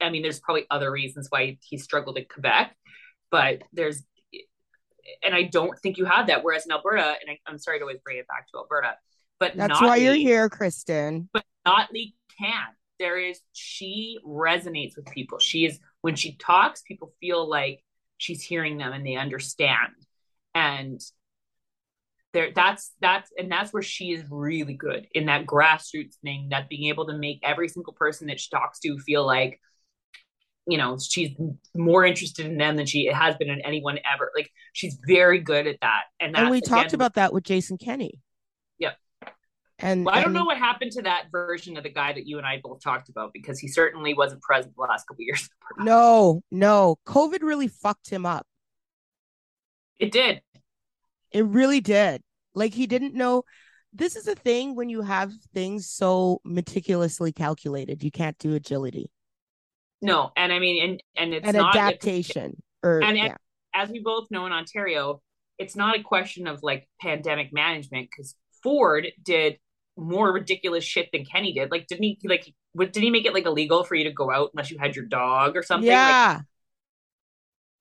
I 0.00 0.10
mean, 0.10 0.22
there's 0.22 0.38
probably 0.38 0.64
other 0.70 0.92
reasons 0.92 1.26
why 1.28 1.58
he 1.60 1.76
struggled 1.76 2.16
in 2.16 2.26
Quebec, 2.32 2.76
but 3.32 3.62
there's, 3.72 4.04
and 5.24 5.34
I 5.34 5.42
don't 5.42 5.76
think 5.80 5.98
you 5.98 6.04
have 6.04 6.28
that. 6.28 6.44
Whereas 6.44 6.66
in 6.66 6.72
Alberta, 6.72 7.16
and 7.20 7.30
I, 7.30 7.50
am 7.50 7.58
sorry 7.58 7.80
to 7.80 7.82
always 7.82 7.98
bring 8.04 8.18
it 8.18 8.28
back 8.28 8.48
to 8.52 8.58
Alberta, 8.58 8.94
but 9.40 9.56
that's 9.56 9.80
why 9.80 9.96
you're 9.96 10.14
here, 10.14 10.48
Kristin. 10.48 11.26
But 11.32 11.42
Notley 11.66 12.14
can. 12.38 12.68
There 13.00 13.18
is, 13.18 13.40
she 13.52 14.20
resonates 14.24 14.94
with 14.94 15.06
people. 15.06 15.40
She 15.40 15.66
is, 15.66 15.80
when 16.00 16.14
she 16.14 16.36
talks, 16.36 16.82
people 16.82 17.12
feel 17.18 17.48
like 17.48 17.82
she's 18.18 18.40
hearing 18.40 18.78
them 18.78 18.92
and 18.92 19.04
they 19.04 19.16
understand. 19.16 19.94
And 20.54 21.00
there 22.32 22.50
that's 22.54 22.92
that's 23.00 23.30
and 23.38 23.50
that's 23.50 23.72
where 23.72 23.82
she 23.82 24.12
is 24.12 24.24
really 24.30 24.74
good 24.74 25.06
in 25.12 25.26
that 25.26 25.46
grassroots 25.46 26.16
thing 26.22 26.48
that 26.50 26.68
being 26.68 26.88
able 26.88 27.06
to 27.06 27.16
make 27.16 27.40
every 27.42 27.68
single 27.68 27.92
person 27.92 28.26
that 28.26 28.38
she 28.38 28.48
talks 28.50 28.78
to 28.80 28.98
feel 28.98 29.24
like 29.24 29.60
you 30.66 30.76
know 30.76 30.98
she's 30.98 31.30
more 31.74 32.04
interested 32.04 32.46
in 32.46 32.58
them 32.58 32.76
than 32.76 32.86
she 32.86 33.06
has 33.06 33.36
been 33.36 33.48
in 33.48 33.60
anyone 33.62 33.98
ever. 34.12 34.30
Like 34.36 34.50
she's 34.72 34.98
very 35.06 35.38
good 35.38 35.66
at 35.66 35.78
that. 35.80 36.02
And, 36.20 36.36
and 36.36 36.50
we 36.50 36.60
talked 36.60 36.92
about 36.92 37.14
that 37.14 37.32
with 37.32 37.44
jason 37.44 37.78
kenney. 37.78 38.20
Yep. 38.78 38.96
And 39.78 40.04
well, 40.04 40.14
i 40.14 40.22
don't 40.22 40.32
know 40.32 40.44
what 40.44 40.58
happened 40.58 40.92
to 40.92 41.02
that 41.02 41.26
version 41.30 41.76
of 41.76 41.84
the 41.84 41.90
guy 41.90 42.12
that 42.12 42.26
you 42.26 42.38
and 42.38 42.46
i 42.46 42.60
both 42.62 42.82
talked 42.82 43.08
about 43.08 43.32
because 43.32 43.58
he 43.58 43.68
certainly 43.68 44.14
wasn't 44.14 44.42
present 44.42 44.74
the 44.76 44.82
last 44.82 45.06
couple 45.06 45.24
years. 45.24 45.48
No 45.78 46.42
no. 46.50 46.96
Covid 47.06 47.42
really 47.42 47.68
fucked 47.68 48.10
him 48.10 48.26
up. 48.26 48.46
It 49.98 50.12
did 50.12 50.42
it 51.32 51.44
really 51.44 51.80
did 51.80 52.22
like 52.56 52.74
he 52.74 52.86
didn't 52.86 53.14
know. 53.14 53.44
This 53.92 54.16
is 54.16 54.26
a 54.26 54.34
thing 54.34 54.74
when 54.74 54.88
you 54.88 55.02
have 55.02 55.32
things 55.54 55.88
so 55.88 56.40
meticulously 56.44 57.32
calculated, 57.32 58.02
you 58.02 58.10
can't 58.10 58.36
do 58.38 58.54
agility. 58.54 59.10
No, 60.02 60.32
and 60.36 60.52
I 60.52 60.58
mean, 60.58 60.82
and 60.82 61.02
and 61.16 61.34
it's 61.34 61.48
an 61.48 61.56
not 61.56 61.76
adaptation. 61.76 62.62
or 62.82 63.02
and 63.02 63.16
yeah. 63.16 63.36
as 63.74 63.88
we 63.90 64.00
both 64.00 64.30
know 64.30 64.44
in 64.46 64.52
Ontario, 64.52 65.22
it's 65.58 65.76
not 65.76 65.98
a 65.98 66.02
question 66.02 66.46
of 66.46 66.62
like 66.62 66.88
pandemic 67.00 67.52
management 67.52 68.08
because 68.10 68.34
Ford 68.62 69.06
did 69.22 69.58
more 69.96 70.32
ridiculous 70.32 70.84
shit 70.84 71.08
than 71.12 71.24
Kenney 71.24 71.54
did. 71.54 71.70
Like, 71.70 71.86
didn't 71.86 72.02
he? 72.02 72.18
Like, 72.24 72.52
what, 72.72 72.92
did 72.92 73.02
he 73.02 73.10
make 73.10 73.24
it 73.24 73.32
like 73.32 73.46
illegal 73.46 73.84
for 73.84 73.94
you 73.94 74.04
to 74.04 74.12
go 74.12 74.30
out 74.30 74.50
unless 74.52 74.70
you 74.70 74.78
had 74.78 74.94
your 74.94 75.06
dog 75.06 75.56
or 75.56 75.62
something? 75.62 75.88
Yeah. 75.88 76.34
Like, 76.36 76.46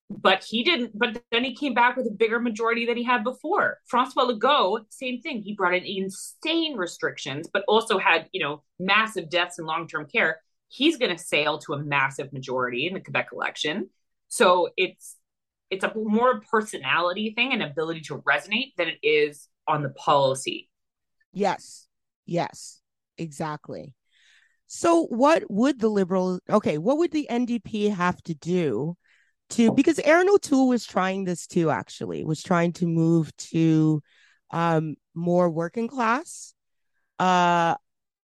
but 0.10 0.44
he 0.44 0.64
didn't. 0.64 0.98
But 0.98 1.22
then 1.32 1.44
he 1.44 1.56
came 1.56 1.74
back 1.74 1.98
with 1.98 2.08
a 2.08 2.12
bigger 2.12 2.40
majority 2.40 2.86
than 2.86 2.98
he 2.98 3.04
had 3.04 3.24
before. 3.24 3.80
Francois 3.86 4.26
Legault, 4.26 4.86
same 4.90 5.22
thing. 5.22 5.42
He 5.42 5.54
brought 5.54 5.74
in 5.74 5.84
insane 5.84 6.76
restrictions, 6.76 7.50
but 7.52 7.64
also 7.68 7.98
had 7.98 8.28
you 8.32 8.44
know 8.44 8.64
massive 8.80 9.30
deaths 9.30 9.60
in 9.60 9.66
long 9.66 9.88
term 9.88 10.08
care. 10.08 10.42
He's 10.68 10.98
going 10.98 11.16
to 11.16 11.22
sail 11.22 11.60
to 11.60 11.74
a 11.74 11.84
massive 11.84 12.34
majority 12.34 12.88
in 12.88 12.94
the 12.94 13.00
Quebec 13.00 13.30
election. 13.34 13.90
So 14.28 14.70
it's 14.78 15.18
it's 15.70 15.84
a 15.84 15.94
more 15.96 16.42
personality 16.42 17.34
thing 17.36 17.54
and 17.54 17.64
ability 17.64 18.02
to 18.02 18.20
resonate 18.20 18.74
than 18.78 18.88
it 18.88 19.00
is 19.02 19.48
on 19.68 19.84
the 19.84 19.90
policy. 19.90 20.70
Yes. 21.34 21.88
Yes. 22.26 22.82
Exactly. 23.18 23.96
So 24.68 25.06
what 25.06 25.44
would 25.50 25.80
the 25.80 25.90
liberal 25.90 26.40
okay, 26.50 26.78
what 26.78 26.98
would 26.98 27.12
the 27.12 27.28
NDP 27.30 27.94
have 27.94 28.22
to 28.24 28.34
do 28.34 28.98
to 29.52 29.72
because 29.74 30.00
Erin 30.00 30.30
O'Toole 30.30 30.68
was 30.68 30.86
trying 30.86 31.24
this 31.24 31.48
too, 31.48 31.70
actually, 31.70 32.24
was 32.24 32.42
trying 32.42 32.74
to 32.74 32.88
move 32.88 33.36
to 33.38 34.02
um 34.52 34.96
more 35.14 35.50
working 35.50 35.88
class. 35.88 36.54
Uh 37.20 37.76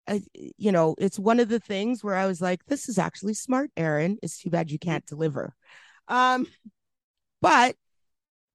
I, 0.08 0.24
you 0.58 0.72
know, 0.72 0.96
it's 0.98 1.20
one 1.20 1.40
of 1.40 1.48
the 1.48 1.60
things 1.60 2.04
where 2.04 2.16
I 2.16 2.28
was 2.28 2.42
like, 2.42 2.66
this 2.66 2.90
is 2.90 2.98
actually 2.98 3.36
smart, 3.36 3.72
Aaron. 3.78 4.18
It's 4.22 4.40
too 4.40 4.50
bad 4.50 4.72
you 4.72 4.80
can't 4.80 5.06
deliver. 5.06 5.56
Um, 6.08 6.48
but 7.40 7.76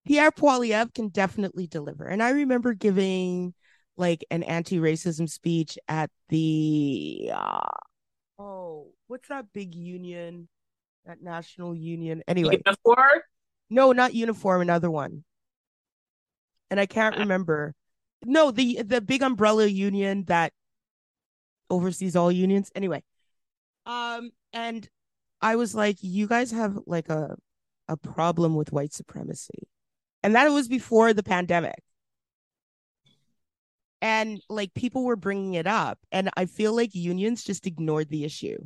Pierre 0.06 0.30
Poilievre 0.30 0.92
can 0.92 1.08
definitely 1.08 1.66
deliver. 1.66 2.04
And 2.04 2.22
I 2.22 2.30
remember 2.30 2.74
giving 2.74 3.54
like 3.96 4.24
an 4.30 4.42
anti-racism 4.42 5.28
speech 5.28 5.78
at 5.88 6.10
the 6.28 7.30
uh, 7.32 7.60
oh, 8.38 8.92
what's 9.06 9.28
that 9.28 9.52
big 9.52 9.74
union? 9.74 10.48
That 11.06 11.22
national 11.22 11.74
union. 11.74 12.22
Anyway. 12.26 12.58
Unifor? 12.58 13.20
No, 13.70 13.92
not 13.92 14.14
uniform, 14.14 14.60
another 14.60 14.90
one. 14.90 15.24
And 16.70 16.80
I 16.80 16.86
can't 16.86 17.16
uh, 17.16 17.20
remember. 17.20 17.74
No, 18.24 18.50
the 18.50 18.82
the 18.82 19.00
big 19.00 19.22
umbrella 19.22 19.66
union 19.66 20.24
that 20.24 20.52
oversees 21.70 22.16
all 22.16 22.32
unions. 22.32 22.70
Anyway. 22.74 23.04
Um, 23.84 24.30
and 24.52 24.88
I 25.40 25.56
was 25.56 25.74
like, 25.74 25.98
you 26.00 26.26
guys 26.26 26.50
have 26.50 26.76
like 26.86 27.08
a 27.08 27.36
a 27.88 27.96
problem 27.96 28.56
with 28.56 28.72
white 28.72 28.92
supremacy. 28.92 29.68
And 30.22 30.34
that 30.34 30.48
was 30.48 30.66
before 30.66 31.12
the 31.12 31.22
pandemic. 31.22 31.82
And 34.02 34.40
like 34.48 34.74
people 34.74 35.04
were 35.04 35.16
bringing 35.16 35.54
it 35.54 35.68
up. 35.68 35.98
And 36.10 36.30
I 36.36 36.46
feel 36.46 36.74
like 36.74 36.94
unions 36.94 37.44
just 37.44 37.66
ignored 37.66 38.08
the 38.08 38.24
issue. 38.24 38.58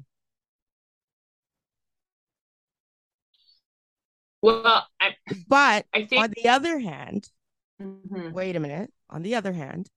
Well, 4.42 4.86
I, 5.00 5.16
but 5.48 5.86
I 5.92 6.06
think 6.06 6.22
on 6.22 6.32
the 6.34 6.48
other 6.48 6.78
hand, 6.78 7.28
mm-hmm. 7.80 8.32
wait 8.32 8.56
a 8.56 8.60
minute. 8.60 8.90
On 9.10 9.22
the 9.22 9.34
other 9.34 9.52
hand, 9.52 9.88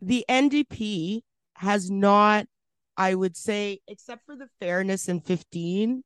the 0.00 0.24
NDP 0.28 1.22
has 1.56 1.90
not, 1.90 2.46
I 2.96 3.14
would 3.14 3.36
say, 3.36 3.80
except 3.86 4.24
for 4.24 4.36
the 4.36 4.48
fairness 4.60 5.08
in 5.08 5.20
15 5.20 6.02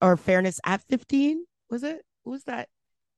or 0.00 0.16
fairness 0.16 0.60
at 0.64 0.82
15, 0.88 1.44
was 1.70 1.82
it? 1.82 2.02
What 2.22 2.32
was 2.32 2.44
that? 2.44 2.68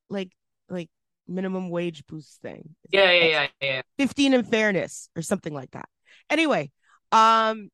Like, 0.09 0.31
like 0.69 0.89
minimum 1.27 1.69
wage 1.69 2.05
boost 2.07 2.41
thing. 2.41 2.75
Yeah, 2.89 3.11
yeah, 3.11 3.25
yeah, 3.25 3.47
yeah. 3.61 3.81
15 3.97 4.33
in 4.33 4.43
fairness 4.43 5.09
or 5.15 5.21
something 5.21 5.53
like 5.53 5.71
that. 5.71 5.87
Anyway, 6.29 6.71
um, 7.11 7.69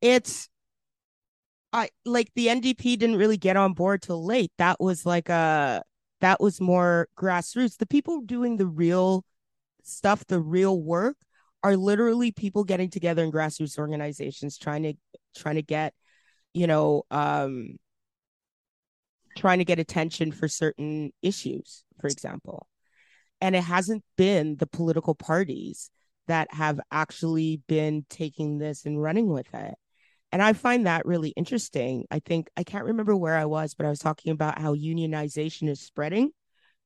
it's 0.00 0.48
I 1.72 1.90
like 2.04 2.32
the 2.34 2.48
NDP 2.48 2.98
didn't 2.98 3.16
really 3.16 3.36
get 3.36 3.56
on 3.56 3.74
board 3.74 4.02
till 4.02 4.24
late. 4.24 4.52
That 4.58 4.80
was 4.80 5.06
like 5.06 5.28
a 5.28 5.82
that 6.20 6.40
was 6.40 6.60
more 6.60 7.08
grassroots. 7.16 7.78
The 7.78 7.86
people 7.86 8.20
doing 8.22 8.56
the 8.56 8.66
real 8.66 9.24
stuff, 9.84 10.26
the 10.26 10.40
real 10.40 10.80
work 10.80 11.16
are 11.62 11.76
literally 11.76 12.32
people 12.32 12.64
getting 12.64 12.90
together 12.90 13.22
in 13.22 13.30
grassroots 13.32 13.78
organizations 13.78 14.58
trying 14.58 14.82
to 14.82 14.94
trying 15.36 15.56
to 15.56 15.62
get, 15.62 15.94
you 16.54 16.66
know, 16.66 17.04
um 17.10 17.76
trying 19.36 19.58
to 19.58 19.64
get 19.64 19.78
attention 19.78 20.32
for 20.32 20.48
certain 20.48 21.12
issues, 21.22 21.84
for 22.00 22.08
example. 22.08 22.66
And 23.40 23.54
it 23.54 23.62
hasn't 23.62 24.04
been 24.16 24.56
the 24.56 24.66
political 24.66 25.14
parties 25.14 25.90
that 26.26 26.52
have 26.52 26.80
actually 26.90 27.62
been 27.68 28.04
taking 28.10 28.58
this 28.58 28.84
and 28.86 29.00
running 29.00 29.28
with 29.28 29.52
it. 29.54 29.74
And 30.32 30.42
I 30.42 30.52
find 30.52 30.86
that 30.86 31.06
really 31.06 31.30
interesting. 31.30 32.04
I 32.10 32.20
think 32.20 32.48
I 32.56 32.62
can't 32.62 32.84
remember 32.84 33.16
where 33.16 33.36
I 33.36 33.46
was, 33.46 33.74
but 33.74 33.86
I 33.86 33.90
was 33.90 33.98
talking 33.98 34.32
about 34.32 34.60
how 34.60 34.74
unionization 34.74 35.68
is 35.68 35.80
spreading, 35.80 36.30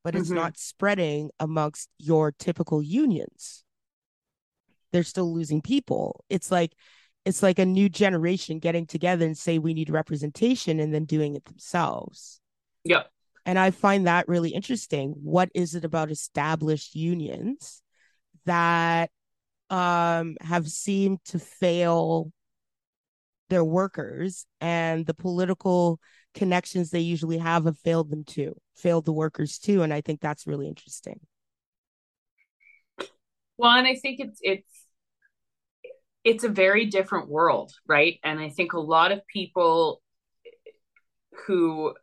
but 0.03 0.15
it's 0.15 0.29
mm-hmm. 0.29 0.37
not 0.37 0.59
spreading 0.59 1.31
amongst 1.39 1.91
your 1.99 2.33
typical 2.33 2.83
unions. 2.83 3.65
They're 4.93 5.03
still 5.03 5.33
losing 5.33 5.61
people. 5.61 6.25
It's 6.31 6.51
like 6.51 6.73
it's 7.25 7.43
like 7.43 7.59
a 7.59 7.67
new 7.67 7.89
generation 7.89 8.59
getting 8.59 8.87
together 8.87 9.27
and 9.27 9.37
say 9.37 9.59
we 9.59 9.75
need 9.75 9.91
representation 9.91 10.79
and 10.79 10.93
then 10.93 11.05
doing 11.05 11.35
it 11.35 11.45
themselves. 11.47 12.41
Yeah. 12.85 13.05
And 13.47 13.59
I 13.59 13.71
find 13.71 14.07
that 14.07 14.29
really 14.29 14.51
interesting. 14.51 15.15
What 15.23 15.51
is 15.55 15.75
it 15.75 15.85
about 15.85 16.11
established 16.11 16.95
unions 16.95 17.83
that 18.47 19.11
um 19.71 20.37
have 20.41 20.69
seemed 20.69 21.19
to 21.25 21.39
fail 21.39 22.31
their 23.51 23.65
workers 23.65 24.47
and 24.61 25.07
the 25.07 25.15
political 25.15 26.01
connections 26.35 26.91
they 26.91 27.01
usually 27.01 27.39
have 27.39 27.65
have 27.67 27.79
failed 27.79 28.11
them 28.11 28.25
too, 28.25 28.55
failed 28.77 29.05
the 29.05 29.13
workers 29.13 29.59
too. 29.59 29.83
And 29.83 29.93
I 29.93 30.01
think 30.01 30.21
that's 30.21 30.47
really 30.47 30.69
interesting. 30.69 31.21
Well, 33.57 33.71
and 33.71 33.87
I 33.87 33.95
think 33.95 34.21
it's 34.21 34.41
it's 34.43 34.87
it's 36.25 36.45
a 36.45 36.49
very 36.49 36.87
different 36.87 37.29
world, 37.29 37.73
right? 37.87 38.19
And 38.25 38.41
I 38.41 38.49
think 38.49 38.73
a 38.73 38.81
lot 38.81 39.13
of 39.13 39.27
people 39.27 40.03
who 41.47 41.95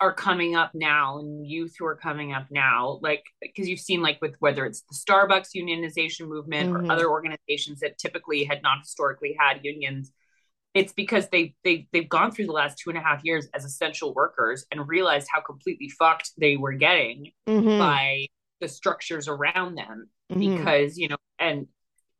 are 0.00 0.12
coming 0.12 0.54
up 0.54 0.72
now 0.74 1.18
and 1.18 1.46
youth 1.46 1.74
who 1.78 1.86
are 1.86 1.96
coming 1.96 2.32
up 2.32 2.46
now 2.50 2.98
like 3.02 3.24
because 3.40 3.66
you've 3.68 3.80
seen 3.80 4.02
like 4.02 4.20
with 4.20 4.36
whether 4.40 4.66
it's 4.66 4.82
the 4.82 4.94
starbucks 4.94 5.56
unionization 5.56 6.28
movement 6.28 6.70
mm-hmm. 6.70 6.90
or 6.90 6.92
other 6.92 7.08
organizations 7.08 7.80
that 7.80 7.96
typically 7.96 8.44
had 8.44 8.62
not 8.62 8.80
historically 8.80 9.34
had 9.38 9.60
unions 9.62 10.12
it's 10.76 10.92
because 10.92 11.28
they 11.30 11.54
they 11.64 11.88
they've 11.92 12.08
gone 12.08 12.30
through 12.30 12.46
the 12.46 12.52
last 12.52 12.78
two 12.78 12.90
and 12.90 12.98
a 12.98 13.02
half 13.02 13.24
years 13.24 13.48
as 13.54 13.64
essential 13.64 14.12
workers 14.12 14.66
and 14.70 14.86
realized 14.86 15.26
how 15.32 15.40
completely 15.40 15.88
fucked 15.88 16.30
they 16.38 16.56
were 16.56 16.74
getting 16.74 17.32
mm-hmm. 17.48 17.78
by 17.78 18.26
the 18.60 18.68
structures 18.68 19.26
around 19.26 19.76
them 19.76 20.08
mm-hmm. 20.30 20.56
because 20.56 20.98
you 20.98 21.08
know 21.08 21.16
and 21.38 21.66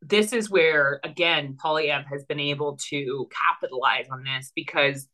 this 0.01 0.33
is 0.33 0.51
where 0.51 1.01
again 1.05 1.57
Poilievre 1.63 2.07
has 2.07 2.25
been 2.25 2.41
able 2.41 2.79
to 2.89 3.29
capitalize 3.47 4.07
on 4.11 4.25
this 4.25 4.53
because 4.57 5.07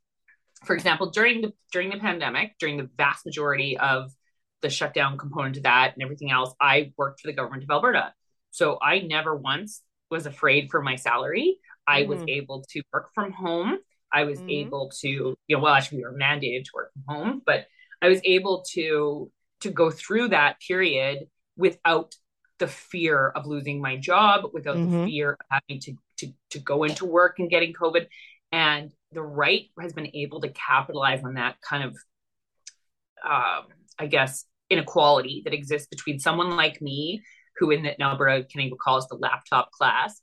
for 0.65 0.75
example 0.75 1.11
during 1.11 1.43
the 1.43 1.53
during 1.73 1.91
the 1.91 1.99
pandemic 1.99 2.53
during 2.61 2.77
the 2.77 2.89
vast 2.97 3.27
majority 3.27 3.77
of 3.77 4.13
the 4.61 4.71
shutdown 4.71 5.19
component 5.19 5.57
of 5.57 5.65
that 5.65 5.95
and 5.95 6.03
everything 6.05 6.31
else 6.31 6.55
I 6.61 6.93
worked 6.97 7.21
for 7.21 7.27
the 7.27 7.35
government 7.35 7.65
of 7.65 7.71
Alberta 7.71 8.13
so 8.53 8.79
I 8.81 9.01
never 9.01 9.35
once 9.35 9.83
was 10.11 10.27
afraid 10.27 10.71
for 10.71 10.81
my 10.81 10.95
salary 10.95 11.59
I 11.87 12.01
mm-hmm. 12.03 12.11
was 12.11 12.25
able 12.29 12.65
to 12.71 12.83
work 12.93 13.11
from 13.15 13.33
home 13.33 13.79
I 14.13 14.25
was 14.25 14.39
mm-hmm. 14.39 14.51
able 14.51 14.93
to 15.01 15.09
you 15.09 15.57
know 15.57 15.61
well 15.61 15.75
actually 15.75 15.99
we 15.99 16.05
were 16.05 16.19
mandated 16.19 16.65
to 16.65 16.71
work 16.75 16.91
from 16.93 17.17
home 17.17 17.43
but 17.45 17.67
I 18.01 18.09
was 18.09 18.21
able 18.25 18.65
to 18.73 19.31
to 19.61 19.71
go 19.71 19.91
through 19.91 20.29
that 20.29 20.61
period 20.61 21.29
without 21.57 22.15
the 22.59 22.67
fear 22.69 23.29
of 23.29 23.47
losing 23.47 23.81
my 23.81 23.97
job, 23.97 24.45
without 24.53 24.77
mm-hmm. 24.77 25.01
the 25.01 25.07
fear 25.07 25.33
of 25.33 25.39
having 25.51 25.81
to, 25.81 25.97
to 26.19 26.33
to 26.51 26.59
go 26.61 26.85
into 26.85 27.05
work 27.05 27.41
and 27.41 27.51
getting 27.51 27.73
COVID. 27.73 28.07
And 28.53 28.93
the 29.11 29.23
right 29.23 29.65
has 29.81 29.93
been 29.93 30.11
able 30.15 30.41
to 30.43 30.49
capitalize 30.51 31.25
on 31.25 31.35
that 31.35 31.57
kind 31.61 31.83
of, 31.83 31.97
um, 33.25 33.67
I 33.99 34.07
guess, 34.07 34.45
inequality 34.71 35.43
that 35.45 35.55
exists 35.55 35.89
between 35.89 36.21
someone 36.21 36.55
like 36.57 36.81
me, 36.81 37.23
who 37.57 37.73
in, 37.73 37.85
Alberta 38.01 38.47
Canadian 38.51 38.79
calls 38.81 39.09
the 39.09 39.17
laptop 39.17 39.73
class, 39.73 40.22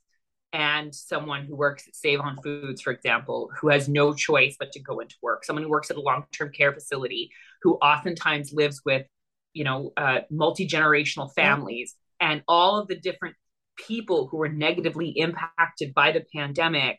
and 0.52 0.94
someone 0.94 1.44
who 1.44 1.54
works 1.54 1.86
at 1.86 1.94
Save 1.94 2.20
on 2.20 2.36
Foods, 2.42 2.82
for 2.82 2.92
example, 2.92 3.50
who 3.60 3.68
has 3.68 3.88
no 3.88 4.12
choice 4.12 4.56
but 4.58 4.72
to 4.72 4.80
go 4.80 4.98
into 5.00 5.14
work. 5.22 5.44
Someone 5.44 5.62
who 5.62 5.70
works 5.70 5.90
at 5.90 5.96
a 5.96 6.00
long 6.00 6.24
term 6.32 6.50
care 6.52 6.72
facility, 6.72 7.30
who 7.62 7.74
oftentimes 7.76 8.52
lives 8.52 8.82
with 8.84 9.06
you 9.52 9.64
know, 9.64 9.92
uh, 9.96 10.20
multi 10.30 10.66
generational 10.66 11.32
families, 11.32 11.94
yeah. 12.20 12.30
and 12.30 12.42
all 12.46 12.78
of 12.78 12.88
the 12.88 12.96
different 12.96 13.36
people 13.76 14.28
who 14.28 14.36
were 14.36 14.48
negatively 14.48 15.08
impacted 15.08 15.94
by 15.94 16.12
the 16.12 16.24
pandemic 16.34 16.98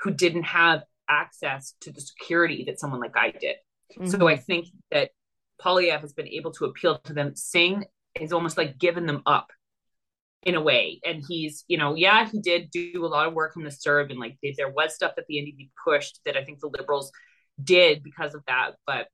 who 0.00 0.10
didn't 0.10 0.44
have 0.44 0.82
access 1.08 1.74
to 1.80 1.92
the 1.92 2.00
security 2.00 2.64
that 2.66 2.80
someone 2.80 3.00
like 3.00 3.16
I 3.16 3.30
did. 3.30 3.56
Mm-hmm. 3.96 4.06
So 4.06 4.26
I 4.26 4.36
think 4.36 4.66
that 4.90 5.10
Poilievre 5.60 6.00
has 6.00 6.12
been 6.12 6.28
able 6.28 6.52
to 6.52 6.64
appeal 6.64 6.98
to 7.04 7.12
them. 7.12 7.36
Singh 7.36 7.84
is 8.20 8.32
almost 8.32 8.56
like 8.56 8.78
given 8.78 9.06
them 9.06 9.22
up 9.26 9.52
in 10.42 10.54
a 10.54 10.60
way. 10.60 11.00
And 11.04 11.22
he's, 11.26 11.64
you 11.68 11.78
know, 11.78 11.94
yeah, 11.94 12.28
he 12.28 12.40
did 12.40 12.70
do 12.70 13.04
a 13.04 13.06
lot 13.06 13.28
of 13.28 13.34
work 13.34 13.56
on 13.56 13.62
the 13.62 13.70
CERB 13.70 14.10
and 14.10 14.18
like 14.18 14.38
there 14.56 14.70
was 14.70 14.94
stuff 14.94 15.12
that 15.16 15.26
the 15.28 15.36
NDP 15.36 15.70
pushed 15.84 16.20
that 16.24 16.36
I 16.36 16.44
think 16.44 16.60
the 16.60 16.68
liberals 16.68 17.12
did 17.62 18.02
because 18.02 18.34
of 18.34 18.42
that. 18.46 18.72
But 18.86 19.08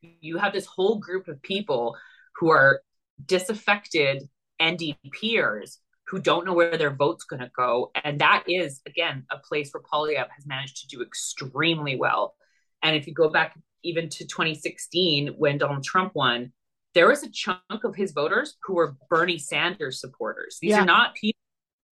you 0.00 0.38
have 0.38 0.52
this 0.52 0.66
whole 0.66 0.98
group 0.98 1.28
of 1.28 1.42
people 1.42 1.96
who 2.36 2.50
are 2.50 2.80
disaffected 3.24 4.28
NDPers 4.60 5.78
who 6.06 6.18
don't 6.18 6.46
know 6.46 6.54
where 6.54 6.78
their 6.78 6.94
vote's 6.94 7.24
going 7.24 7.40
to 7.40 7.50
go. 7.54 7.90
And 8.02 8.20
that 8.20 8.44
is, 8.46 8.80
again, 8.86 9.26
a 9.30 9.36
place 9.36 9.70
where 9.72 9.82
Poilievre 9.82 10.30
has 10.34 10.46
managed 10.46 10.78
to 10.78 10.86
do 10.86 11.02
extremely 11.02 11.96
well. 11.96 12.34
And 12.82 12.96
if 12.96 13.06
you 13.06 13.12
go 13.12 13.28
back 13.28 13.58
even 13.84 14.08
to 14.08 14.24
2016, 14.26 15.34
when 15.36 15.58
Donald 15.58 15.84
Trump 15.84 16.14
won, 16.14 16.52
there 16.98 17.06
was 17.06 17.22
a 17.22 17.30
chunk 17.30 17.84
of 17.84 17.94
his 17.94 18.10
voters 18.10 18.56
who 18.64 18.74
were 18.74 18.96
Bernie 19.08 19.38
Sanders 19.38 20.00
supporters. 20.00 20.58
These 20.60 20.72
yeah. 20.72 20.82
are 20.82 20.84
not 20.84 21.14
people 21.14 21.38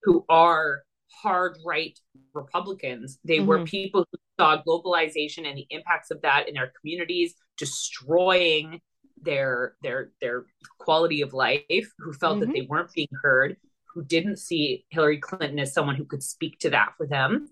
who 0.02 0.24
are 0.28 0.82
hard 1.22 1.58
right 1.64 1.96
Republicans. 2.34 3.20
They 3.24 3.36
mm-hmm. 3.36 3.46
were 3.46 3.64
people 3.64 4.04
who 4.10 4.18
saw 4.36 4.60
globalization 4.66 5.46
and 5.46 5.56
the 5.56 5.66
impacts 5.70 6.10
of 6.10 6.22
that 6.22 6.48
in 6.48 6.54
their 6.54 6.72
communities, 6.80 7.36
destroying 7.56 8.80
their 9.22 9.76
their 9.80 10.10
their 10.20 10.46
quality 10.80 11.20
of 11.20 11.32
life, 11.32 11.88
who 12.00 12.12
felt 12.12 12.38
mm-hmm. 12.38 12.50
that 12.50 12.52
they 12.52 12.66
weren't 12.68 12.92
being 12.92 13.06
heard, 13.22 13.56
who 13.94 14.04
didn't 14.04 14.38
see 14.38 14.86
Hillary 14.90 15.18
Clinton 15.18 15.60
as 15.60 15.72
someone 15.72 15.94
who 15.94 16.04
could 16.04 16.24
speak 16.24 16.58
to 16.58 16.70
that 16.70 16.94
for 16.96 17.06
them. 17.06 17.48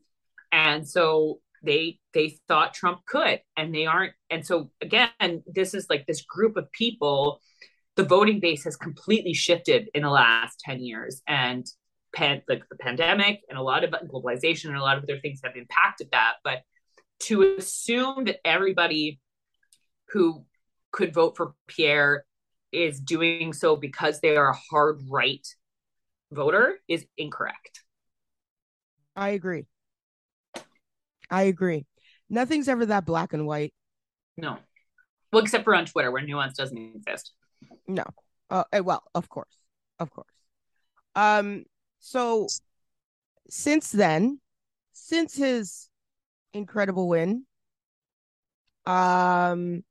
And 0.51 0.89
so 0.89 1.39
they 1.65 1.99
they 2.13 2.39
thought 2.49 2.75
Trump 2.75 3.01
could 3.07 3.41
and 3.57 3.75
they 3.75 3.87
aren't 3.87 4.13
and 4.31 4.45
so 4.45 4.71
again 4.81 5.43
this 5.47 5.75
is 5.75 5.87
like 5.89 6.07
this 6.07 6.23
group 6.23 6.57
of 6.57 6.71
people 6.73 7.41
the 7.97 8.05
voting 8.05 8.41
base 8.41 8.65
has 8.65 8.77
completely 8.77 9.35
shifted 9.35 9.89
in 9.95 10.03
the 10.03 10.11
last 10.11 10.59
10 10.61 10.81
years 10.81 11.23
and 11.29 11.65
pan, 12.15 12.43
like 12.49 12.69
the 12.69 12.77
pandemic 12.77 13.43
and 13.49 13.59
a 13.59 13.63
lot 13.63 13.85
of 13.85 13.91
globalization 13.91 14.67
and 14.67 14.77
a 14.77 14.83
lot 14.83 14.99
of 14.99 15.05
other 15.05 15.19
things 15.21 15.41
have 15.45 15.57
impacted 15.57 16.09
that. 16.13 16.35
But 16.43 16.63
to 17.21 17.55
assume 17.57 18.25
that 18.25 18.39
everybody 18.45 19.21
who 20.09 20.45
could 20.93 21.15
vote 21.15 21.37
for 21.37 21.55
Pierre 21.67 22.25
is 22.73 23.01
doing 23.01 23.53
so 23.53 23.77
because 23.77 24.21
they 24.21 24.37
are 24.37 24.51
a 24.51 24.59
hard 24.71 25.01
right 25.09 25.47
voter 26.33 26.79
is 26.89 27.07
incorrect. 27.17 27.85
I 29.15 29.31
agree. 29.31 29.67
I 31.31 31.45
agree. 31.45 31.87
Nothing's 32.29 32.69
ever 32.69 32.87
that 32.87 33.07
black 33.07 33.33
and 33.33 33.47
white. 33.47 33.75
No. 34.37 34.59
Well, 35.33 35.43
except 35.43 35.65
for 35.65 35.75
on 35.75 35.87
Twitter 35.87 36.11
where 36.11 36.23
nuance 36.23 36.57
doesn't 36.57 36.77
exist. 36.97 37.33
No. 37.87 38.05
Uh, 38.51 38.65
eh, 38.73 38.81
well, 38.81 39.03
of 39.15 39.29
course. 39.29 39.57
Of 39.99 40.11
course. 40.11 40.33
Um, 41.15 41.65
so 42.01 42.49
since 43.49 43.91
then, 43.91 44.41
since 44.93 45.37
his 45.37 45.89
incredible 46.53 47.09
win, 47.09 47.47
um, 48.87 49.85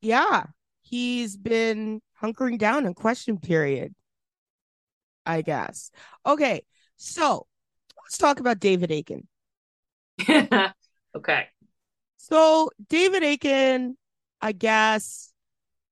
yeah, 0.00 0.44
he's 0.82 1.36
been 1.36 2.00
hunkering 2.22 2.58
down 2.58 2.86
in 2.86 2.94
question 2.94 3.38
period. 3.38 3.94
I 5.26 5.42
guess. 5.42 5.90
Okay, 6.26 6.62
so 6.96 7.46
let's 8.04 8.18
talk 8.18 8.40
about 8.40 8.58
David 8.58 8.90
Akin. 8.90 9.28
okay. 11.16 11.46
So 12.18 12.70
David 12.88 13.22
Akin, 13.22 13.96
I 14.40 14.52
guess, 14.52 15.32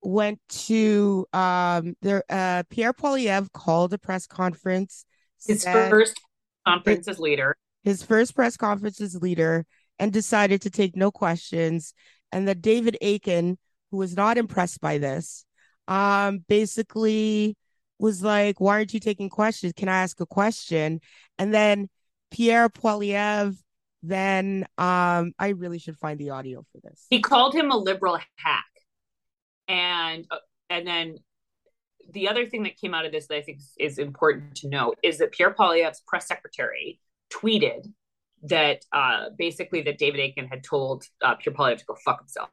went 0.01 0.39
to 0.47 1.25
um 1.33 1.95
there 2.01 2.23
uh 2.29 2.63
Pierre 2.69 2.93
Poilievre 2.93 3.51
called 3.51 3.93
a 3.93 3.97
press 3.97 4.27
conference. 4.27 5.05
His 5.45 5.63
first 5.63 6.19
conference 6.65 7.07
as 7.07 7.19
leader. 7.19 7.57
His 7.83 8.03
first 8.03 8.35
press 8.35 8.57
conference 8.57 9.01
as 9.01 9.15
leader 9.15 9.65
and 9.97 10.13
decided 10.13 10.61
to 10.61 10.69
take 10.69 10.95
no 10.95 11.11
questions. 11.11 11.93
And 12.31 12.47
that 12.47 12.61
David 12.61 12.97
Akin, 13.01 13.57
who 13.91 13.97
was 13.97 14.15
not 14.15 14.37
impressed 14.37 14.79
by 14.79 14.97
this, 14.97 15.45
um, 15.87 16.43
basically 16.47 17.57
was 17.99 18.23
like, 18.23 18.59
Why 18.59 18.77
aren't 18.77 18.93
you 18.93 18.99
taking 18.99 19.29
questions? 19.29 19.73
Can 19.75 19.89
I 19.89 20.01
ask 20.03 20.19
a 20.21 20.25
question? 20.25 21.01
And 21.37 21.53
then 21.53 21.89
Pierre 22.31 22.69
Poilievre 22.69 23.57
then 24.01 24.65
um 24.77 25.33
I 25.37 25.49
really 25.49 25.79
should 25.79 25.97
find 25.97 26.19
the 26.19 26.31
audio 26.31 26.65
for 26.71 26.79
this. 26.83 27.05
He 27.09 27.21
called 27.21 27.53
him 27.53 27.71
a 27.71 27.77
liberal 27.77 28.17
hack 28.37 28.65
and 29.67 30.25
uh, 30.31 30.37
and 30.69 30.85
then 30.85 31.17
the 32.11 32.27
other 32.27 32.47
thing 32.47 32.63
that 32.63 32.77
came 32.77 32.93
out 32.93 33.05
of 33.05 33.11
this 33.11 33.27
that 33.27 33.35
I 33.35 33.41
think 33.41 33.59
is 33.77 33.99
important 33.99 34.55
to 34.57 34.67
note 34.67 34.97
is 35.03 35.19
that 35.19 35.31
Pierre 35.31 35.53
Poilievre's 35.53 36.01
press 36.07 36.27
secretary 36.27 36.99
tweeted 37.31 37.87
that 38.43 38.83
uh, 38.91 39.25
basically 39.37 39.81
that 39.83 39.97
David 39.97 40.19
Akin 40.19 40.47
had 40.47 40.63
told 40.63 41.03
uh, 41.23 41.35
Pierre 41.35 41.53
Poilievre 41.53 41.77
to 41.77 41.85
go 41.85 41.95
fuck 42.03 42.19
himself, 42.19 42.49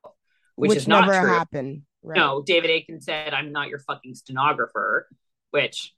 which, 0.57 0.71
which 0.71 0.79
is 0.79 0.89
not 0.89 1.07
never 1.07 1.27
true. 1.27 1.35
happened. 1.35 1.83
Right? 2.03 2.17
No, 2.17 2.43
David 2.43 2.71
Akin 2.71 3.01
said, 3.01 3.35
"I'm 3.35 3.53
not 3.53 3.69
your 3.69 3.79
fucking 3.81 4.15
stenographer," 4.15 5.09
which 5.51 5.95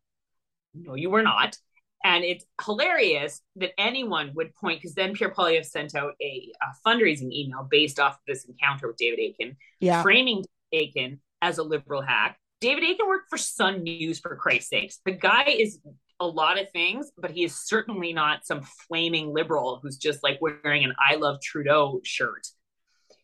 no, 0.74 0.94
you 0.94 1.10
were 1.10 1.22
not. 1.22 1.56
And 2.04 2.24
it's 2.24 2.44
hilarious 2.64 3.40
that 3.56 3.72
anyone 3.76 4.32
would 4.34 4.54
point 4.54 4.80
because 4.80 4.94
then 4.94 5.14
Pierre 5.14 5.32
Poilievre 5.32 5.64
sent 5.64 5.94
out 5.94 6.14
a, 6.22 6.52
a, 6.62 6.88
fundraising 6.88 7.32
email 7.32 7.66
based 7.68 7.98
off 7.98 8.12
of 8.14 8.20
this 8.26 8.44
encounter 8.44 8.86
with 8.86 8.96
David 8.96 9.18
Akin, 9.18 9.56
yeah. 9.80 10.02
framing 10.02 10.44
Akin 10.72 11.20
as 11.42 11.58
a 11.58 11.62
liberal 11.62 12.02
hack. 12.02 12.38
David 12.60 12.84
Akin 12.84 13.06
worked 13.06 13.30
for 13.30 13.38
Sun 13.38 13.82
News 13.82 14.20
for 14.20 14.36
Christ's 14.36 14.70
sakes. 14.70 15.00
The 15.04 15.12
guy 15.12 15.44
is 15.44 15.80
a 16.20 16.26
lot 16.26 16.58
of 16.58 16.70
things, 16.70 17.10
but 17.16 17.30
he 17.30 17.44
is 17.44 17.56
certainly 17.56 18.12
not 18.12 18.46
some 18.46 18.62
flaming 18.88 19.32
liberal 19.32 19.80
who's 19.82 19.96
just 19.96 20.22
like 20.22 20.38
wearing 20.40 20.84
an 20.84 20.94
I 20.98 21.16
love 21.16 21.40
Trudeau 21.40 22.00
shirt. 22.04 22.46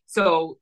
So, 0.06 0.58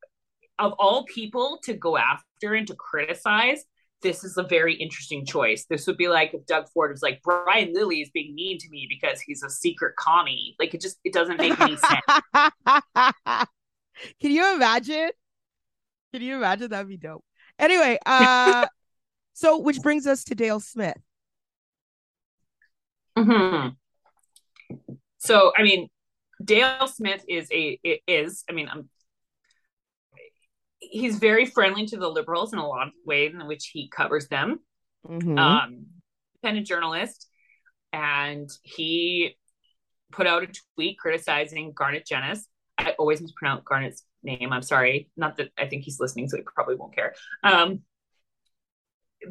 of 0.59 0.75
all 0.79 1.05
people 1.05 1.59
to 1.65 1.75
go 1.75 1.97
after 1.97 2.55
and 2.55 2.67
to 2.69 2.75
criticize, 2.75 3.65
this 4.03 4.25
is 4.25 4.37
a 4.37 4.43
very 4.43 4.75
interesting 4.75 5.25
choice. 5.25 5.65
This 5.69 5.87
would 5.87 5.97
be 5.97 6.09
like 6.09 6.35
if 6.35 6.45
Doug 6.47 6.69
Ford 6.69 6.91
was 6.91 7.03
like, 7.03 7.23
Brian 7.23 7.73
Lilley 7.73 8.03
is 8.03 8.11
being 8.11 8.35
mean 8.35 8.59
to 8.59 8.69
me 8.69 8.87
because 8.89 9.21
he's 9.21 9.43
a 9.43 9.51
secret 9.51 9.95
commie. 9.97 10.57
Like 10.59 10.75
it 10.75 10.81
just 10.81 10.99
it 11.05 11.13
doesn't 11.13 11.39
make 11.39 11.59
any 11.61 11.77
sense. 11.77 12.53
Can 14.21 14.31
you 14.31 14.55
imagine? 14.55 15.11
Can 16.13 16.23
you 16.23 16.37
imagine? 16.37 16.71
That'd 16.71 16.89
be 16.89 16.97
dope. 16.97 17.25
Anyway, 17.59 17.99
uh, 18.05 18.67
so 19.33 19.59
which 19.59 19.81
brings 19.81 20.07
us 20.07 20.25
to 20.25 20.35
Dale 20.35 20.61
Smith. 20.61 20.99
Hmm. 23.17 23.69
So 25.19 25.53
I 25.57 25.63
mean, 25.63 25.89
Dale 26.45 26.89
Smith 26.89 27.25
is 27.29 27.49
a 27.53 27.79
is 28.07 28.45
I 28.49 28.53
mean 28.53 28.69
I'm 28.69 28.89
he's 30.91 31.19
very 31.19 31.47
friendly 31.47 31.87
to 31.87 31.97
the 31.97 32.09
liberals 32.09 32.53
in 32.53 32.59
a 32.59 32.67
lot 32.67 32.89
of 32.89 32.93
ways 33.07 33.33
in 33.33 33.47
which 33.47 33.71
he 33.73 33.89
covers 33.89 34.29
them. 34.29 34.59
Mm-hmm. 35.09 35.39
Um, 35.39 35.87
independent 36.37 36.67
journalist, 36.67 37.29
and 37.93 38.49
he 38.63 39.37
put 40.13 40.27
out 40.27 40.43
a 40.43 40.49
tweet 40.77 40.99
criticizing 40.99 41.73
Garnett 41.75 42.07
Genuis. 42.07 42.41
I 42.79 42.95
always 42.99 43.21
mispronounce 43.21 43.63
Garnett's 43.65 44.05
name. 44.23 44.53
I'm 44.53 44.63
sorry. 44.63 45.11
Not 45.17 45.37
that 45.37 45.51
I 45.59 45.67
think 45.67 45.85
he's 45.85 46.01
listening, 46.01 46.29
so 46.29 46.37
he 46.37 46.43
probably 46.43 46.77
won't 46.77 46.95
care. 46.95 47.15
Um, 47.43 47.81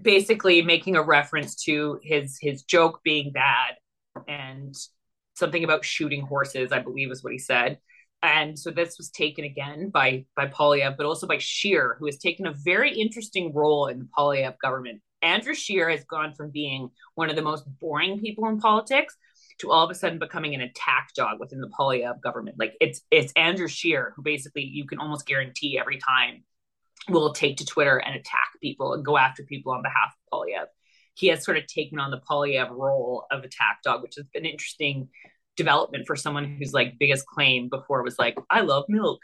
basically, 0.02 0.62
making 0.62 0.96
a 0.96 1.04
reference 1.04 1.56
to 1.64 2.00
his 2.04 2.38
his 2.42 2.64
joke 2.64 3.02
being 3.04 3.32
bad 3.32 3.76
and 4.28 4.76
something 5.36 5.64
about 5.64 5.86
shooting 5.86 6.22
horses. 6.22 6.72
I 6.72 6.80
believe 6.80 7.12
is 7.12 7.24
what 7.24 7.34
he 7.34 7.40
said. 7.40 7.80
And 8.24 8.58
so 8.58 8.70
this 8.70 8.98
was 8.98 9.10
taken 9.10 9.46
again 9.46 9.90
by 9.90 10.26
by 10.36 10.48
Poilievre, 10.48 10.96
but 10.96 11.06
also 11.06 11.28
by 11.28 11.40
Scheer, 11.40 11.96
who 12.00 12.06
has 12.06 12.18
taken 12.18 12.46
a 12.46 12.54
very 12.54 12.94
interesting 12.94 13.54
role 13.54 13.88
in 13.88 14.00
the 14.00 14.08
Poilievre 14.18 14.58
government. 14.62 15.02
Andrew 15.22 15.54
Scheer 15.54 15.90
has 15.90 16.04
gone 16.04 16.34
from 16.34 16.52
being 16.52 16.90
one 17.16 17.30
of 17.30 17.36
the 17.36 17.42
most 17.42 17.66
boring 17.80 18.20
people 18.20 18.48
in 18.48 18.60
politics 18.60 19.16
to 19.60 19.72
all 19.72 19.84
of 19.84 19.92
a 19.92 19.96
sudden 19.96 20.20
becoming 20.20 20.56
an 20.56 20.62
attack 20.62 21.10
dog 21.16 21.40
within 21.40 21.62
the 21.62 21.70
Poilievre 21.70 22.22
government. 22.22 22.58
Like 22.60 22.76
it's 22.80 23.02
it's 23.12 23.34
Andrew 23.34 23.68
Scheer 23.68 24.14
who 24.16 24.22
basically 24.22 24.64
you 24.64 24.86
can 24.86 25.00
almost 25.00 25.26
guarantee 25.26 25.80
every 25.80 25.98
time 25.98 26.44
will 27.10 27.34
take 27.34 27.58
to 27.58 27.66
Twitter 27.66 27.98
and 27.98 28.16
attack 28.16 28.50
people 28.62 28.94
and 28.94 29.06
go 29.06 29.18
after 29.18 29.44
people 29.44 29.72
on 29.72 29.82
behalf 29.82 30.14
of 30.14 30.40
Poilievre. 30.40 30.68
He 31.14 31.28
has 31.28 31.44
sort 31.44 31.58
of 31.58 31.68
taken 31.68 32.00
on 32.00 32.12
the 32.12 32.22
Poilievre 32.30 32.72
role 32.72 33.26
of 33.32 33.44
attack 33.44 33.80
dog, 33.84 34.02
which 34.02 34.16
has 34.16 34.26
been 34.34 34.46
interesting 34.46 35.10
development 35.62 36.06
for 36.08 36.16
someone 36.16 36.58
whose 36.58 36.74
like 36.74 37.00
biggest 37.00 37.26
claim 37.26 37.70
before 37.70 38.04
was 38.04 38.18
like 38.18 38.38
I 38.50 38.62
love 38.62 38.86
milk. 38.88 39.20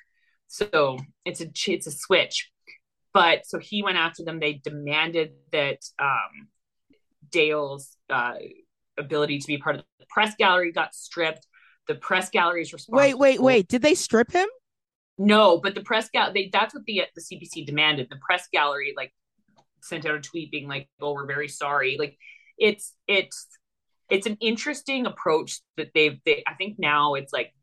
So 0.47 0.97
it's 1.25 1.41
a 1.41 1.47
it's 1.67 1.88
a 1.88 1.91
switch. 1.91 2.51
But 3.13 3.45
so 3.45 3.57
he 3.59 3.81
went 3.83 3.97
after 3.97 4.23
them. 4.23 4.39
They 4.39 4.53
demanded 4.53 5.31
that 5.51 5.79
um, 5.99 6.49
Dale's 7.31 7.97
uh, 8.09 8.35
ability 8.97 9.39
to 9.39 9.47
be 9.47 9.57
part 9.57 9.77
of 9.77 9.83
the 9.99 10.05
press 10.09 10.35
gallery 10.38 10.71
got 10.71 10.93
stripped. 10.93 11.47
The 11.88 11.95
press 11.95 12.29
gallery's 12.29 12.73
response. 12.73 12.97
Wait, 12.97 13.17
wait, 13.17 13.41
wait! 13.41 13.67
Did 13.67 13.81
they 13.81 13.95
strip 13.95 14.31
him? 14.31 14.47
No, 15.17 15.57
but 15.57 15.73
the 15.73 15.81
press 15.81 16.09
gal 16.09 16.31
they 16.31 16.49
that's 16.53 16.75
what 16.75 16.85
the 16.85 17.03
the 17.15 17.21
CPC 17.21 17.65
demanded. 17.65 18.07
The 18.09 18.17
press 18.17 18.47
gallery 18.53 18.93
like 18.95 19.13
sent 19.81 20.05
out 20.05 20.15
a 20.15 20.21
tweet 20.21 20.51
being 20.51 20.67
like, 20.67 20.88
"Oh, 21.01 21.13
we're 21.13 21.25
very 21.25 21.47
sorry." 21.47 21.97
Like 21.97 22.17
it's 22.57 22.93
it's 23.07 23.47
it's 24.10 24.28
an 24.28 24.38
interesting 24.39 25.05
approach 25.05 25.60
that 25.78 25.89
they've 25.93 26.20
they, 26.26 26.43
i 26.47 26.53
think 26.53 26.78
now 26.78 27.14
it's 27.16 27.34
like 27.34 27.53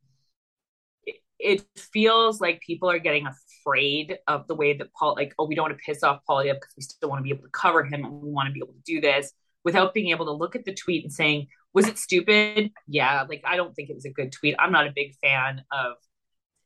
it, 1.04 1.16
it, 1.38 1.64
feels 1.76 2.40
like 2.40 2.60
people 2.60 2.90
are 2.90 2.98
getting 2.98 3.26
afraid 3.26 4.18
of 4.26 4.46
the 4.46 4.54
way 4.54 4.76
that 4.76 4.92
paul 4.92 5.14
like 5.16 5.34
oh 5.38 5.46
we 5.46 5.54
don't 5.54 5.64
want 5.64 5.76
to 5.76 5.84
piss 5.84 6.02
off 6.02 6.20
Poilievre 6.28 6.54
because 6.54 6.74
we 6.76 6.82
still 6.82 7.08
want 7.08 7.20
to 7.20 7.22
be 7.22 7.30
able 7.30 7.42
to 7.42 7.50
cover 7.50 7.84
him 7.84 8.04
and 8.04 8.22
we 8.22 8.30
want 8.30 8.46
to 8.46 8.52
be 8.52 8.60
able 8.60 8.74
to 8.74 8.82
do 8.84 9.00
this 9.00 9.32
without 9.64 9.94
being 9.94 10.10
able 10.10 10.26
to 10.26 10.32
look 10.32 10.54
at 10.54 10.64
the 10.64 10.74
tweet 10.74 11.04
and 11.04 11.12
saying 11.12 11.46
was 11.72 11.88
it 11.88 11.98
stupid? 11.98 12.70
Yeah 12.86 13.24
like 13.28 13.42
i 13.44 13.56
don't 13.56 13.74
think 13.74 13.90
it 13.90 13.94
was 13.94 14.04
a 14.04 14.10
good 14.10 14.32
tweet. 14.32 14.54
I'm 14.58 14.72
not 14.72 14.86
a 14.86 14.92
big 14.94 15.14
fan 15.22 15.62
of 15.72 15.94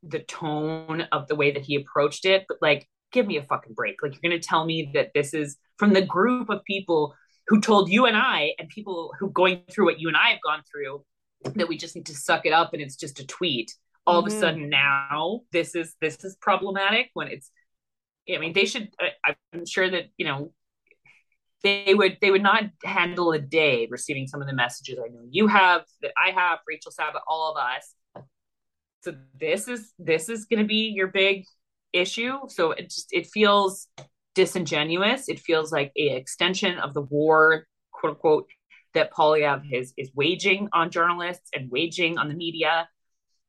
the 0.02 0.20
tone 0.20 1.02
of 1.12 1.26
the 1.26 1.34
way 1.34 1.50
that 1.50 1.62
he 1.62 1.76
approached 1.76 2.24
it 2.24 2.44
but 2.48 2.58
like 2.60 2.88
give 3.12 3.26
me 3.26 3.36
a 3.36 3.42
fucking 3.42 3.74
break. 3.74 4.02
Like 4.02 4.12
you're 4.14 4.30
going 4.30 4.40
to 4.40 4.46
tell 4.46 4.64
me 4.64 4.90
that 4.94 5.10
this 5.14 5.34
is 5.34 5.56
from 5.76 5.92
the 5.92 6.02
group 6.02 6.50
of 6.50 6.64
people 6.64 7.14
who 7.48 7.60
told 7.60 7.90
you 7.90 8.06
and 8.06 8.16
I 8.16 8.54
and 8.58 8.68
people 8.68 9.12
who 9.18 9.30
going 9.30 9.62
through 9.70 9.86
what 9.86 9.98
you 9.98 10.08
and 10.08 10.16
I 10.16 10.30
have 10.30 10.40
gone 10.44 10.62
through 10.70 11.04
that 11.54 11.68
we 11.68 11.76
just 11.76 11.96
need 11.96 12.06
to 12.06 12.14
suck 12.14 12.46
it 12.46 12.52
up 12.52 12.72
and 12.72 12.82
it's 12.82 12.96
just 12.96 13.20
a 13.20 13.26
tweet. 13.26 13.74
All 14.06 14.20
mm-hmm. 14.20 14.26
of 14.26 14.32
a 14.32 14.34
mm-hmm. 14.34 14.40
sudden 14.40 14.68
now 14.68 15.40
this 15.52 15.74
is 15.74 15.94
this 16.00 16.24
is 16.24 16.36
problematic 16.40 17.10
when 17.14 17.28
it's 17.28 17.50
I 18.32 18.38
mean 18.38 18.52
they 18.52 18.66
should 18.66 18.90
I'm 19.24 19.66
sure 19.66 19.88
that 19.90 20.04
you 20.18 20.26
know 20.26 20.52
they 21.62 21.94
would 21.94 22.18
they 22.20 22.30
would 22.30 22.42
not 22.42 22.64
handle 22.84 23.32
a 23.32 23.38
day 23.38 23.88
receiving 23.90 24.26
some 24.26 24.40
of 24.40 24.46
the 24.46 24.54
messages 24.54 24.98
I 25.02 25.08
know 25.08 25.22
you 25.28 25.46
have 25.46 25.84
that 26.02 26.12
I 26.16 26.30
have 26.30 26.58
Rachel 26.68 26.92
Sabat 26.92 27.22
all 27.26 27.50
of 27.52 27.56
us 27.56 27.94
so 29.02 29.14
this 29.40 29.68
is 29.68 29.92
this 29.98 30.28
is 30.28 30.44
going 30.44 30.60
to 30.60 30.66
be 30.66 30.92
your 30.94 31.08
big 31.08 31.44
issue 31.92 32.36
so 32.48 32.72
it 32.72 32.90
just 32.90 33.08
it 33.10 33.26
feels 33.26 33.88
disingenuous. 34.38 35.28
It 35.28 35.40
feels 35.40 35.72
like 35.72 35.90
a 35.96 36.10
extension 36.10 36.78
of 36.78 36.94
the 36.94 37.02
war, 37.02 37.66
quote 37.90 38.12
unquote, 38.12 38.46
that 38.94 39.12
Poilievre 39.12 39.64
is 39.72 39.92
is 39.96 40.12
waging 40.14 40.68
on 40.72 40.92
journalists 40.92 41.50
and 41.52 41.68
waging 41.68 42.18
on 42.18 42.28
the 42.28 42.36
media. 42.36 42.88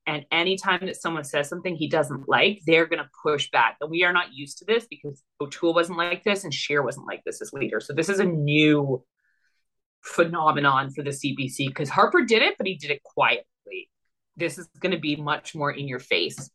And 0.07 0.25
anytime 0.31 0.87
that 0.87 0.99
someone 0.99 1.25
says 1.25 1.47
something 1.47 1.75
he 1.75 1.87
doesn't 1.87 2.27
like, 2.27 2.61
they're 2.65 2.87
going 2.87 3.03
to 3.03 3.09
push 3.21 3.51
back. 3.51 3.77
And 3.79 3.91
we 3.91 4.03
are 4.03 4.11
not 4.11 4.33
used 4.33 4.57
to 4.57 4.65
this 4.65 4.87
because 4.89 5.21
O'Toole 5.39 5.75
wasn't 5.75 5.99
like 5.99 6.23
this 6.23 6.43
and 6.43 6.51
Scheer 6.51 6.81
wasn't 6.81 7.05
like 7.05 7.21
this 7.23 7.39
as 7.39 7.53
leader. 7.53 7.79
So 7.79 7.93
this 7.93 8.09
is 8.09 8.19
a 8.19 8.25
new 8.25 9.03
phenomenon 10.01 10.89
for 10.89 11.03
the 11.03 11.11
CBC 11.11 11.67
because 11.67 11.89
Harper 11.89 12.23
did 12.23 12.41
it, 12.41 12.55
but 12.57 12.65
he 12.65 12.73
did 12.73 12.89
it 12.89 13.03
quietly. 13.03 13.91
This 14.35 14.57
is 14.57 14.67
going 14.79 14.93
to 14.93 14.99
be 14.99 15.15
much 15.17 15.53
more 15.53 15.71
in 15.71 15.87
your 15.87 15.99
face. 15.99 16.49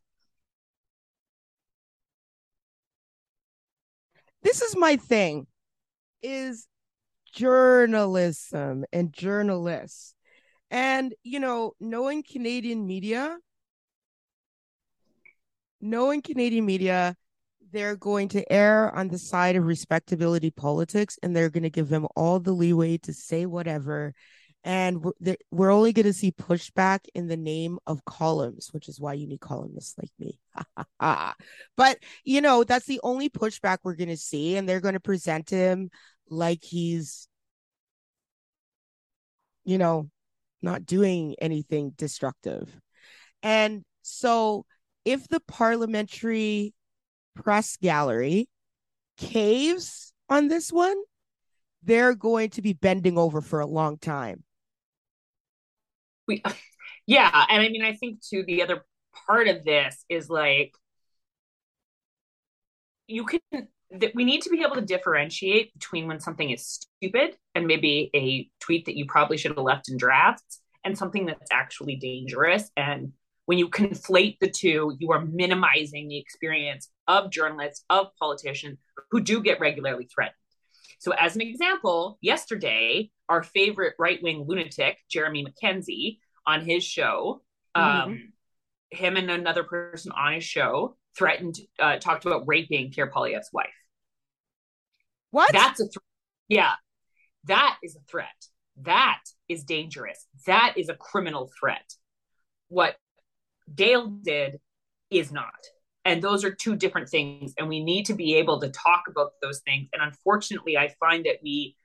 This 4.45 4.61
is 4.61 4.77
my 4.77 4.95
thing 4.95 5.47
is 6.21 6.67
journalism 7.33 8.85
and 8.93 9.11
journalists. 9.11 10.13
And, 10.69 11.15
you 11.23 11.39
know, 11.39 11.73
knowing 11.79 12.21
Canadian 12.21 12.85
media, 12.85 13.37
knowing 15.81 16.21
Canadian 16.21 16.65
media, 16.65 17.15
they're 17.71 17.95
going 17.95 18.27
to 18.29 18.51
err 18.53 18.95
on 18.95 19.07
the 19.07 19.17
side 19.17 19.55
of 19.55 19.65
respectability 19.65 20.51
politics 20.51 21.17
and 21.23 21.35
they're 21.35 21.49
going 21.49 21.63
to 21.63 21.69
give 21.71 21.89
them 21.89 22.07
all 22.15 22.39
the 22.39 22.53
leeway 22.53 22.97
to 22.99 23.13
say 23.13 23.47
whatever 23.47 24.13
and 24.65 25.03
we're, 25.03 25.35
we're 25.51 25.71
only 25.71 25.93
going 25.93 26.07
to 26.07 26.11
see 26.13 26.31
pushback 26.31 27.01
in 27.13 27.27
the 27.27 27.37
name 27.37 27.77
of 27.85 28.03
columns 28.03 28.69
which 28.71 28.89
is 28.89 28.99
why 28.99 29.13
you 29.13 29.27
need 29.27 29.39
columnists 29.39 29.95
like 29.97 30.11
me. 30.19 30.39
But 31.77 31.99
you 32.25 32.41
know 32.41 32.63
that's 32.63 32.87
the 32.87 32.99
only 33.03 33.29
pushback 33.29 33.77
we're 33.83 33.95
going 33.95 34.09
to 34.09 34.17
see 34.17 34.57
and 34.57 34.67
they're 34.67 34.81
going 34.81 34.95
to 34.95 34.99
present 34.99 35.49
him 35.49 35.91
like 36.29 36.63
he's 36.63 37.27
you 39.63 39.77
know 39.77 40.09
not 40.61 40.85
doing 40.85 41.35
anything 41.39 41.91
destructive. 41.95 42.75
And 43.43 43.83
so 44.01 44.65
if 45.03 45.27
the 45.27 45.39
parliamentary 45.41 46.73
press 47.35 47.77
gallery 47.77 48.49
caves 49.17 50.11
on 50.29 50.47
this 50.47 50.71
one 50.71 50.97
they're 51.83 52.15
going 52.15 52.49
to 52.49 52.61
be 52.63 52.73
bending 52.73 53.17
over 53.17 53.41
for 53.41 53.59
a 53.59 53.67
long 53.67 53.97
time 53.97 54.44
we 56.27 56.43
yeah 57.07 57.45
and 57.49 57.61
i 57.61 57.69
mean 57.69 57.83
i 57.83 57.93
think 57.93 58.21
too 58.21 58.43
the 58.45 58.61
other 58.61 58.83
part 59.27 59.47
of 59.47 59.63
this 59.63 60.03
is 60.09 60.29
like 60.29 60.73
you 63.07 63.25
can 63.25 63.39
that 63.91 64.13
we 64.15 64.25
need 64.25 64.41
to 64.41 64.49
be 64.49 64.61
able 64.61 64.75
to 64.75 64.81
differentiate 64.81 65.73
between 65.73 66.07
when 66.07 66.19
something 66.19 66.49
is 66.49 66.65
stupid 67.01 67.37
and 67.53 67.67
maybe 67.67 68.09
a 68.15 68.49
tweet 68.59 68.85
that 68.85 68.97
you 68.97 69.05
probably 69.05 69.37
should 69.37 69.51
have 69.51 69.63
left 69.63 69.89
in 69.89 69.97
drafts 69.97 70.61
and 70.83 70.97
something 70.97 71.25
that's 71.25 71.51
actually 71.51 71.95
dangerous. 71.95 72.69
And 72.75 73.13
when 73.45 73.57
you 73.57 73.69
conflate 73.69 74.37
the 74.39 74.49
two 74.49 74.95
you 74.99 75.11
are 75.11 75.23
minimizing 75.23 76.07
the 76.07 76.17
experience 76.17 76.89
of 77.07 77.31
journalists 77.31 77.85
of 77.89 78.07
politicians 78.19 78.79
who 79.11 79.21
do 79.21 79.41
get 79.41 79.59
regularly 79.59 80.07
threatened 80.13 80.35
so 80.99 81.11
as 81.13 81.35
an 81.35 81.41
example 81.41 82.17
yesterday 82.21 83.09
our 83.29 83.43
favorite 83.43 83.93
right-wing 83.99 84.45
lunatic 84.47 84.97
jeremy 85.09 85.45
MacKenzie, 85.45 86.19
on 86.47 86.65
his 86.65 86.83
show 86.83 87.41
mm-hmm. 87.75 88.11
um, 88.11 88.33
him 88.91 89.17
and 89.17 89.29
another 89.29 89.63
person 89.63 90.11
on 90.11 90.33
his 90.33 90.43
show 90.43 90.95
threatened, 91.17 91.57
uh, 91.79 91.97
talked 91.97 92.25
about 92.25 92.43
raping 92.45 92.91
Pierre 92.91 93.09
Poilievre's 93.09 93.49
wife. 93.51 93.67
What? 95.31 95.51
That's 95.51 95.79
a 95.79 95.85
threat. 95.85 96.03
yeah. 96.47 96.73
That 97.45 97.77
is 97.83 97.95
a 97.95 97.99
threat. 98.09 98.27
That 98.81 99.21
is 99.47 99.63
dangerous. 99.63 100.25
That 100.45 100.75
is 100.77 100.89
a 100.89 100.95
criminal 100.95 101.51
threat. 101.59 101.93
What 102.69 102.95
Dale 103.73 104.07
did 104.07 104.59
is 105.09 105.31
not. 105.31 105.53
And 106.05 106.21
those 106.21 106.45
are 106.45 106.51
two 106.51 106.75
different 106.75 107.09
things. 107.09 107.53
And 107.57 107.67
we 107.67 107.83
need 107.83 108.05
to 108.05 108.13
be 108.13 108.35
able 108.35 108.61
to 108.61 108.69
talk 108.69 109.03
about 109.09 109.31
those 109.41 109.59
things. 109.61 109.89
And 109.91 110.01
unfortunately, 110.01 110.77
I 110.77 110.93
find 110.99 111.25
that 111.25 111.37
we 111.43 111.75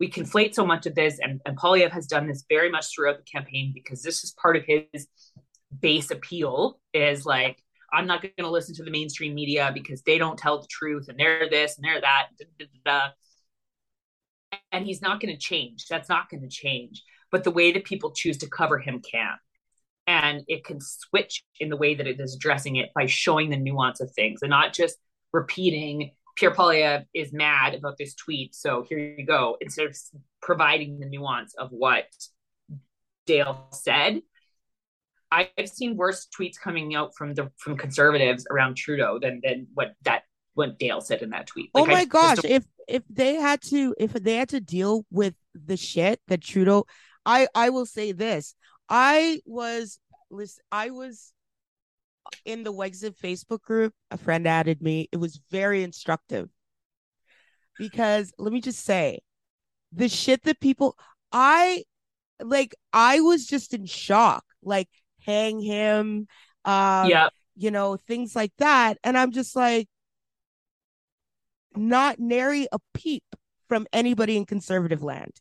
we 0.00 0.08
conflate 0.08 0.54
so 0.54 0.64
much 0.64 0.86
of 0.86 0.94
this, 0.94 1.18
and, 1.20 1.40
and 1.44 1.58
Poilievre 1.58 1.90
has 1.90 2.06
done 2.06 2.28
this 2.28 2.44
very 2.48 2.70
much 2.70 2.86
throughout 2.94 3.16
the 3.16 3.24
campaign 3.24 3.72
because 3.74 4.00
this 4.02 4.22
is 4.22 4.30
part 4.32 4.56
of 4.56 4.62
his 4.64 5.08
base 5.80 6.10
appeal 6.10 6.78
is 6.94 7.26
like, 7.26 7.62
I'm 7.92 8.06
not 8.06 8.22
going 8.22 8.32
to 8.38 8.50
listen 8.50 8.74
to 8.76 8.84
the 8.84 8.90
mainstream 8.90 9.34
media 9.34 9.70
because 9.72 10.02
they 10.02 10.18
don't 10.18 10.38
tell 10.38 10.60
the 10.60 10.68
truth 10.68 11.08
and 11.08 11.18
they're 11.18 11.48
this 11.50 11.76
and 11.76 11.84
they're 11.84 12.00
that. 12.00 12.28
Da, 12.38 12.44
da, 12.58 12.66
da, 12.84 14.58
and 14.72 14.84
he's 14.84 15.02
not 15.02 15.20
going 15.20 15.34
to 15.34 15.40
change. 15.40 15.86
That's 15.88 16.08
not 16.08 16.30
going 16.30 16.42
to 16.42 16.48
change. 16.48 17.02
But 17.30 17.44
the 17.44 17.50
way 17.50 17.72
that 17.72 17.84
people 17.84 18.12
choose 18.12 18.38
to 18.38 18.48
cover 18.48 18.78
him 18.78 19.00
can. 19.00 19.36
And 20.08 20.42
it 20.48 20.64
can 20.64 20.80
switch 20.80 21.44
in 21.60 21.68
the 21.68 21.76
way 21.76 21.94
that 21.94 22.06
it 22.06 22.18
is 22.18 22.34
addressing 22.34 22.76
it 22.76 22.88
by 22.94 23.04
showing 23.04 23.50
the 23.50 23.58
nuance 23.58 24.00
of 24.00 24.10
things 24.12 24.40
and 24.40 24.48
not 24.48 24.72
just 24.72 24.96
repeating 25.32 26.12
Pierre 26.34 26.52
Poilievre 26.52 27.04
is 27.12 27.32
mad 27.32 27.74
about 27.74 27.98
this 27.98 28.14
tweet, 28.14 28.54
so 28.54 28.86
here 28.88 28.98
you 28.98 29.26
go, 29.26 29.56
instead 29.60 29.86
of 29.86 29.96
providing 30.40 31.00
the 31.00 31.06
nuance 31.06 31.52
of 31.56 31.70
what 31.70 32.04
Dale 33.26 33.66
said. 33.72 34.22
I've 35.30 35.68
seen 35.68 35.96
worse 35.96 36.26
tweets 36.28 36.58
coming 36.58 36.94
out 36.94 37.10
from 37.14 37.34
the 37.34 37.50
from 37.58 37.76
conservatives 37.76 38.46
around 38.50 38.76
Trudeau 38.76 39.18
than 39.20 39.40
than 39.44 39.66
what 39.74 39.94
that 40.04 40.22
what 40.54 40.78
Dale 40.78 41.00
said 41.00 41.22
in 41.22 41.30
that 41.30 41.48
tweet. 41.48 41.70
Oh 41.74 41.82
like, 41.82 41.88
oh 41.88 41.92
my 41.92 42.00
I 42.00 42.04
gosh, 42.04 42.38
if 42.44 42.64
if 42.86 43.02
they 43.10 43.34
had 43.34 43.60
to 43.62 43.94
if 43.98 44.12
they 44.12 44.36
had 44.36 44.48
to 44.50 44.60
deal 44.60 45.04
with 45.10 45.34
the 45.54 45.76
shit 45.76 46.20
that 46.28 46.40
Trudeau 46.40 46.86
I 47.28 47.46
I 47.54 47.68
will 47.70 47.86
say 47.86 48.12
this. 48.12 48.54
I 48.88 49.40
was 49.44 49.98
listen, 50.30 50.62
I 50.70 50.90
was 50.90 51.32
in 52.44 52.64
the 52.64 52.72
Wexit 52.72 53.16
Facebook 53.16 53.62
group. 53.62 53.92
A 54.10 54.16
friend 54.16 54.46
added 54.46 54.82
me. 54.82 55.08
It 55.12 55.18
was 55.18 55.40
very 55.50 55.82
instructive. 55.82 56.48
Because 57.78 58.32
let 58.38 58.52
me 58.52 58.60
just 58.60 58.84
say, 58.84 59.20
the 59.92 60.08
shit 60.08 60.42
that 60.44 60.60
people 60.60 60.96
I 61.32 61.84
like 62.42 62.74
I 62.92 63.20
was 63.20 63.46
just 63.46 63.74
in 63.74 63.86
shock. 63.86 64.44
Like 64.62 64.88
hang 65.24 65.60
him, 65.60 66.26
um, 66.64 67.08
yeah, 67.08 67.28
you 67.56 67.70
know, 67.70 67.96
things 67.96 68.34
like 68.34 68.52
that. 68.58 68.98
And 69.04 69.16
I'm 69.16 69.30
just 69.30 69.54
like, 69.54 69.88
not 71.76 72.18
nary 72.18 72.66
a 72.72 72.78
peep 72.94 73.24
from 73.68 73.86
anybody 73.92 74.36
in 74.36 74.46
conservative 74.46 75.02
land. 75.02 75.32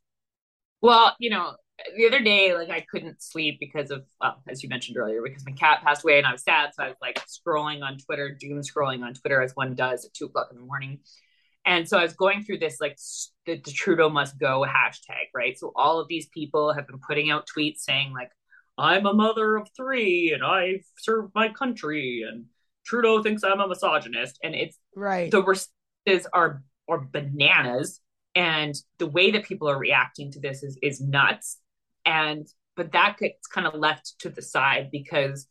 Well, 0.82 1.16
you 1.20 1.30
know, 1.30 1.56
the 1.96 2.08
other 2.08 2.22
day, 2.22 2.56
like 2.56 2.70
I 2.70 2.82
couldn't 2.82 3.22
sleep 3.22 3.60
because 3.60 3.92
of, 3.92 4.04
well, 4.20 4.42
as 4.48 4.64
you 4.64 4.70
mentioned 4.70 4.98
earlier, 4.98 5.22
because 5.22 5.46
my 5.46 5.52
cat 5.52 5.82
passed 5.84 6.04
away 6.04 6.18
and 6.18 6.26
I 6.26 6.32
was 6.32 6.44
sad. 6.44 6.72
So 6.76 6.84
I 6.84 6.88
was 6.88 6.98
like 7.02 7.24
scrolling 7.28 7.84
on 7.84 7.98
Twitter, 7.98 8.30
doom 8.30 8.62
scrolling 8.62 9.04
on 9.04 9.14
Twitter 9.14 9.42
as 9.42 9.56
one 9.56 9.76
does 9.76 10.06
at 10.06 10.14
two 10.14 10.26
o'clock 10.26 10.48
in 10.52 10.58
the 10.58 10.66
morning. 10.66 11.00
And 11.66 11.88
so 11.88 11.98
I 11.98 12.04
was 12.04 12.14
going 12.14 12.44
through 12.44 12.60
this 12.60 12.80
like 12.80 12.98
the, 13.46 13.58
the 13.58 13.72
Trudeau 13.72 14.10
must 14.10 14.40
go 14.40 14.66
hashtag, 14.68 15.28
right? 15.36 15.58
So 15.58 15.72
all 15.76 16.00
of 16.00 16.08
these 16.08 16.28
people 16.28 16.74
have 16.74 16.88
been 16.88 17.00
putting 17.00 17.30
out 17.30 17.48
tweets 17.48 17.80
saying 17.80 18.14
like, 18.14 18.32
I'm 18.78 19.06
a 19.06 19.14
mother 19.14 19.56
of 19.56 19.70
three 19.76 20.32
and 20.34 20.44
I 20.44 20.82
serve 20.98 21.30
my 21.36 21.50
country 21.50 22.24
and 22.28 22.46
Trudeau 22.86 23.22
thinks 23.22 23.44
I'm 23.44 23.60
a 23.60 23.68
misogynist. 23.68 24.40
And 24.44 24.56
it's 24.56 24.78
right. 24.96 25.30
The 25.30 25.44
responses 25.44 26.28
are 26.32 26.64
are 26.88 27.00
bananas. 27.12 28.00
And 28.34 28.76
the 28.98 29.08
way 29.08 29.32
that 29.32 29.44
people 29.44 29.68
are 29.68 29.78
reacting 29.78 30.32
to 30.32 30.40
this 30.40 30.64
is 30.64 30.78
is 30.82 31.02
nuts. 31.02 31.60
And 32.08 32.48
but 32.78 32.94
that 32.94 33.18
gets 33.20 33.48
kind 33.48 33.68
of 33.68 33.74
left 33.74 34.16
to 34.20 34.30
the 34.30 34.42
side 34.42 34.90
because 34.92 35.48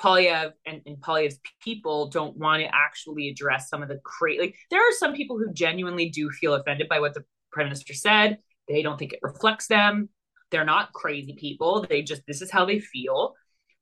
Polyev 0.00 0.52
and, 0.66 0.82
and 0.84 0.96
Poilievre's 0.98 1.38
people 1.62 2.08
don't 2.08 2.36
want 2.36 2.62
to 2.62 2.68
actually 2.74 3.28
address 3.28 3.68
some 3.68 3.82
of 3.82 3.88
the 3.88 4.00
crazy. 4.04 4.40
Like, 4.40 4.56
there 4.70 4.80
are 4.80 4.92
some 4.98 5.14
people 5.14 5.38
who 5.38 5.52
genuinely 5.52 6.08
do 6.10 6.30
feel 6.30 6.54
offended 6.54 6.88
by 6.88 7.00
what 7.00 7.14
the 7.14 7.24
prime 7.52 7.66
minister 7.66 7.94
said. 7.94 8.38
They 8.68 8.82
don't 8.82 8.98
think 8.98 9.12
it 9.12 9.20
reflects 9.22 9.68
them. 9.68 10.08
They're 10.50 10.64
not 10.64 10.92
crazy 10.92 11.36
people. 11.38 11.86
They 11.88 12.02
just 12.02 12.22
this 12.26 12.42
is 12.42 12.50
how 12.50 12.64
they 12.64 12.80
feel. 12.80 13.34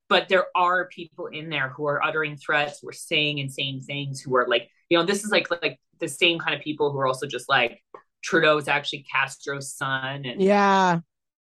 But 0.08 0.28
there 0.28 0.46
are 0.54 0.88
people 0.88 1.26
in 1.26 1.48
there 1.48 1.70
who 1.70 1.86
are 1.86 2.04
uttering 2.04 2.36
threats, 2.36 2.80
who 2.80 2.88
are 2.90 2.92
saying 2.92 3.38
insane 3.38 3.80
things, 3.80 4.20
who 4.20 4.36
are 4.36 4.46
like, 4.46 4.68
you 4.90 4.98
know, 4.98 5.04
this 5.04 5.24
is 5.24 5.30
like 5.30 5.50
like 5.62 5.80
the 6.00 6.08
same 6.08 6.38
kind 6.38 6.54
of 6.54 6.60
people 6.60 6.92
who 6.92 6.98
are 6.98 7.06
also 7.06 7.26
just 7.26 7.48
like 7.48 7.82
Trudeau 8.22 8.56
is 8.56 8.68
actually 8.68 9.04
Castro's 9.10 9.72
son, 9.74 10.24
and 10.24 10.42
yeah, 10.42 11.00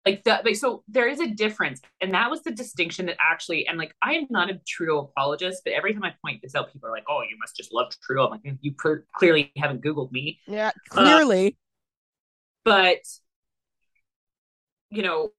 like 0.07 0.25
that 0.25 0.45
like 0.45 0.57
so 0.57 0.83
there 0.89 1.09
is 1.09 1.21
a 1.21 1.27
difference 1.27 1.81
and 2.01 2.15
that 2.15 2.31
was 2.31 2.43
the 2.43 2.51
distinction 2.51 3.07
that 3.07 3.17
actually 3.21 3.67
and 3.67 3.79
like 3.79 3.95
i 4.03 4.15
am 4.15 4.27
not 4.31 4.51
a 4.51 4.59
trudeau 4.67 5.01
apologist 5.01 5.61
but 5.65 5.73
every 5.73 5.93
time 5.93 6.03
i 6.05 6.13
point 6.25 6.41
this 6.43 6.55
out 6.55 6.73
people 6.73 6.89
are 6.89 6.93
like 6.93 7.05
oh 7.09 7.23
you 7.23 7.37
must 7.39 7.57
just 7.57 7.73
love 7.73 7.93
trudeau. 8.03 8.27
I'm 8.27 8.31
like 8.31 8.57
you 8.61 8.73
per- 8.73 9.05
clearly 9.15 9.53
haven't 9.57 9.83
googled 9.85 10.11
me. 10.13 10.41
Yeah 10.47 10.71
clearly. 10.89 11.49
uh, 11.49 11.51
but 12.65 13.03
you 14.91 15.03
know 15.03 15.31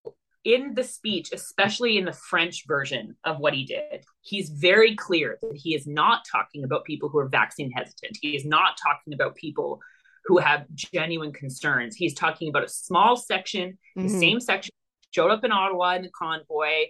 in 0.43 0.73
the 0.73 0.83
speech 0.83 1.31
especially 1.33 1.97
in 1.97 2.05
the 2.05 2.13
french 2.13 2.65
version 2.67 3.15
of 3.23 3.39
what 3.39 3.53
he 3.53 3.65
did 3.65 4.03
he's 4.21 4.49
very 4.49 4.95
clear 4.95 5.37
that 5.41 5.55
he 5.55 5.75
is 5.75 5.87
not 5.87 6.23
talking 6.31 6.63
about 6.63 6.85
people 6.85 7.09
who 7.09 7.17
are 7.17 7.27
vaccine 7.27 7.71
hesitant. 7.71 8.17
He 8.21 8.35
is 8.35 8.45
not 8.45 8.77
talking 8.81 9.13
about 9.13 9.35
people 9.35 9.81
who 10.25 10.37
have 10.37 10.65
genuine 10.73 11.33
concerns. 11.33 11.95
He's 11.95 12.13
talking 12.13 12.49
about 12.49 12.63
a 12.63 12.69
small 12.69 13.15
section, 13.15 13.77
mm-hmm. 13.97 14.03
the 14.03 14.09
same 14.09 14.39
section 14.39 14.71
showed 15.11 15.31
up 15.31 15.43
in 15.43 15.51
Ottawa 15.51 15.95
in 15.95 16.03
the 16.03 16.09
convoy, 16.09 16.87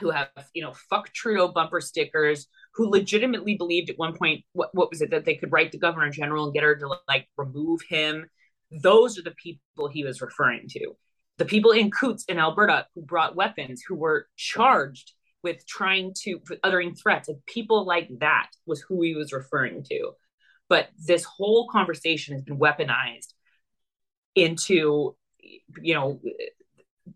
who 0.00 0.10
have, 0.10 0.28
you 0.54 0.62
know, 0.62 0.72
fuck 0.90 1.12
Trudeau 1.12 1.48
bumper 1.48 1.80
stickers, 1.80 2.46
who 2.74 2.88
legitimately 2.88 3.56
believed 3.56 3.90
at 3.90 3.98
one 3.98 4.16
point, 4.16 4.44
what, 4.52 4.70
what 4.72 4.90
was 4.90 5.02
it, 5.02 5.10
that 5.10 5.24
they 5.24 5.34
could 5.34 5.50
write 5.50 5.72
the 5.72 5.78
governor 5.78 6.10
general 6.10 6.44
and 6.44 6.54
get 6.54 6.62
her 6.62 6.76
to 6.76 6.94
like 7.08 7.26
remove 7.36 7.80
him. 7.88 8.28
Those 8.70 9.18
are 9.18 9.22
the 9.22 9.32
people 9.32 9.88
he 9.90 10.04
was 10.04 10.20
referring 10.20 10.68
to. 10.70 10.92
The 11.38 11.44
people 11.44 11.70
in 11.70 11.90
Coutts 11.90 12.24
in 12.24 12.38
Alberta 12.38 12.86
who 12.94 13.02
brought 13.02 13.36
weapons, 13.36 13.82
who 13.86 13.94
were 13.94 14.26
charged 14.36 15.12
with 15.42 15.66
trying 15.66 16.12
to, 16.22 16.40
uttering 16.62 16.94
threats, 16.94 17.28
and 17.28 17.44
people 17.46 17.86
like 17.86 18.08
that 18.20 18.50
was 18.66 18.80
who 18.82 19.02
he 19.02 19.14
was 19.14 19.32
referring 19.32 19.84
to. 19.84 20.12
But 20.68 20.88
this 20.98 21.24
whole 21.24 21.68
conversation 21.68 22.34
has 22.34 22.42
been 22.42 22.58
weaponized 22.58 23.32
into, 24.34 25.16
you 25.80 25.94
know, 25.94 26.20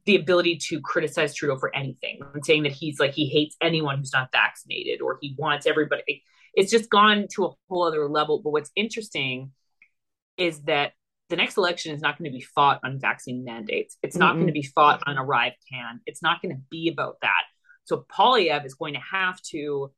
the 0.06 0.16
ability 0.16 0.56
to 0.56 0.80
criticize 0.80 1.34
Trudeau 1.34 1.58
for 1.58 1.74
anything 1.74 2.20
and 2.34 2.44
saying 2.44 2.62
that 2.62 2.72
he's 2.72 2.98
like 2.98 3.12
he 3.12 3.26
hates 3.26 3.56
anyone 3.60 3.98
who's 3.98 4.12
not 4.12 4.32
vaccinated 4.32 5.02
or 5.02 5.18
he 5.20 5.34
wants 5.38 5.66
everybody. 5.66 6.22
It's 6.54 6.70
just 6.70 6.90
gone 6.90 7.26
to 7.34 7.46
a 7.46 7.50
whole 7.68 7.84
other 7.84 8.08
level. 8.08 8.40
But 8.42 8.50
what's 8.50 8.70
interesting 8.74 9.52
is 10.36 10.60
that 10.62 10.92
the 11.28 11.36
next 11.36 11.56
election 11.56 11.94
is 11.94 12.02
not 12.02 12.18
going 12.18 12.30
to 12.30 12.36
be 12.36 12.44
fought 12.44 12.80
on 12.84 13.00
vaccine 13.00 13.44
mandates. 13.44 13.96
It's 14.02 14.16
not 14.16 14.32
mm-hmm. 14.32 14.40
going 14.40 14.46
to 14.48 14.52
be 14.52 14.62
fought 14.62 15.02
on 15.06 15.18
Arrive 15.18 15.54
Can. 15.70 16.00
It's 16.06 16.22
not 16.22 16.42
going 16.42 16.54
to 16.54 16.60
be 16.70 16.90
about 16.92 17.16
that. 17.22 17.42
So 17.84 18.04
Polyev 18.12 18.66
is 18.66 18.74
going 18.74 18.94
to 18.94 19.00
have 19.00 19.40
to 19.50 19.92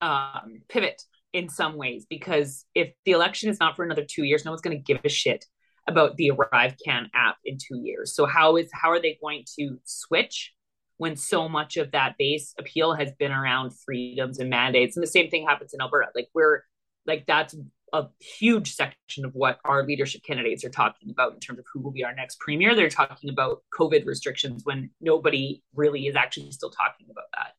um, 0.00 0.62
pivot 0.68 1.02
in 1.36 1.50
some 1.50 1.76
ways 1.76 2.06
because 2.08 2.64
if 2.74 2.92
the 3.04 3.12
election 3.12 3.50
is 3.50 3.60
not 3.60 3.76
for 3.76 3.84
another 3.84 4.06
two 4.08 4.24
years, 4.24 4.44
no 4.44 4.52
one's 4.52 4.62
going 4.62 4.76
to 4.76 4.82
give 4.82 5.04
a 5.04 5.08
shit 5.10 5.44
about 5.86 6.16
the 6.16 6.30
ArriveCAN 6.30 7.10
app 7.14 7.36
in 7.44 7.58
two 7.58 7.78
years. 7.78 8.16
So 8.16 8.24
how 8.24 8.56
is 8.56 8.70
how 8.72 8.90
are 8.90 9.00
they 9.00 9.18
going 9.20 9.44
to 9.58 9.78
switch 9.84 10.54
when 10.96 11.14
so 11.14 11.46
much 11.46 11.76
of 11.76 11.92
that 11.92 12.16
base 12.18 12.54
appeal 12.58 12.94
has 12.94 13.12
been 13.18 13.32
around 13.32 13.72
freedoms 13.84 14.38
and 14.38 14.48
mandates? 14.48 14.96
And 14.96 15.02
the 15.02 15.08
same 15.08 15.28
thing 15.28 15.46
happens 15.46 15.74
in 15.74 15.80
Alberta. 15.82 16.08
Like 16.14 16.30
we're 16.32 16.62
like 17.06 17.26
that's 17.26 17.54
a 17.92 18.06
huge 18.18 18.74
section 18.74 19.26
of 19.26 19.34
what 19.34 19.60
our 19.62 19.84
leadership 19.84 20.22
candidates 20.22 20.64
are 20.64 20.70
talking 20.70 21.10
about 21.10 21.34
in 21.34 21.40
terms 21.40 21.58
of 21.58 21.66
who 21.70 21.80
will 21.80 21.92
be 21.92 22.02
our 22.02 22.14
next 22.14 22.40
premier. 22.40 22.74
They're 22.74 22.88
talking 22.88 23.28
about 23.28 23.62
COVID 23.78 24.06
restrictions 24.06 24.62
when 24.64 24.88
nobody 25.02 25.62
really 25.74 26.06
is 26.06 26.16
actually 26.16 26.50
still 26.50 26.70
talking 26.70 27.08
about 27.10 27.26
that. 27.34 27.52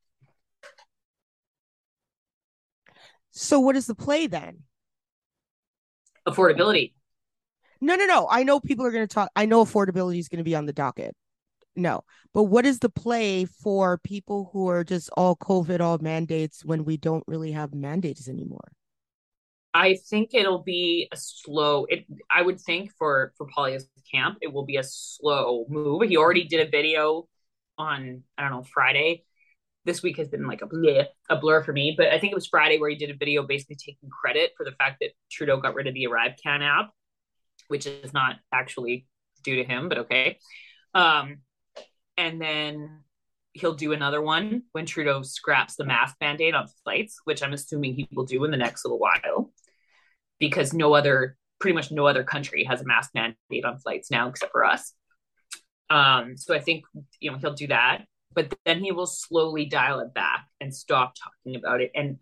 So 3.37 3.59
what 3.59 3.75
is 3.75 3.85
the 3.85 3.95
play 3.95 4.25
then? 4.25 4.63
Affordability. 6.27 6.93
No, 7.79 7.95
no, 7.95 8.05
no. 8.05 8.27
I 8.29 8.43
know 8.43 8.59
people 8.59 8.85
are 8.85 8.91
going 8.91 9.07
to 9.07 9.13
talk. 9.13 9.29
I 9.35 9.45
know 9.45 9.63
affordability 9.63 10.17
is 10.17 10.27
going 10.27 10.39
to 10.39 10.43
be 10.43 10.55
on 10.55 10.65
the 10.65 10.73
docket. 10.73 11.15
No, 11.75 12.03
but 12.33 12.45
what 12.45 12.65
is 12.65 12.79
the 12.79 12.89
play 12.89 13.45
for 13.45 13.99
people 13.99 14.49
who 14.51 14.67
are 14.67 14.83
just 14.83 15.11
all 15.15 15.35
COVID, 15.35 15.79
all 15.79 15.99
mandates 15.99 16.65
when 16.65 16.83
we 16.85 16.97
don't 16.97 17.23
really 17.27 17.51
have 17.51 17.75
mandates 17.75 18.27
anymore? 18.27 18.71
I 19.75 19.97
think 20.09 20.33
it'll 20.33 20.63
be 20.63 21.07
a 21.11 21.17
slow. 21.17 21.85
It 21.85 22.05
I 22.31 22.41
would 22.41 22.59
think 22.59 22.91
for 22.97 23.33
for 23.37 23.47
Poilievre's 23.55 23.87
camp, 24.11 24.39
it 24.41 24.51
will 24.51 24.65
be 24.65 24.77
a 24.77 24.83
slow 24.83 25.67
move. 25.69 26.01
He 26.09 26.17
already 26.17 26.45
did 26.45 26.67
a 26.67 26.71
video 26.71 27.27
on 27.77 28.23
I 28.35 28.41
don't 28.41 28.51
know 28.51 28.63
Friday 28.63 29.23
this 29.87 30.03
week 30.03 30.17
has 30.17 30.27
been 30.27 30.45
like 30.45 30.61
a 30.61 30.67
bleh, 30.67 31.05
a 31.29 31.35
blur 31.37 31.63
for 31.63 31.73
me. 31.73 31.95
But 31.97 32.07
I 32.09 32.19
think 32.19 32.31
it 32.31 32.35
was 32.35 32.45
Friday 32.45 32.77
where 32.77 32.89
he 32.89 32.95
did 32.95 33.09
a 33.09 33.15
video 33.15 33.41
basically 33.41 33.77
taking 33.77 34.09
credit 34.09 34.51
for 34.55 34.65
the 34.65 34.73
fact 34.73 34.97
that 35.01 35.11
Trudeau 35.31 35.57
got 35.57 35.73
rid 35.73 35.87
of 35.87 35.95
the 35.95 36.05
Arrive 36.05 36.33
Can 36.43 36.61
app, 36.61 36.91
which 37.69 37.87
is 37.87 38.13
not 38.13 38.35
actually 38.53 39.07
due 39.43 39.55
to 39.55 39.63
him, 39.63 39.89
but 39.89 39.99
okay. 39.99 40.37
Um, 40.93 41.37
and 42.17 42.39
then 42.39 43.03
he'll 43.53 43.75
do 43.75 43.93
another 43.93 44.21
one 44.21 44.63
when 44.73 44.85
Trudeau 44.85 45.23
scraps 45.23 45.75
the 45.75 45.85
mask 45.85 46.17
mandate 46.21 46.53
on 46.53 46.67
flights, 46.83 47.21
which 47.23 47.41
I'm 47.41 47.53
assuming 47.53 47.95
he 47.95 48.07
will 48.13 48.25
do 48.25 48.43
in 48.43 48.51
the 48.51 48.57
next 48.57 48.85
little 48.85 48.99
while, 48.99 49.51
because 50.37 50.73
no 50.73 50.93
other, 50.93 51.37
pretty 51.59 51.73
much 51.73 51.91
no 51.91 52.05
other 52.05 52.23
country 52.23 52.65
has 52.65 52.81
a 52.81 52.85
mask 52.85 53.11
mandate 53.15 53.65
on 53.65 53.79
flights 53.79 54.11
now 54.11 54.27
except 54.27 54.51
for 54.51 54.65
us. 54.65 54.93
Um, 55.89 56.35
so 56.35 56.53
I 56.53 56.59
think 56.59 56.83
you 57.21 57.31
know 57.31 57.37
he'll 57.37 57.53
do 57.53 57.67
that 57.67 58.03
but 58.37 58.53
then 58.65 58.83
he 58.83 58.91
will 58.91 59.07
slowly 59.07 59.65
dial 59.65 59.99
it 59.99 60.13
back 60.13 60.45
and 60.61 60.71
stop 60.71 61.15
talking 61.15 61.55
about 61.55 61.81
it. 61.81 61.89
And 61.95 62.19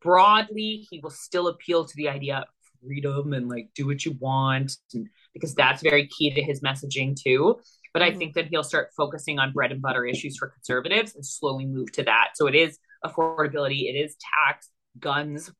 broadly, 0.00 0.86
he 0.90 1.00
will 1.00 1.10
still 1.10 1.48
appeal 1.48 1.84
to 1.84 1.96
the 1.96 2.08
idea 2.08 2.38
of 2.38 2.44
freedom 2.82 3.34
and 3.34 3.46
like 3.46 3.68
do 3.74 3.86
what 3.86 4.06
you 4.06 4.16
want, 4.20 4.72
and, 4.94 5.06
because 5.34 5.54
that's 5.54 5.82
very 5.82 6.08
key 6.08 6.32
to 6.32 6.42
his 6.42 6.62
messaging 6.62 7.14
too. 7.14 7.60
But 7.92 8.00
mm-hmm. 8.00 8.14
I 8.14 8.18
think 8.18 8.34
that 8.36 8.46
he'll 8.46 8.64
start 8.64 8.88
focusing 8.96 9.38
on 9.38 9.52
bread 9.52 9.70
and 9.70 9.82
butter 9.82 10.06
issues 10.06 10.38
for 10.38 10.48
conservatives 10.48 11.14
and 11.14 11.26
slowly 11.26 11.66
move 11.66 11.92
to 11.92 12.04
that. 12.04 12.28
So 12.34 12.46
it 12.46 12.54
is 12.54 12.78
affordability, 13.04 13.90
it 13.90 13.98
is 13.98 14.16
tax, 14.34 14.70
guns, 14.98 15.52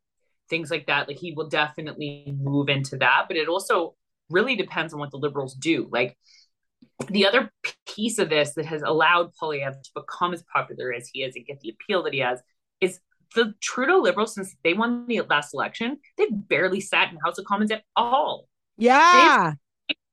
things 0.48 0.70
like 0.70 0.86
that. 0.86 1.08
Like 1.08 1.18
he 1.18 1.32
will 1.32 1.50
definitely 1.50 2.34
move 2.40 2.70
into 2.70 2.96
that. 2.96 3.26
But 3.28 3.36
it 3.36 3.48
also 3.48 3.96
really 4.30 4.56
depends 4.56 4.94
on 4.94 4.98
what 4.98 5.10
the 5.10 5.18
liberals 5.18 5.54
do. 5.54 5.90
Like 5.92 6.16
the 7.06 7.26
other 7.26 7.50
piece 7.86 8.18
of 8.18 8.28
this 8.28 8.54
that 8.54 8.66
has 8.66 8.82
allowed 8.82 9.32
Poilievre 9.40 9.82
to 9.82 9.90
become 9.94 10.34
as 10.34 10.42
popular 10.52 10.92
as 10.92 11.08
he 11.12 11.22
is 11.22 11.36
and 11.36 11.46
get 11.46 11.60
the 11.60 11.70
appeal 11.70 12.02
that 12.02 12.12
he 12.12 12.20
has 12.20 12.40
is 12.80 13.00
the 13.34 13.54
Trudeau 13.60 13.98
Liberals, 13.98 14.34
since 14.34 14.56
they 14.64 14.74
won 14.74 15.06
the 15.06 15.20
last 15.22 15.54
election, 15.54 15.98
they've 16.16 16.28
barely 16.30 16.80
sat 16.80 17.12
in 17.12 17.18
House 17.24 17.38
of 17.38 17.44
Commons 17.44 17.70
at 17.70 17.84
all. 17.94 18.48
Yeah. 18.76 19.54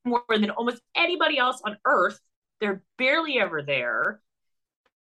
more 0.03 0.23
than 0.29 0.49
almost 0.51 0.81
anybody 0.95 1.37
else 1.37 1.61
on 1.65 1.77
earth. 1.85 2.19
They're 2.61 2.83
barely 2.97 3.39
ever 3.39 3.61
there. 3.63 4.21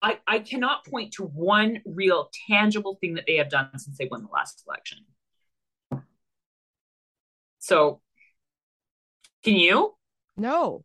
I, 0.01 0.19
I 0.27 0.39
cannot 0.39 0.85
point 0.85 1.13
to 1.13 1.23
one 1.23 1.81
real 1.85 2.29
tangible 2.47 2.97
thing 3.01 3.15
that 3.15 3.25
they 3.27 3.37
have 3.37 3.49
done 3.49 3.69
since 3.77 3.97
they 3.97 4.07
won 4.09 4.23
the 4.23 4.29
last 4.29 4.63
election. 4.67 4.99
So, 7.59 8.01
can 9.43 9.55
you? 9.55 9.95
No. 10.37 10.83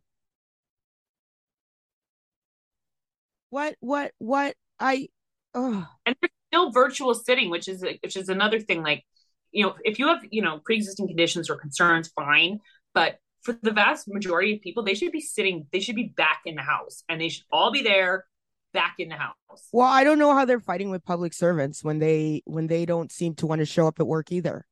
What, 3.51 3.75
what, 3.79 4.13
what? 4.17 4.55
I, 4.79 5.09
oh. 5.53 5.87
And 6.07 6.15
there's 6.19 6.31
still 6.51 6.71
virtual 6.71 7.13
sitting, 7.13 7.51
which 7.51 7.67
is, 7.67 7.83
which 7.83 8.17
is 8.17 8.29
another 8.29 8.59
thing. 8.59 8.81
Like, 8.81 9.05
you 9.51 9.63
know, 9.63 9.75
if 9.83 9.99
you 9.99 10.07
have, 10.07 10.25
you 10.31 10.41
know, 10.41 10.59
pre 10.65 10.77
existing 10.77 11.07
conditions 11.07 11.49
or 11.49 11.57
concerns, 11.57 12.09
fine. 12.15 12.59
But 12.95 13.17
for 13.43 13.57
the 13.61 13.71
vast 13.71 14.07
majority 14.07 14.55
of 14.55 14.61
people, 14.61 14.83
they 14.83 14.95
should 14.95 15.11
be 15.11 15.21
sitting, 15.21 15.67
they 15.71 15.79
should 15.79 15.95
be 15.95 16.13
back 16.15 16.41
in 16.45 16.55
the 16.55 16.63
house 16.63 17.03
and 17.07 17.21
they 17.21 17.29
should 17.29 17.45
all 17.51 17.71
be 17.71 17.83
there 17.83 18.25
back 18.73 18.95
in 18.99 19.09
the 19.09 19.15
house. 19.15 19.35
Well, 19.71 19.87
I 19.87 20.03
don't 20.03 20.19
know 20.19 20.33
how 20.33 20.45
they're 20.45 20.59
fighting 20.59 20.89
with 20.89 21.03
public 21.03 21.33
servants 21.33 21.83
when 21.83 21.99
they 21.99 22.41
when 22.45 22.67
they 22.67 22.85
don't 22.85 23.11
seem 23.11 23.35
to 23.35 23.47
want 23.47 23.59
to 23.59 23.65
show 23.65 23.87
up 23.87 23.99
at 23.99 24.07
work 24.07 24.31
either. 24.31 24.65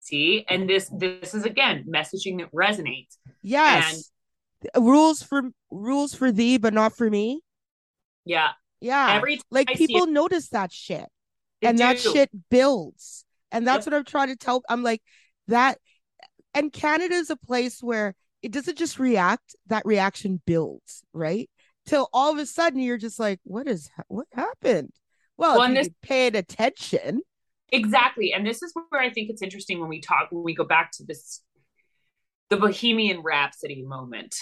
See, 0.00 0.44
and 0.48 0.68
this 0.68 0.90
this 0.96 1.34
is 1.34 1.44
again 1.44 1.86
messaging 1.88 2.38
that 2.38 2.52
resonates. 2.52 3.16
Yes. 3.42 4.10
Rules 4.76 5.22
for 5.22 5.42
rules 5.70 6.14
for 6.14 6.32
thee, 6.32 6.58
but 6.58 6.74
not 6.74 6.96
for 6.96 7.08
me. 7.08 7.40
Yeah. 8.24 8.50
Yeah. 8.80 9.14
Every 9.14 9.40
like 9.50 9.70
I 9.70 9.74
people 9.74 10.06
notice 10.06 10.48
that 10.50 10.72
shit. 10.72 11.06
and 11.62 11.78
do. 11.78 11.84
that 11.84 11.98
shit 11.98 12.30
builds. 12.50 13.24
And 13.50 13.66
that's 13.66 13.86
what 13.86 13.94
I'm 13.94 14.04
trying 14.04 14.28
to 14.28 14.36
tell. 14.36 14.62
I'm 14.68 14.82
like, 14.82 15.00
that 15.48 15.78
and 16.54 16.72
Canada 16.72 17.14
is 17.14 17.30
a 17.30 17.36
place 17.36 17.82
where 17.82 18.14
it 18.42 18.52
doesn't 18.52 18.78
just 18.78 18.98
react, 18.98 19.56
that 19.68 19.86
reaction 19.86 20.40
builds, 20.46 21.02
right? 21.12 21.48
Till 21.86 22.08
all 22.12 22.32
of 22.32 22.38
a 22.38 22.46
sudden 22.46 22.80
you're 22.80 22.98
just 22.98 23.18
like, 23.18 23.40
what 23.44 23.66
is 23.66 23.90
what 24.08 24.26
happened? 24.32 24.92
Well, 25.36 25.58
well 25.58 25.72
this- 25.72 25.90
paid 26.02 26.36
attention. 26.36 27.22
Exactly. 27.72 28.32
And 28.32 28.46
this 28.46 28.62
is 28.62 28.72
where 28.88 29.00
I 29.00 29.10
think 29.10 29.30
it's 29.30 29.42
interesting 29.42 29.80
when 29.80 29.88
we 29.88 30.00
talk 30.00 30.28
when 30.30 30.44
we 30.44 30.54
go 30.54 30.64
back 30.64 30.92
to 30.92 31.04
this 31.04 31.42
the 32.50 32.56
Bohemian 32.56 33.20
Rhapsody 33.22 33.82
moment 33.82 34.36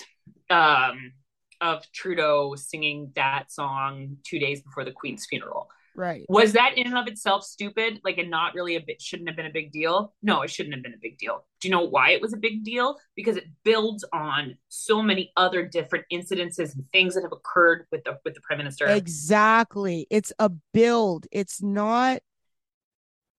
um 0.52 1.12
of 1.60 1.90
Trudeau 1.92 2.54
singing 2.56 3.12
that 3.14 3.52
song 3.52 4.16
two 4.24 4.38
days 4.38 4.60
before 4.62 4.84
the 4.84 4.92
Queen's 4.92 5.26
funeral. 5.26 5.68
Right. 5.94 6.24
Was 6.28 6.54
that 6.54 6.76
in 6.76 6.86
and 6.86 6.96
of 6.96 7.06
itself 7.06 7.44
stupid? 7.44 8.00
Like, 8.02 8.18
and 8.18 8.30
not 8.30 8.54
really 8.54 8.76
a 8.76 8.80
bit, 8.80 9.00
shouldn't 9.00 9.28
have 9.28 9.36
been 9.36 9.46
a 9.46 9.52
big 9.52 9.70
deal? 9.70 10.14
No, 10.22 10.42
it 10.42 10.50
shouldn't 10.50 10.74
have 10.74 10.82
been 10.82 10.94
a 10.94 11.00
big 11.00 11.18
deal. 11.18 11.44
Do 11.60 11.68
you 11.68 11.72
know 11.72 11.82
why 11.82 12.10
it 12.10 12.20
was 12.20 12.32
a 12.32 12.38
big 12.38 12.64
deal? 12.64 12.98
Because 13.14 13.36
it 13.36 13.44
builds 13.62 14.04
on 14.12 14.56
so 14.68 15.02
many 15.02 15.32
other 15.36 15.64
different 15.64 16.06
incidences 16.12 16.74
and 16.74 16.84
things 16.90 17.14
that 17.14 17.22
have 17.22 17.32
occurred 17.32 17.86
with 17.92 18.02
the 18.04 18.18
with 18.24 18.34
the 18.34 18.40
prime 18.40 18.58
minister. 18.58 18.86
Exactly. 18.86 20.06
It's 20.10 20.32
a 20.38 20.48
build. 20.48 21.26
It's 21.30 21.62
not, 21.62 22.22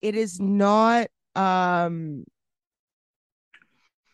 it 0.01 0.15
is 0.15 0.39
not, 0.39 1.07
um, 1.35 2.23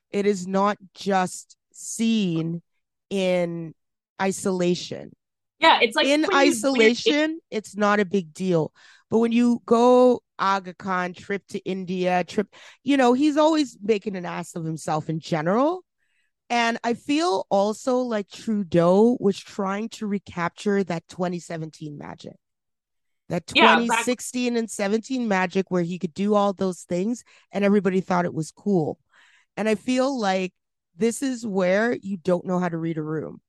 it 0.09 0.25
is 0.25 0.47
not 0.47 0.77
just 0.95 1.57
seen 1.73 2.61
in 3.09 3.73
isolation 4.21 5.11
yeah, 5.59 5.79
it's 5.81 5.95
like 5.95 6.07
in 6.07 6.25
isolation, 6.33 7.31
you, 7.31 7.41
it's 7.51 7.75
not 7.75 7.99
a 7.99 8.05
big 8.05 8.33
deal. 8.33 8.71
But 9.09 9.19
when 9.19 9.31
you 9.31 9.61
go 9.65 10.21
Aga 10.37 10.73
Khan 10.75 11.13
trip 11.13 11.45
to 11.49 11.59
India, 11.59 12.23
trip, 12.23 12.47
you 12.83 12.95
know, 12.95 13.13
he's 13.13 13.37
always 13.37 13.77
making 13.81 14.15
an 14.15 14.25
ass 14.25 14.55
of 14.55 14.63
himself 14.63 15.09
in 15.09 15.19
general. 15.19 15.83
And 16.49 16.79
I 16.83 16.93
feel 16.93 17.45
also 17.49 17.97
like 17.97 18.29
Trudeau 18.29 19.17
was 19.19 19.37
trying 19.37 19.89
to 19.89 20.07
recapture 20.07 20.83
that 20.83 21.07
2017 21.09 21.97
magic. 21.97 22.33
That 23.27 23.45
2016 23.45 24.53
yeah, 24.53 24.59
and 24.59 24.71
17 24.71 25.27
magic 25.27 25.69
where 25.69 25.83
he 25.83 25.99
could 25.99 26.15
do 26.15 26.33
all 26.33 26.53
those 26.53 26.81
things 26.81 27.23
and 27.51 27.63
everybody 27.63 28.01
thought 28.01 28.25
it 28.25 28.33
was 28.33 28.49
cool. 28.49 28.97
And 29.55 29.69
I 29.69 29.75
feel 29.75 30.17
like 30.17 30.53
this 30.99 31.23
is 31.23 31.47
where 31.47 31.93
you 31.93 32.17
don't 32.17 32.45
know 32.45 32.59
how 32.59 32.69
to 32.69 32.77
read 32.77 32.97
a 32.97 33.01
room. 33.01 33.41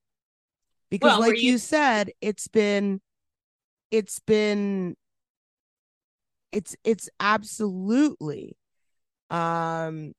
Because 0.88 1.18
well, 1.18 1.20
like 1.20 1.42
you-, 1.42 1.52
you 1.52 1.58
said 1.58 2.12
it's 2.20 2.48
been 2.48 3.00
it's 3.90 4.20
been 4.20 4.96
it's 6.52 6.76
it's 6.84 7.08
absolutely 7.18 8.56
um 9.30 10.12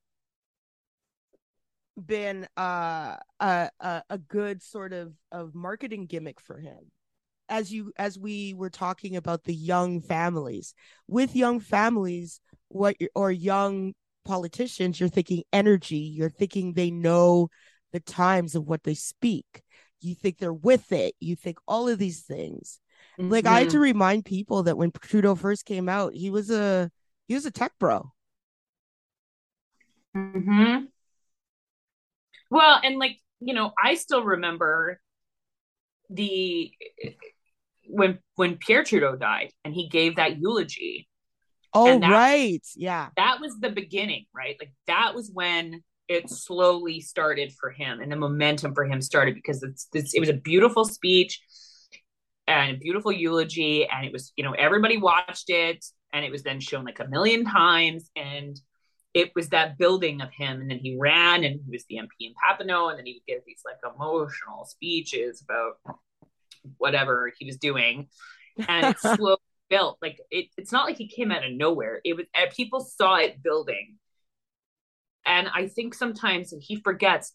been 1.96 2.46
uh, 2.56 3.16
a, 3.40 3.70
a 3.80 4.02
a 4.08 4.18
good 4.18 4.62
sort 4.62 4.92
of 4.92 5.12
of 5.30 5.54
marketing 5.54 6.06
gimmick 6.06 6.40
for 6.40 6.58
him. 6.58 6.90
As 7.48 7.72
you 7.72 7.92
as 7.96 8.18
we 8.18 8.54
were 8.54 8.70
talking 8.70 9.16
about 9.16 9.44
the 9.44 9.54
young 9.54 10.00
families 10.00 10.74
with 11.06 11.36
young 11.36 11.60
families 11.60 12.40
what 12.68 12.96
or 13.14 13.30
young 13.30 13.94
politicians 14.24 14.98
you're 14.98 15.08
thinking 15.08 15.42
energy 15.52 15.96
you're 15.96 16.30
thinking 16.30 16.72
they 16.72 16.90
know 16.90 17.48
the 17.92 18.00
times 18.00 18.54
of 18.54 18.66
what 18.66 18.82
they 18.84 18.94
speak 18.94 19.62
you 20.00 20.14
think 20.14 20.38
they're 20.38 20.52
with 20.52 20.92
it 20.92 21.14
you 21.20 21.36
think 21.36 21.58
all 21.66 21.88
of 21.88 21.98
these 21.98 22.22
things 22.22 22.80
mm-hmm. 23.18 23.30
like 23.30 23.46
i 23.46 23.60
had 23.60 23.70
to 23.70 23.76
mm-hmm. 23.76 23.84
remind 23.84 24.24
people 24.24 24.64
that 24.64 24.76
when 24.76 24.90
trudeau 25.00 25.34
first 25.34 25.64
came 25.64 25.88
out 25.88 26.12
he 26.14 26.30
was 26.30 26.50
a 26.50 26.90
he 27.28 27.34
was 27.34 27.46
a 27.46 27.50
tech 27.50 27.72
bro 27.78 28.10
hmm 30.14 30.76
well 32.50 32.80
and 32.84 32.98
like 32.98 33.18
you 33.40 33.54
know 33.54 33.72
i 33.82 33.94
still 33.94 34.22
remember 34.22 35.00
the 36.10 36.70
when 37.86 38.18
when 38.36 38.56
pierre 38.56 38.84
trudeau 38.84 39.16
died 39.16 39.50
and 39.64 39.74
he 39.74 39.88
gave 39.88 40.16
that 40.16 40.38
eulogy 40.38 41.08
oh 41.74 41.98
that, 41.98 42.10
right. 42.10 42.66
Yeah. 42.76 43.08
that 43.16 43.40
was 43.40 43.58
the 43.60 43.70
beginning 43.70 44.26
right? 44.34 44.56
Like 44.60 44.72
that 44.86 45.14
was 45.14 45.30
when 45.32 45.82
it 46.08 46.28
slowly 46.28 47.00
started 47.00 47.52
for 47.58 47.70
him 47.70 48.00
and 48.00 48.10
the 48.10 48.16
momentum 48.16 48.74
for 48.74 48.84
him 48.84 49.00
started 49.00 49.34
because 49.34 49.62
it's, 49.62 49.88
it's 49.92 50.14
it 50.14 50.20
was 50.20 50.28
a 50.28 50.34
beautiful 50.34 50.84
speech 50.84 51.40
and 52.46 52.76
a 52.76 52.78
beautiful 52.78 53.12
eulogy 53.12 53.86
and 53.86 54.04
it 54.04 54.12
was 54.12 54.32
you 54.36 54.44
know 54.44 54.52
everybody 54.52 54.96
watched 54.96 55.48
it 55.48 55.84
and 56.12 56.24
it 56.24 56.30
was 56.30 56.42
then 56.42 56.60
shown 56.60 56.84
like 56.84 57.00
a 57.00 57.08
million 57.08 57.44
times 57.44 58.10
and 58.16 58.60
it 59.14 59.30
was 59.34 59.50
that 59.50 59.78
building 59.78 60.20
of 60.20 60.30
him 60.32 60.60
and 60.60 60.70
then 60.70 60.78
he 60.78 60.96
ran 60.98 61.44
and 61.44 61.60
he 61.64 61.70
was 61.70 61.84
the 61.88 61.96
mp 61.96 62.08
in 62.20 62.32
papineau 62.34 62.90
and 62.90 62.98
then 62.98 63.06
he 63.06 63.14
would 63.14 63.34
give 63.34 63.42
these 63.46 63.62
like 63.64 63.94
emotional 63.94 64.64
speeches 64.64 65.42
about 65.42 65.96
whatever 66.78 67.32
he 67.38 67.46
was 67.46 67.56
doing 67.56 68.08
and 68.68 68.86
it 68.86 68.98
slowly 69.16 69.36
built 69.72 69.96
like 70.02 70.20
it, 70.30 70.46
it's 70.58 70.70
not 70.70 70.84
like 70.84 70.98
he 70.98 71.08
came 71.08 71.32
out 71.32 71.44
of 71.44 71.50
nowhere 71.50 72.00
it 72.04 72.14
was 72.14 72.26
eh, 72.34 72.46
people 72.54 72.80
saw 72.80 73.16
it 73.16 73.42
building 73.42 73.96
and 75.24 75.48
I 75.54 75.68
think 75.68 75.94
sometimes 75.94 76.52
he 76.60 76.76
forgets 76.76 77.32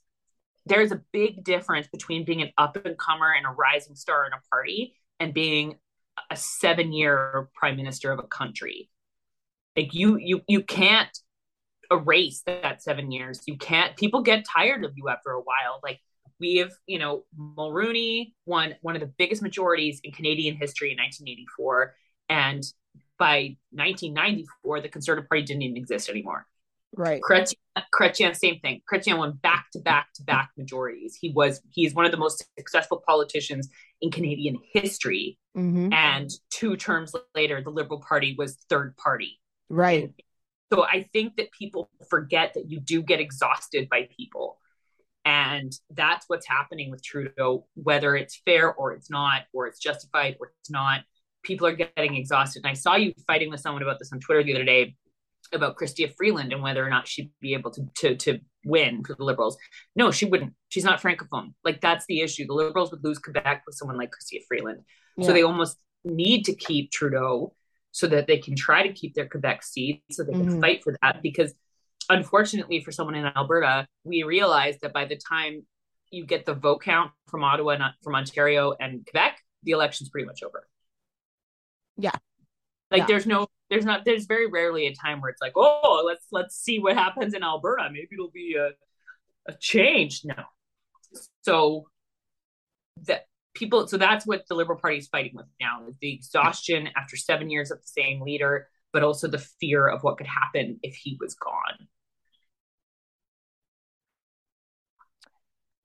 there's 0.68 0.92
a 0.92 1.02
big 1.12 1.44
difference 1.44 1.88
between 1.88 2.26
being 2.26 2.42
an 2.42 2.52
up 2.58 2.78
and 2.86 2.98
comer 2.98 3.34
and 3.36 3.46
a 3.46 3.50
rising 3.50 3.96
star 3.96 4.26
in 4.26 4.34
a 4.34 4.42
party 4.52 4.96
and 5.20 5.34
being 5.34 5.78
a 6.30 6.36
seven 6.36 6.92
year 6.92 7.50
prime 7.56 7.76
minister 7.76 8.12
of 8.12 8.20
a 8.20 8.24
country. 8.24 8.90
Like 9.76 9.94
you, 9.94 10.18
you, 10.18 10.42
you 10.48 10.64
can't 10.64 11.16
erase 11.92 12.44
that 12.46 12.84
seven 12.84 13.12
years. 13.12 13.42
You 13.46 13.58
can't. 13.58 13.96
People 13.96 14.22
get 14.22 14.46
tired 14.46 14.84
of 14.84 14.92
you 14.96 15.10
after 15.10 15.32
a 15.32 15.40
while. 15.40 15.80
Like 15.84 16.00
we 16.40 16.58
have, 16.58 16.72
you 16.86 17.00
know, 17.00 17.24
Mulroney 17.40 18.34
won 18.46 18.76
one 18.82 18.96
of 18.96 19.02
the 19.02 19.14
biggest 19.18 19.42
majorities 19.42 20.02
in 20.04 20.12
Canadian 20.12 20.56
history 20.56 20.92
in 20.92 20.98
1984, 20.98 21.96
and 22.30 22.64
by 23.18 23.58
1994, 23.72 24.82
the 24.82 24.90
Conservative 24.90 25.28
Party 25.30 25.44
didn't 25.44 25.64
even 25.64 25.78
exist 25.78 26.10
anymore. 26.10 26.46
Right. 26.96 27.22
Chrétien, 27.22 27.56
Chrétien, 27.94 28.36
same 28.36 28.60
thing. 28.60 28.82
Chrétien 28.92 29.18
won 29.18 29.34
back 29.34 29.68
to 29.74 29.80
back 29.80 30.08
to 30.16 30.24
back 30.24 30.52
majorities. 30.58 31.18
He 31.20 31.32
was 31.32 31.62
he 31.70 31.86
is 31.86 31.94
one 31.94 32.06
of 32.06 32.12
the 32.12 32.18
most 32.18 32.44
successful 32.58 33.04
politicians 33.06 33.70
in 34.02 34.12
Canadian 34.12 34.58
history. 34.74 35.38
Mm-hmm. 35.56 35.92
And 35.94 36.30
two 36.50 36.76
terms 36.78 37.14
later, 37.36 37.62
the 37.62 37.70
Liberal 37.70 38.02
Party 38.08 38.36
was 38.38 38.58
third 38.70 38.96
party. 38.98 39.40
Right. 39.70 40.14
So 40.72 40.84
I 40.84 41.08
think 41.14 41.38
that 41.38 41.52
people 41.52 41.90
forget 42.10 42.54
that 42.54 42.70
you 42.70 42.80
do 42.80 43.02
get 43.02 43.20
exhausted 43.20 43.90
by 43.90 44.10
people. 44.16 44.58
And 45.24 45.74
that's 45.92 46.26
what's 46.28 46.48
happening 46.48 46.90
with 46.90 47.04
Trudeau, 47.04 47.68
whether 47.76 48.16
it's 48.16 48.42
fair 48.46 48.74
or 48.74 48.94
it's 48.94 49.10
not, 49.10 49.44
or 49.54 49.68
it's 49.68 49.80
justified 49.80 50.38
or 50.40 50.52
it's 50.62 50.72
not. 50.72 51.02
People 51.48 51.66
are 51.66 51.76
getting 51.76 52.16
exhausted. 52.16 52.64
And 52.64 52.70
I 52.70 52.74
saw 52.74 52.96
you 52.96 53.14
fighting 53.26 53.50
with 53.50 53.62
someone 53.62 53.82
about 53.82 54.00
this 54.00 54.12
on 54.12 54.20
Twitter 54.20 54.44
the 54.44 54.54
other 54.54 54.66
day 54.66 54.96
about 55.54 55.78
Chrystia 55.78 56.14
Freeland 56.18 56.52
and 56.52 56.62
whether 56.62 56.86
or 56.86 56.90
not 56.90 57.08
she'd 57.08 57.32
be 57.40 57.54
able 57.54 57.72
to 57.72 57.88
to 58.00 58.16
to 58.18 58.40
win 58.66 59.04
for 59.04 59.16
the 59.16 59.24
Liberals. 59.24 59.58
No, 59.96 60.12
she 60.12 60.26
wouldn't. 60.26 60.54
She's 60.68 60.84
not 60.84 61.02
francophone. 61.02 61.54
Like 61.64 61.80
that's 61.80 62.06
the 62.08 62.20
issue. 62.20 62.46
The 62.46 62.54
Liberals 62.54 62.92
would 62.92 63.04
lose 63.04 63.18
Quebec 63.18 63.64
with 63.66 63.76
someone 63.76 63.98
like 63.98 64.12
Chrystia 64.12 64.42
Freeland. 64.48 64.82
Yeah. 65.16 65.28
So 65.28 65.34
they 65.34 65.44
almost 65.44 65.78
need 66.04 66.44
to 66.46 66.54
keep 66.54 66.92
Trudeau 66.92 67.56
so 67.92 68.08
that 68.08 68.28
they 68.28 68.38
can 68.38 68.56
try 68.56 68.86
to 68.86 68.94
keep 68.94 69.16
their 69.16 69.28
Quebec 69.28 69.64
seat 69.64 70.04
so 70.12 70.24
they 70.24 70.34
can 70.34 70.48
mm-hmm. 70.48 70.62
fight 70.62 70.84
for 70.84 70.96
that 71.02 71.22
because 71.24 71.54
unfortunately 72.10 72.82
for 72.84 72.92
someone 72.92 73.16
in 73.16 73.26
Alberta, 73.26 73.88
we 74.04 74.24
realized 74.24 74.80
that 74.82 74.94
by 74.94 75.06
the 75.06 75.18
time 75.18 75.66
you 76.12 76.26
get 76.26 76.46
the 76.46 76.54
vote 76.54 76.82
count 76.84 77.12
from 77.28 77.44
Ottawa, 77.44 77.78
not 77.78 77.94
from 78.04 78.16
Ontario 78.16 78.74
and 78.80 79.06
Quebec, 79.06 79.40
the 79.64 79.72
election's 79.72 80.10
pretty 80.10 80.26
much 80.26 80.44
over. 80.44 80.68
Yeah. 81.98 82.12
Like 82.92 83.02
yeah. 83.02 83.06
there's 83.08 83.26
no 83.26 83.48
there's 83.70 83.86
not 83.86 84.06
there's 84.06 84.26
very 84.26 84.48
rarely 84.48 84.88
a 84.88 84.96
time 84.96 85.22
where 85.22 85.30
it's 85.30 85.42
like, 85.42 85.54
oh, 85.56 86.04
let's 86.06 86.26
let's 86.32 86.56
see 86.56 86.80
what 86.80 86.96
happens 86.96 87.34
in 87.34 87.44
Alberta. 87.44 87.90
Maybe 87.92 88.10
it'll 88.14 88.32
be 88.32 88.56
a 88.58 88.70
a 89.52 89.56
change. 89.60 90.22
No. 90.24 90.36
So 91.42 91.88
that 93.04 93.26
people 93.54 93.88
so 93.88 93.98
that's 93.98 94.26
what 94.26 94.48
the 94.48 94.56
Liberal 94.56 94.80
Party 94.80 94.98
is 94.98 95.08
fighting 95.08 95.34
with 95.36 95.48
now 95.60 95.86
is 95.88 95.96
the 96.00 96.14
exhaustion 96.14 96.90
after 96.96 97.18
seven 97.18 97.50
years 97.50 97.72
of 97.72 97.80
the 97.80 97.88
same 97.88 98.22
leader, 98.22 98.68
but 98.94 99.04
also 99.04 99.28
the 99.28 99.44
fear 99.60 99.88
of 99.88 100.04
what 100.04 100.18
could 100.18 100.28
happen 100.28 100.80
if 100.84 100.96
he 100.96 101.18
was 101.20 101.36
gone. 101.36 101.88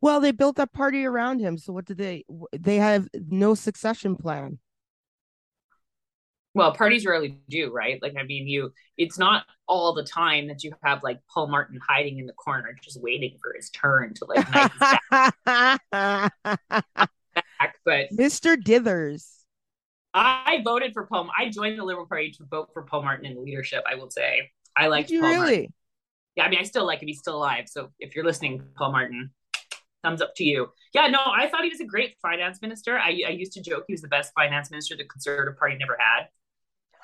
Well, 0.00 0.20
they 0.20 0.32
built 0.32 0.56
that 0.56 0.72
party 0.72 1.04
around 1.04 1.38
him. 1.38 1.56
So 1.56 1.72
what 1.72 1.84
did 1.84 1.96
they? 1.96 2.24
They 2.52 2.76
have 2.76 3.08
no 3.14 3.54
succession 3.54 4.16
plan. 4.16 4.58
Well, 6.54 6.74
parties 6.74 7.06
rarely 7.06 7.38
do, 7.48 7.72
right? 7.72 8.00
Like, 8.02 8.14
I 8.18 8.24
mean, 8.24 8.46
you. 8.46 8.72
It's 8.98 9.18
not 9.18 9.46
all 9.66 9.94
the 9.94 10.04
time 10.04 10.48
that 10.48 10.62
you 10.62 10.72
have 10.82 11.02
like 11.02 11.18
Paul 11.32 11.46
Martin 11.48 11.80
hiding 11.86 12.18
in 12.18 12.26
the 12.26 12.34
corner, 12.34 12.76
just 12.82 13.00
waiting 13.00 13.38
for 13.42 13.54
his 13.56 13.70
turn 13.70 14.12
to 14.14 14.26
like. 14.26 14.50
back. 15.90 17.76
but 17.84 18.10
Mr. 18.10 18.56
Dithers. 18.56 19.38
I 20.14 20.60
voted 20.62 20.92
for 20.92 21.06
Paul. 21.06 21.30
I 21.36 21.48
joined 21.48 21.78
the 21.78 21.84
Liberal 21.84 22.06
Party 22.06 22.32
to 22.32 22.44
vote 22.44 22.68
for 22.74 22.82
Paul 22.82 23.02
Martin 23.02 23.24
in 23.24 23.42
leadership. 23.42 23.82
I 23.90 23.94
will 23.94 24.10
say 24.10 24.50
I 24.76 24.88
like. 24.88 25.08
you 25.10 25.20
Paul 25.20 25.30
really? 25.30 25.38
Martin. 25.38 25.74
Yeah, 26.36 26.44
I 26.44 26.48
mean, 26.50 26.60
I 26.60 26.64
still 26.64 26.86
like 26.86 27.00
him. 27.02 27.08
He's 27.08 27.18
still 27.18 27.36
alive. 27.36 27.64
So 27.66 27.90
if 27.98 28.14
you're 28.14 28.24
listening, 28.24 28.62
Paul 28.76 28.92
Martin, 28.92 29.30
thumbs 30.02 30.20
up 30.20 30.34
to 30.36 30.44
you. 30.44 30.68
Yeah, 30.94 31.06
no, 31.06 31.20
I 31.24 31.48
thought 31.48 31.64
he 31.64 31.70
was 31.70 31.80
a 31.80 31.86
great 31.86 32.16
finance 32.20 32.60
minister. 32.60 32.98
I, 32.98 33.22
I 33.26 33.30
used 33.30 33.52
to 33.52 33.62
joke 33.62 33.84
he 33.86 33.94
was 33.94 34.02
the 34.02 34.08
best 34.08 34.32
finance 34.34 34.70
minister 34.70 34.96
the 34.96 35.04
Conservative 35.04 35.58
Party 35.58 35.76
never 35.76 35.96
had. 35.98 36.28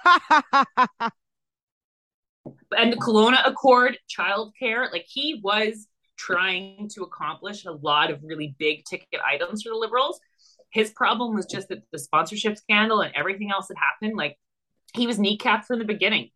and 2.76 2.92
the 2.92 2.96
Kelowna 2.96 3.46
Accord, 3.46 3.98
childcare, 4.08 4.90
like 4.92 5.06
he 5.08 5.40
was 5.42 5.86
trying 6.16 6.88
to 6.94 7.02
accomplish 7.02 7.64
a 7.64 7.72
lot 7.72 8.10
of 8.10 8.20
really 8.22 8.54
big 8.58 8.84
ticket 8.84 9.20
items 9.24 9.62
for 9.62 9.70
the 9.70 9.76
Liberals. 9.76 10.20
His 10.70 10.90
problem 10.90 11.34
was 11.34 11.46
just 11.46 11.68
that 11.68 11.82
the 11.92 11.98
sponsorship 11.98 12.58
scandal 12.58 13.00
and 13.00 13.14
everything 13.14 13.50
else 13.50 13.68
that 13.68 13.76
happened, 13.78 14.16
like 14.16 14.36
he 14.94 15.06
was 15.06 15.18
kneecapped 15.18 15.64
from 15.64 15.78
the 15.78 15.84
beginning. 15.84 16.30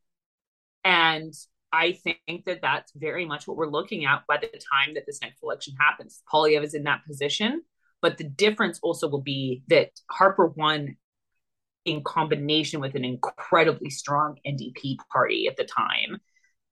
And 0.82 1.34
I 1.74 1.98
think 2.04 2.44
that 2.44 2.60
that's 2.62 2.92
very 2.94 3.24
much 3.24 3.48
what 3.48 3.56
we're 3.56 3.70
looking 3.70 4.04
at 4.04 4.26
by 4.28 4.36
the 4.36 4.46
time 4.46 4.94
that 4.94 5.06
this 5.06 5.20
next 5.20 5.42
election 5.42 5.74
happens. 5.78 6.22
Poilievre 6.32 6.62
is 6.62 6.74
in 6.74 6.84
that 6.84 7.04
position, 7.06 7.62
but 8.00 8.16
the 8.16 8.24
difference 8.24 8.78
also 8.82 9.08
will 9.08 9.22
be 9.22 9.62
that 9.68 9.90
Harper 10.10 10.46
won 10.46 10.96
in 11.84 12.02
combination 12.04 12.80
with 12.80 12.94
an 12.94 13.04
incredibly 13.04 13.90
strong 13.90 14.38
NDP 14.46 14.98
party 15.12 15.48
at 15.48 15.56
the 15.56 15.64
time. 15.64 16.20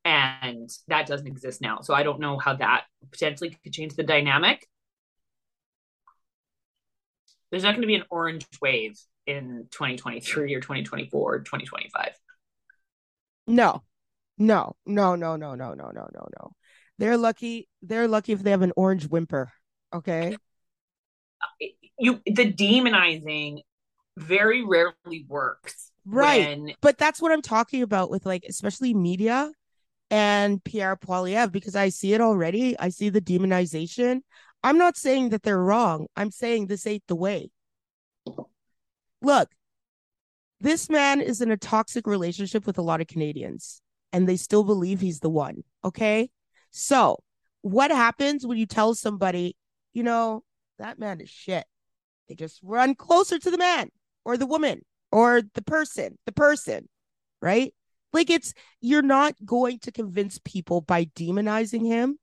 And 0.04 0.70
that 0.88 1.06
doesn't 1.06 1.26
exist 1.26 1.60
now. 1.60 1.80
So 1.80 1.94
I 1.94 2.02
don't 2.02 2.20
know 2.20 2.38
how 2.38 2.54
that 2.56 2.84
potentially 3.10 3.50
could 3.50 3.72
change 3.72 3.94
the 3.94 4.02
dynamic 4.02 4.66
there's 7.52 7.62
not 7.62 7.72
going 7.72 7.82
to 7.82 7.86
be 7.86 7.94
an 7.94 8.04
orange 8.10 8.46
wave 8.60 8.98
in 9.26 9.68
2023 9.70 10.54
or 10.54 10.60
2024 10.60 11.34
or 11.34 11.38
2025 11.40 12.08
no 13.46 13.82
no 14.42 14.76
no 14.86 15.14
no 15.14 15.36
no 15.36 15.54
no 15.54 15.74
no 15.74 15.90
no 15.90 16.08
no 16.14 16.28
no. 16.38 16.52
They're 16.98 17.16
lucky 17.16 17.68
they're 17.80 18.08
lucky 18.08 18.32
if 18.32 18.42
they 18.42 18.50
have 18.50 18.62
an 18.62 18.72
orange 18.76 19.06
whimper 19.06 19.52
okay? 19.94 20.36
You 21.98 22.20
the 22.26 22.52
demonizing 22.52 23.62
very 24.16 24.64
rarely 24.64 25.24
works 25.28 25.90
right 26.04 26.46
when... 26.46 26.74
but 26.82 26.98
that's 26.98 27.22
what 27.22 27.32
i'm 27.32 27.40
talking 27.40 27.80
about 27.80 28.10
with 28.10 28.26
like 28.26 28.44
especially 28.46 28.92
media 28.92 29.50
and 30.10 30.62
pierre 30.64 30.96
poilievre 30.96 31.50
because 31.50 31.74
i 31.74 31.88
see 31.88 32.12
it 32.12 32.20
already. 32.20 32.78
I 32.78 32.90
see 32.90 33.08
the 33.08 33.20
demonization. 33.20 34.20
I'm 34.62 34.78
not 34.78 34.96
saying 34.96 35.30
that 35.30 35.42
they're 35.42 35.58
wrong. 35.58 36.06
I'm 36.16 36.30
saying 36.30 36.66
this 36.66 36.86
ain't 36.86 37.02
the 37.08 37.16
way. 37.16 37.50
Look, 39.20 39.48
this 40.60 40.88
man 40.88 41.20
is 41.20 41.40
in 41.40 41.50
a 41.50 41.56
toxic 41.56 42.06
relationship 42.06 42.66
with 42.66 42.78
a 42.78 42.82
lot 42.82 43.00
of 43.00 43.08
Canadians 43.08 43.80
and 44.12 44.28
they 44.28 44.36
still 44.36 44.64
believe 44.64 45.00
he's 45.00 45.20
the 45.20 45.30
one. 45.30 45.64
Okay. 45.84 46.30
So, 46.70 47.18
what 47.62 47.90
happens 47.90 48.46
when 48.46 48.58
you 48.58 48.66
tell 48.66 48.94
somebody, 48.94 49.56
you 49.92 50.02
know, 50.02 50.42
that 50.78 50.98
man 50.98 51.20
is 51.20 51.30
shit? 51.30 51.64
They 52.28 52.34
just 52.34 52.60
run 52.62 52.94
closer 52.94 53.38
to 53.38 53.50
the 53.50 53.58
man 53.58 53.90
or 54.24 54.36
the 54.36 54.46
woman 54.46 54.82
or 55.10 55.42
the 55.54 55.62
person, 55.62 56.18
the 56.26 56.32
person, 56.32 56.88
right? 57.40 57.74
Like 58.12 58.30
it's, 58.30 58.54
you're 58.80 59.02
not 59.02 59.34
going 59.44 59.78
to 59.80 59.92
convince 59.92 60.38
people 60.44 60.80
by 60.80 61.06
demonizing 61.06 61.86
him 61.86 62.18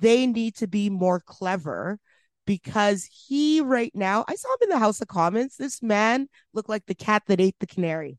they 0.00 0.26
need 0.26 0.56
to 0.56 0.66
be 0.66 0.90
more 0.90 1.20
clever 1.20 1.98
because 2.46 3.04
he 3.04 3.60
right 3.60 3.92
now, 3.94 4.24
I 4.26 4.34
saw 4.34 4.48
him 4.54 4.62
in 4.62 4.68
the 4.70 4.78
House 4.78 5.00
of 5.00 5.08
Commons. 5.08 5.56
This 5.56 5.82
man 5.82 6.28
looked 6.52 6.68
like 6.68 6.86
the 6.86 6.94
cat 6.94 7.22
that 7.26 7.40
ate 7.40 7.56
the 7.60 7.66
canary. 7.66 8.18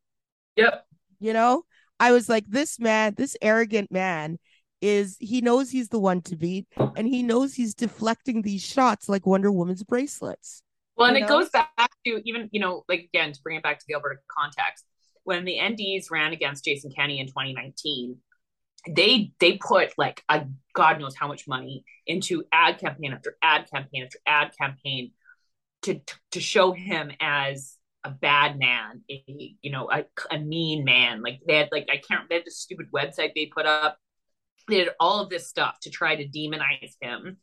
Yep. 0.56 0.86
You 1.20 1.34
know, 1.34 1.64
I 2.02 2.12
was 2.14 2.28
like, 2.28 2.46
this 2.48 2.80
man, 2.80 3.14
this 3.16 3.38
arrogant 3.44 3.92
man 3.92 4.40
is 4.82 5.18
he 5.20 5.40
knows 5.40 5.70
he's 5.70 5.90
the 5.90 6.00
one 6.00 6.22
to 6.24 6.36
beat 6.36 6.66
and 6.96 7.08
he 7.08 7.22
knows 7.22 7.54
he's 7.54 7.76
deflecting 7.76 8.42
these 8.42 8.64
shots 8.64 9.08
like 9.08 9.28
Wonder 9.28 9.52
Woman's 9.52 9.84
bracelets. 9.84 10.64
Well, 10.98 11.10
and 11.10 11.20
know? 11.20 11.26
it 11.26 11.30
goes 11.30 11.50
back 11.50 11.92
to 12.08 12.20
even, 12.26 12.50
you 12.52 12.60
know, 12.60 12.84
like 12.90 13.02
again, 13.14 13.34
to 13.34 13.42
bring 13.44 13.56
it 13.58 13.62
back 13.62 13.78
to 13.78 13.86
the 13.88 13.94
Alberta 13.94 14.20
context, 14.28 14.84
when 15.26 15.46
the 15.46 15.60
NDs 15.60 16.10
ran 16.10 16.34
against 16.34 16.66
Jason 16.66 16.92
Kenney 16.92 17.20
in 17.20 17.28
2019, 17.28 18.18
they 18.90 19.32
they 19.40 19.58
put 19.58 19.94
like 19.96 20.24
a 20.28 20.48
god 20.74 21.00
knows 21.00 21.16
how 21.16 21.28
much 21.28 21.48
money 21.48 21.86
into 22.08 22.44
ad 22.52 22.80
campaign 22.80 23.14
after 23.14 23.38
ad 23.44 23.70
campaign 23.72 24.06
after 24.06 24.18
ad 24.26 24.52
campaign 24.60 25.12
to 25.84 26.02
to 26.32 26.40
show 26.40 26.72
him 26.72 27.12
as 27.20 27.78
a 28.04 28.10
bad 28.10 28.58
man 28.58 29.02
a 29.10 29.24
you 29.62 29.72
know 29.72 29.90
a, 29.92 30.06
a 30.32 30.40
mean 30.40 30.84
man 30.84 31.22
like 31.22 31.40
they 31.48 31.58
had 31.58 31.70
like 31.72 31.88
i 31.92 31.98
can't 31.98 32.28
they 32.30 32.36
had 32.36 32.46
the 32.46 32.52
stupid 32.52 32.88
website 32.94 33.32
they 33.36 33.46
put 33.46 33.66
up 33.66 33.98
they 34.68 34.78
did 34.78 34.90
all 35.00 35.20
of 35.20 35.30
this 35.30 35.48
stuff 35.48 35.78
to 35.82 35.90
try 35.90 36.16
to 36.16 36.28
demonize 36.28 36.94
him 37.00 37.38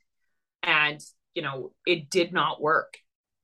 and 0.62 1.00
you 1.34 1.42
know 1.42 1.72
it 1.86 2.11
did 2.11 2.32
not 2.32 2.61
work 2.61 2.94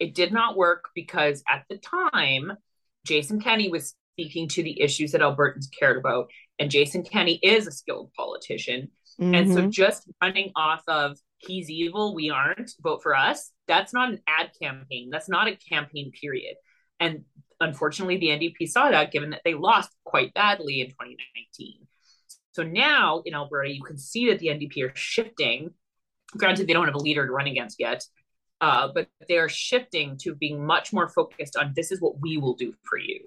it 0.00 0.14
did 0.14 0.32
not 0.32 0.56
work 0.56 0.86
because 0.94 1.42
at 1.48 1.64
the 1.68 1.78
time 1.78 2.52
jason 3.06 3.40
kenney 3.40 3.70
was 3.70 3.94
speaking 4.14 4.48
to 4.48 4.62
the 4.62 4.80
issues 4.80 5.12
that 5.12 5.20
albertans 5.20 5.66
cared 5.78 5.96
about 5.96 6.28
and 6.58 6.70
Jason 6.70 7.02
Kenney 7.02 7.38
is 7.42 7.66
a 7.66 7.72
skilled 7.72 8.12
politician. 8.16 8.90
Mm-hmm. 9.20 9.34
And 9.34 9.52
so 9.52 9.60
mm-hmm. 9.60 9.70
just 9.70 10.08
running 10.22 10.52
off 10.56 10.82
of 10.88 11.18
he's 11.38 11.70
evil, 11.70 12.14
we 12.14 12.30
aren't, 12.30 12.72
vote 12.82 13.02
for 13.02 13.14
us, 13.14 13.50
that's 13.66 13.92
not 13.92 14.10
an 14.10 14.20
ad 14.26 14.50
campaign. 14.60 15.10
That's 15.10 15.28
not 15.28 15.48
a 15.48 15.56
campaign 15.56 16.12
period. 16.20 16.54
And 17.04 17.24
unfortunately, 17.60 18.16
the 18.16 18.28
NDP 18.28 18.68
saw 18.68 18.90
that 18.90 19.12
given 19.12 19.30
that 19.30 19.42
they 19.44 19.54
lost 19.54 19.90
quite 20.04 20.32
badly 20.32 20.80
in 20.80 20.88
2019. 20.88 21.86
So 22.52 22.62
now 22.62 23.22
in 23.26 23.34
Alberta, 23.34 23.70
you 23.70 23.82
can 23.82 23.98
see 23.98 24.28
that 24.28 24.38
the 24.38 24.48
NDP 24.48 24.88
are 24.88 24.96
shifting. 24.96 25.70
Granted, 26.36 26.66
they 26.66 26.72
don't 26.72 26.86
have 26.86 26.94
a 26.94 26.98
leader 26.98 27.26
to 27.26 27.32
run 27.32 27.46
against 27.46 27.78
yet, 27.78 28.04
uh, 28.60 28.88
but 28.94 29.08
they're 29.28 29.48
shifting 29.48 30.16
to 30.22 30.34
being 30.34 30.64
much 30.64 30.92
more 30.92 31.08
focused 31.08 31.56
on 31.56 31.72
this 31.76 31.92
is 31.92 32.00
what 32.00 32.20
we 32.20 32.38
will 32.38 32.54
do 32.54 32.72
for 32.84 32.98
you. 32.98 33.20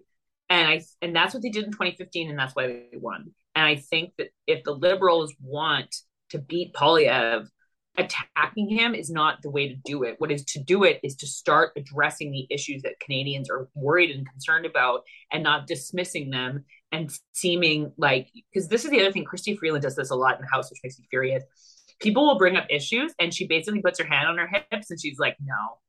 And 0.49 0.67
I 0.67 0.81
and 1.01 1.15
that's 1.15 1.33
what 1.33 1.43
they 1.43 1.49
did 1.49 1.65
in 1.65 1.71
2015, 1.71 2.29
and 2.29 2.39
that's 2.39 2.55
why 2.55 2.67
they 2.67 2.97
won. 2.97 3.31
And 3.53 3.65
I 3.65 3.75
think 3.75 4.13
that 4.17 4.29
if 4.47 4.63
the 4.63 4.73
Liberals 4.73 5.33
want 5.41 5.93
to 6.29 6.39
beat 6.39 6.73
Poilievre, 6.73 7.47
attacking 7.97 8.69
him 8.69 8.93
is 8.93 9.09
not 9.09 9.41
the 9.41 9.49
way 9.49 9.67
to 9.67 9.75
do 9.85 10.03
it. 10.03 10.15
What 10.19 10.31
is 10.31 10.45
to 10.45 10.63
do 10.63 10.83
it 10.83 10.99
is 11.03 11.15
to 11.17 11.27
start 11.27 11.71
addressing 11.75 12.31
the 12.31 12.47
issues 12.49 12.83
that 12.83 12.99
Canadians 12.99 13.49
are 13.49 13.67
worried 13.73 14.11
and 14.11 14.29
concerned 14.29 14.65
about 14.65 15.01
and 15.31 15.43
not 15.43 15.67
dismissing 15.67 16.29
them 16.29 16.65
and 16.91 17.11
seeming 17.33 17.91
like 17.97 18.29
because 18.53 18.69
this 18.69 18.85
is 18.85 18.91
the 18.91 19.01
other 19.01 19.11
thing 19.11 19.25
Chrystia 19.25 19.57
Freeland 19.57 19.83
does 19.83 19.95
this 19.95 20.11
a 20.11 20.15
lot 20.15 20.35
in 20.35 20.41
the 20.41 20.47
house 20.47 20.69
which 20.69 20.79
makes 20.83 20.99
me 20.99 21.05
furious. 21.09 21.43
People 21.99 22.27
will 22.27 22.37
bring 22.37 22.55
up 22.55 22.67
issues 22.69 23.13
and 23.19 23.33
she 23.33 23.47
basically 23.47 23.81
puts 23.81 23.99
her 23.99 24.05
hand 24.05 24.27
on 24.27 24.37
her 24.37 24.47
hips 24.47 24.91
and 24.91 25.01
she's 25.01 25.17
like 25.17 25.35
no. 25.43 25.79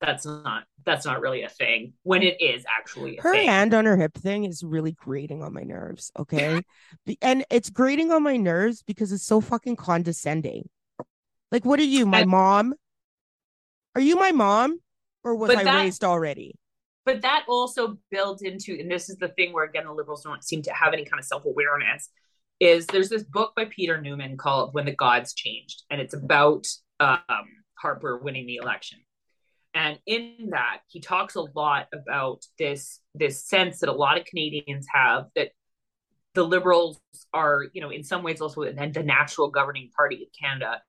That's 0.00 0.26
not 0.26 0.64
that's 0.84 1.06
not 1.06 1.20
really 1.20 1.42
a 1.42 1.48
thing 1.48 1.94
when 2.02 2.22
it 2.22 2.40
is 2.40 2.64
actually 2.68 3.18
her 3.20 3.32
thing. 3.32 3.48
hand 3.48 3.74
on 3.74 3.84
her 3.86 3.96
hip 3.96 4.14
thing 4.14 4.44
is 4.44 4.62
really 4.62 4.92
grating 4.92 5.42
on 5.42 5.52
my 5.52 5.64
nerves 5.64 6.12
okay 6.16 6.62
and 7.20 7.44
it's 7.50 7.68
grating 7.68 8.12
on 8.12 8.22
my 8.22 8.36
nerves 8.36 8.84
because 8.86 9.10
it's 9.10 9.24
so 9.24 9.40
fucking 9.40 9.74
condescending 9.74 10.68
like, 11.50 11.64
what 11.64 11.80
are 11.80 11.84
you, 11.84 12.06
my 12.06 12.24
mom? 12.24 12.74
Are 13.94 14.00
you 14.00 14.16
my 14.16 14.32
mom? 14.32 14.78
Or 15.24 15.34
was 15.34 15.50
I 15.50 15.64
that, 15.64 15.76
raised 15.76 16.04
already? 16.04 16.54
But 17.04 17.22
that 17.22 17.44
also 17.48 17.98
builds 18.10 18.42
into, 18.42 18.78
and 18.78 18.90
this 18.90 19.08
is 19.08 19.16
the 19.16 19.28
thing 19.28 19.52
where 19.52 19.64
again 19.64 19.84
the 19.84 19.92
liberals 19.92 20.22
don't 20.22 20.44
seem 20.44 20.62
to 20.62 20.72
have 20.72 20.92
any 20.92 21.04
kind 21.04 21.18
of 21.18 21.24
self-awareness, 21.24 22.08
is 22.60 22.86
there's 22.86 23.08
this 23.08 23.24
book 23.24 23.52
by 23.56 23.64
Peter 23.64 24.00
Newman 24.00 24.36
called 24.36 24.74
When 24.74 24.84
the 24.84 24.94
Gods 24.94 25.34
Changed, 25.34 25.82
and 25.90 26.00
it's 26.00 26.14
about 26.14 26.66
um, 27.00 27.46
Harper 27.78 28.18
winning 28.18 28.46
the 28.46 28.56
election. 28.56 28.98
And 29.74 29.98
in 30.06 30.50
that, 30.50 30.78
he 30.88 31.00
talks 31.00 31.34
a 31.34 31.42
lot 31.42 31.86
about 31.92 32.44
this 32.58 33.00
this 33.14 33.44
sense 33.44 33.80
that 33.80 33.88
a 33.88 33.92
lot 33.92 34.18
of 34.18 34.24
Canadians 34.24 34.86
have 34.92 35.26
that 35.34 35.50
the 36.34 36.42
Liberals 36.44 37.00
are, 37.32 37.64
you 37.72 37.80
know, 37.80 37.90
in 37.90 38.04
some 38.04 38.22
ways 38.22 38.40
also 38.40 38.64
the 38.64 39.02
natural 39.02 39.50
governing 39.50 39.90
party 39.96 40.22
of 40.22 40.28
Canada, 40.40 40.80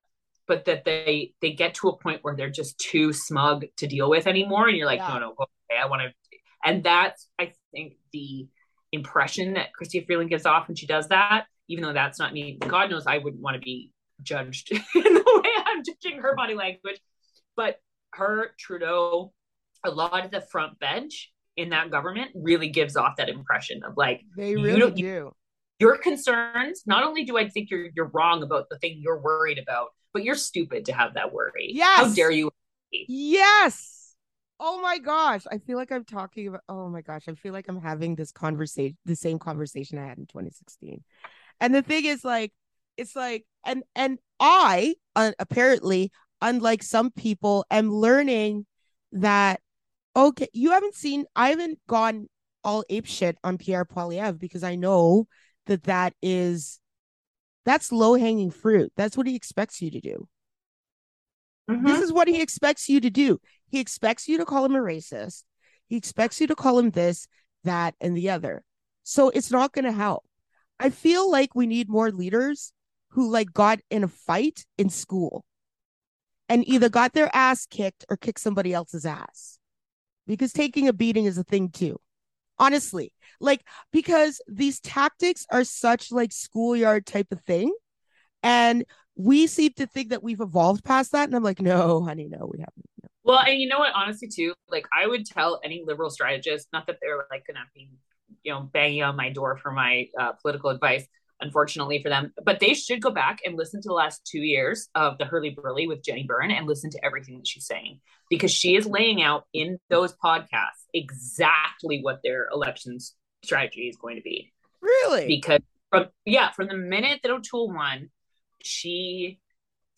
but 0.50 0.66
that 0.66 0.84
they 0.84 1.32
they 1.42 1.54
get 1.54 1.76
to 1.76 1.88
a 1.88 1.96
point 1.96 2.20
where 2.24 2.36
they're 2.36 2.50
just 2.50 2.78
too 2.80 3.14
smug 3.14 3.66
to 3.78 3.88
deal 3.88 4.10
with 4.10 4.28
anymore 4.28 4.68
and 4.68 4.76
you're 4.76 4.88
like 4.88 5.00
yeah. 5.00 5.14
no 5.14 5.20
no 5.20 5.30
okay 5.40 5.80
i 5.82 5.86
want 5.86 6.02
to 6.02 6.38
and 6.66 6.84
that's 6.84 7.30
i 7.40 7.54
think 7.72 7.94
the 8.12 8.48
impression 8.92 9.54
that 9.54 9.68
Chrystia 9.80 10.04
Freeland 10.06 10.32
gives 10.32 10.48
off 10.48 10.68
when 10.68 10.76
she 10.76 10.88
does 10.88 11.08
that 11.10 11.46
even 11.70 11.84
though 11.84 11.94
that's 11.94 12.20
not 12.20 12.34
me 12.34 12.58
god 12.68 12.90
knows 12.90 13.06
i 13.08 13.20
wouldn't 13.20 13.42
want 13.42 13.54
to 13.54 13.62
be 13.62 13.92
judged 14.24 14.72
in 14.72 14.80
the 14.94 15.42
way 15.44 15.52
i'm 15.68 15.84
judging 15.84 16.20
her 16.20 16.36
body 16.36 16.56
language 16.56 17.00
but 17.56 17.80
her 18.14 18.52
trudeau 18.60 19.32
a 19.86 19.92
lot 19.92 20.26
of 20.26 20.32
the 20.32 20.42
front 20.42 20.78
bench 20.80 21.32
in 21.56 21.70
that 21.70 21.92
government 21.92 22.32
really 22.34 22.70
gives 22.70 22.98
off 22.98 23.16
that 23.18 23.30
impression 23.30 23.84
of 23.84 23.96
like 23.96 24.22
they 24.36 24.56
really 24.56 24.92
do 24.92 25.32
your 25.78 25.96
concerns 25.98 26.82
not 26.88 27.04
only 27.04 27.24
do 27.24 27.38
i 27.38 27.48
think 27.48 27.70
you're 27.70 27.90
you're 27.96 28.10
wrong 28.14 28.42
about 28.42 28.68
the 28.70 28.78
thing 28.80 29.00
you're 29.00 29.22
worried 29.22 29.60
about 29.60 29.90
but 30.14 30.24
you're 30.24 30.36
stupid 30.36 30.86
to 30.86 30.94
have 30.94 31.14
that 31.16 31.34
worry. 31.34 31.72
Yes. 31.74 31.98
How 31.98 32.14
dare 32.14 32.32
you? 32.32 32.52
Yes. 32.92 34.16
Oh 34.60 34.82
my 34.82 34.98
gosh. 34.98 35.44
I 35.52 35.60
feel 35.60 35.78
like 35.78 35.92
I'm 35.92 36.04
talking 36.04 36.48
about, 36.48 36.62
oh 36.68 36.90
my 36.90 37.02
gosh. 37.02 37.24
I 37.28 37.34
feel 37.34 37.54
like 37.54 37.68
I'm 37.68 37.82
having 37.82 38.16
this 38.16 38.32
conversation, 38.32 38.98
the 39.06 39.16
same 39.16 39.40
conversation 39.40 39.98
I 39.98 40.08
had 40.08 40.18
in 40.18 40.26
2016. 40.26 41.04
And 41.62 41.76
the 41.76 41.82
thing 41.82 42.06
is, 42.06 42.24
like, 42.24 42.52
it's 42.98 43.16
like, 43.16 43.46
and, 43.66 43.84
and 43.96 44.20
I, 44.40 44.96
uh, 45.16 45.32
apparently, 45.40 46.12
unlike 46.42 46.84
some 46.84 47.12
people, 47.12 47.66
am 47.70 47.92
learning 47.92 48.66
that, 49.14 49.62
okay, 50.16 50.48
you 50.54 50.72
haven't 50.72 50.96
seen, 50.96 51.26
I 51.36 51.50
haven't 51.50 51.80
gone 51.88 52.28
all 52.64 52.84
ape 52.90 53.06
shit 53.06 53.38
on 53.44 53.58
Pierre 53.58 53.86
Poilievre 53.86 54.40
because 54.40 54.64
I 54.64 54.76
know 54.76 55.28
that 55.68 55.84
that 55.84 56.14
is 56.22 56.80
that's 57.70 57.92
low 57.92 58.16
hanging 58.16 58.52
fruit. 58.52 58.92
That's 58.98 59.16
what 59.16 59.28
he 59.28 59.36
expects 59.36 59.82
you 59.82 59.92
to 59.92 60.00
do. 60.00 60.28
Mm-hmm. 61.70 61.86
This 61.86 62.02
is 62.02 62.12
what 62.12 62.28
he 62.28 62.42
expects 62.42 62.90
you 62.90 63.00
to 63.00 63.10
do. 63.12 63.40
He 63.68 63.80
expects 63.80 64.28
you 64.28 64.40
to 64.40 64.46
call 64.46 64.66
him 64.66 64.76
a 64.76 64.80
racist. 64.80 65.44
He 65.88 65.96
expects 65.96 66.42
you 66.42 66.48
to 66.48 66.56
call 66.56 66.80
him 66.80 66.90
this, 66.90 67.28
that, 67.64 67.94
and 68.02 68.18
the 68.18 68.32
other. 68.32 68.64
So 69.04 69.30
it's 69.30 69.52
not 69.52 69.72
going 69.72 69.86
to 69.86 69.92
help. 69.92 70.26
I 70.80 70.90
feel 70.90 71.30
like 71.30 71.54
we 71.54 71.68
need 71.68 71.90
more 71.90 72.12
leaders 72.12 72.74
who 73.10 73.30
like 73.30 73.54
got 73.54 73.80
in 73.90 74.04
a 74.04 74.08
fight 74.08 74.66
in 74.78 74.90
school 74.90 75.46
and 76.48 76.68
either 76.68 76.90
got 76.90 77.14
their 77.14 77.30
ass 77.36 77.68
kicked 77.68 78.06
or 78.10 78.18
kicked 78.18 78.40
somebody 78.40 78.74
else's 78.74 79.06
ass 79.06 79.60
because 80.26 80.54
taking 80.54 80.88
a 80.88 80.94
beating 80.94 81.26
is 81.26 81.38
a 81.38 81.44
thing 81.44 81.70
too 81.70 82.00
honestly 82.60 83.14
like 83.40 83.64
because 83.92 84.42
these 84.48 84.80
tactics 84.80 85.46
are 85.52 85.64
such 85.64 86.12
like 86.12 86.32
schoolyard 86.32 87.06
type 87.06 87.28
of 87.32 87.42
thing 87.42 87.74
and 88.44 88.86
we 89.16 89.48
seem 89.48 89.72
to 89.74 89.86
think 89.86 90.10
that 90.10 90.24
we've 90.24 90.42
evolved 90.42 90.84
past 90.84 91.12
that 91.12 91.28
and 91.28 91.36
i'm 91.36 91.44
like 91.44 91.62
no 91.62 92.04
honey 92.04 92.28
no 92.30 92.50
we 92.52 92.60
haven't 92.60 92.86
no. 93.04 93.10
well 93.24 93.40
and 93.40 93.60
you 93.60 93.68
know 93.68 93.80
what 93.80 93.94
honestly 93.96 94.28
too 94.28 94.54
like 94.70 94.86
i 94.98 95.08
would 95.08 95.26
tell 95.26 95.60
any 95.64 95.84
liberal 95.86 96.10
strategist 96.10 96.68
not 96.74 96.86
that 96.88 96.98
they're 97.02 97.26
like 97.32 97.46
gonna 97.48 97.66
be 97.74 97.90
you 98.44 98.52
know 98.52 98.62
banging 98.62 99.04
on 99.04 99.16
my 99.16 99.30
door 99.30 99.58
for 99.58 99.72
my 99.72 100.08
uh, 100.20 100.32
political 100.34 100.70
advice 100.70 101.06
unfortunately 101.42 102.02
for 102.02 102.10
them. 102.10 102.34
But 102.44 102.60
they 102.60 102.74
should 102.74 103.02
go 103.02 103.12
back 103.12 103.40
and 103.46 103.56
listen 103.56 103.82
to 103.82 103.88
the 103.88 103.94
last 103.94 104.26
two 104.26 104.40
years 104.40 104.90
of 104.96 105.18
the 105.18 105.26
Hurly 105.26 105.52
Burly 105.52 105.88
with 105.88 106.04
Jenni 106.04 106.28
Byrne 106.28 106.52
and 106.52 106.68
listen 106.68 106.90
to 106.92 107.06
everything 107.06 107.38
that 107.38 107.48
she's 107.48 107.66
saying 107.66 108.00
because 108.30 108.52
she 108.52 108.76
is 108.76 108.86
laying 108.86 109.22
out 109.22 109.46
in 109.54 109.80
those 109.90 110.14
podcasts 110.24 110.86
exactly 110.94 112.02
what 112.02 112.20
their 112.24 112.48
elections 112.54 113.16
strategy 113.44 113.88
is 113.88 113.98
going 113.98 114.16
to 114.16 114.22
be. 114.22 114.52
Really? 114.82 115.28
Because 115.28 115.62
from 115.90 116.08
yeah, 116.26 116.52
from 116.52 116.68
the 116.68 116.78
minute 116.78 117.22
that 117.24 117.32
O'Toole 117.32 117.72
won, 117.74 118.10
she 118.62 119.40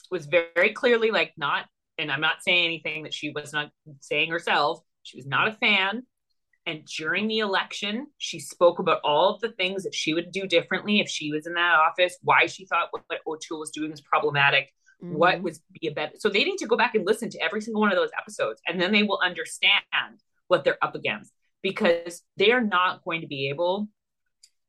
was 0.10 0.26
very 0.26 0.72
clearly 0.74 1.12
like 1.12 1.34
not, 1.38 1.66
and 1.98 2.12
I'm 2.12 2.22
not 2.22 2.44
saying 2.44 2.66
anything 2.66 3.04
that 3.04 3.14
she 3.14 3.32
was 3.32 3.54
not 3.54 3.72
saying 4.00 4.32
herself. 4.32 4.82
She 5.04 5.18
was 5.18 5.26
not 5.26 5.48
a 5.48 5.54
fan 5.54 6.04
and 6.72 6.86
during 6.86 7.27
the 7.27 7.39
election, 7.39 8.07
she 8.18 8.39
spoke 8.39 8.80
about 8.80 9.02
all 9.03 9.35
of 9.35 9.41
the 9.41 9.52
things 9.52 9.84
that 9.84 9.93
she 9.93 10.14
would 10.14 10.31
do 10.31 10.48
differently 10.48 11.02
if 11.02 11.10
she 11.10 11.30
was 11.31 11.45
in 11.45 11.53
that 11.56 11.76
office, 11.76 12.18
why 12.22 12.45
she 12.45 12.65
thought 12.65 12.88
what, 12.91 13.03
what 13.07 13.19
O'Toole 13.27 13.60
was 13.60 13.72
doing 13.72 13.91
was 13.91 13.99
problematic, 13.99 14.69
mm-hmm. 15.03 15.18
what 15.18 15.41
was 15.41 15.61
be 15.73 15.88
a 15.88 15.91
better. 15.91 16.14
So 16.18 16.30
they 16.30 16.45
need 16.45 16.57
to 16.57 16.68
go 16.68 16.77
back 16.77 16.95
and 16.95 17.06
listen 17.06 17.30
to 17.31 17.43
every 17.43 17.60
single 17.61 17.81
one 17.81 17.91
of 17.91 17.98
those 17.98 18.11
episodes, 18.18 18.61
and 18.65 18.81
then 18.81 18.93
they 18.93 19.03
will 19.03 19.19
understand 19.22 19.73
what 20.48 20.64
they're 20.64 20.81
up 20.81 20.95
against 20.95 21.34
because 21.61 22.23
they 22.38 22.52
are 22.52 22.61
not 22.64 23.03
going 23.03 23.22
to 23.22 23.27
be 23.27 23.49
able 23.49 23.89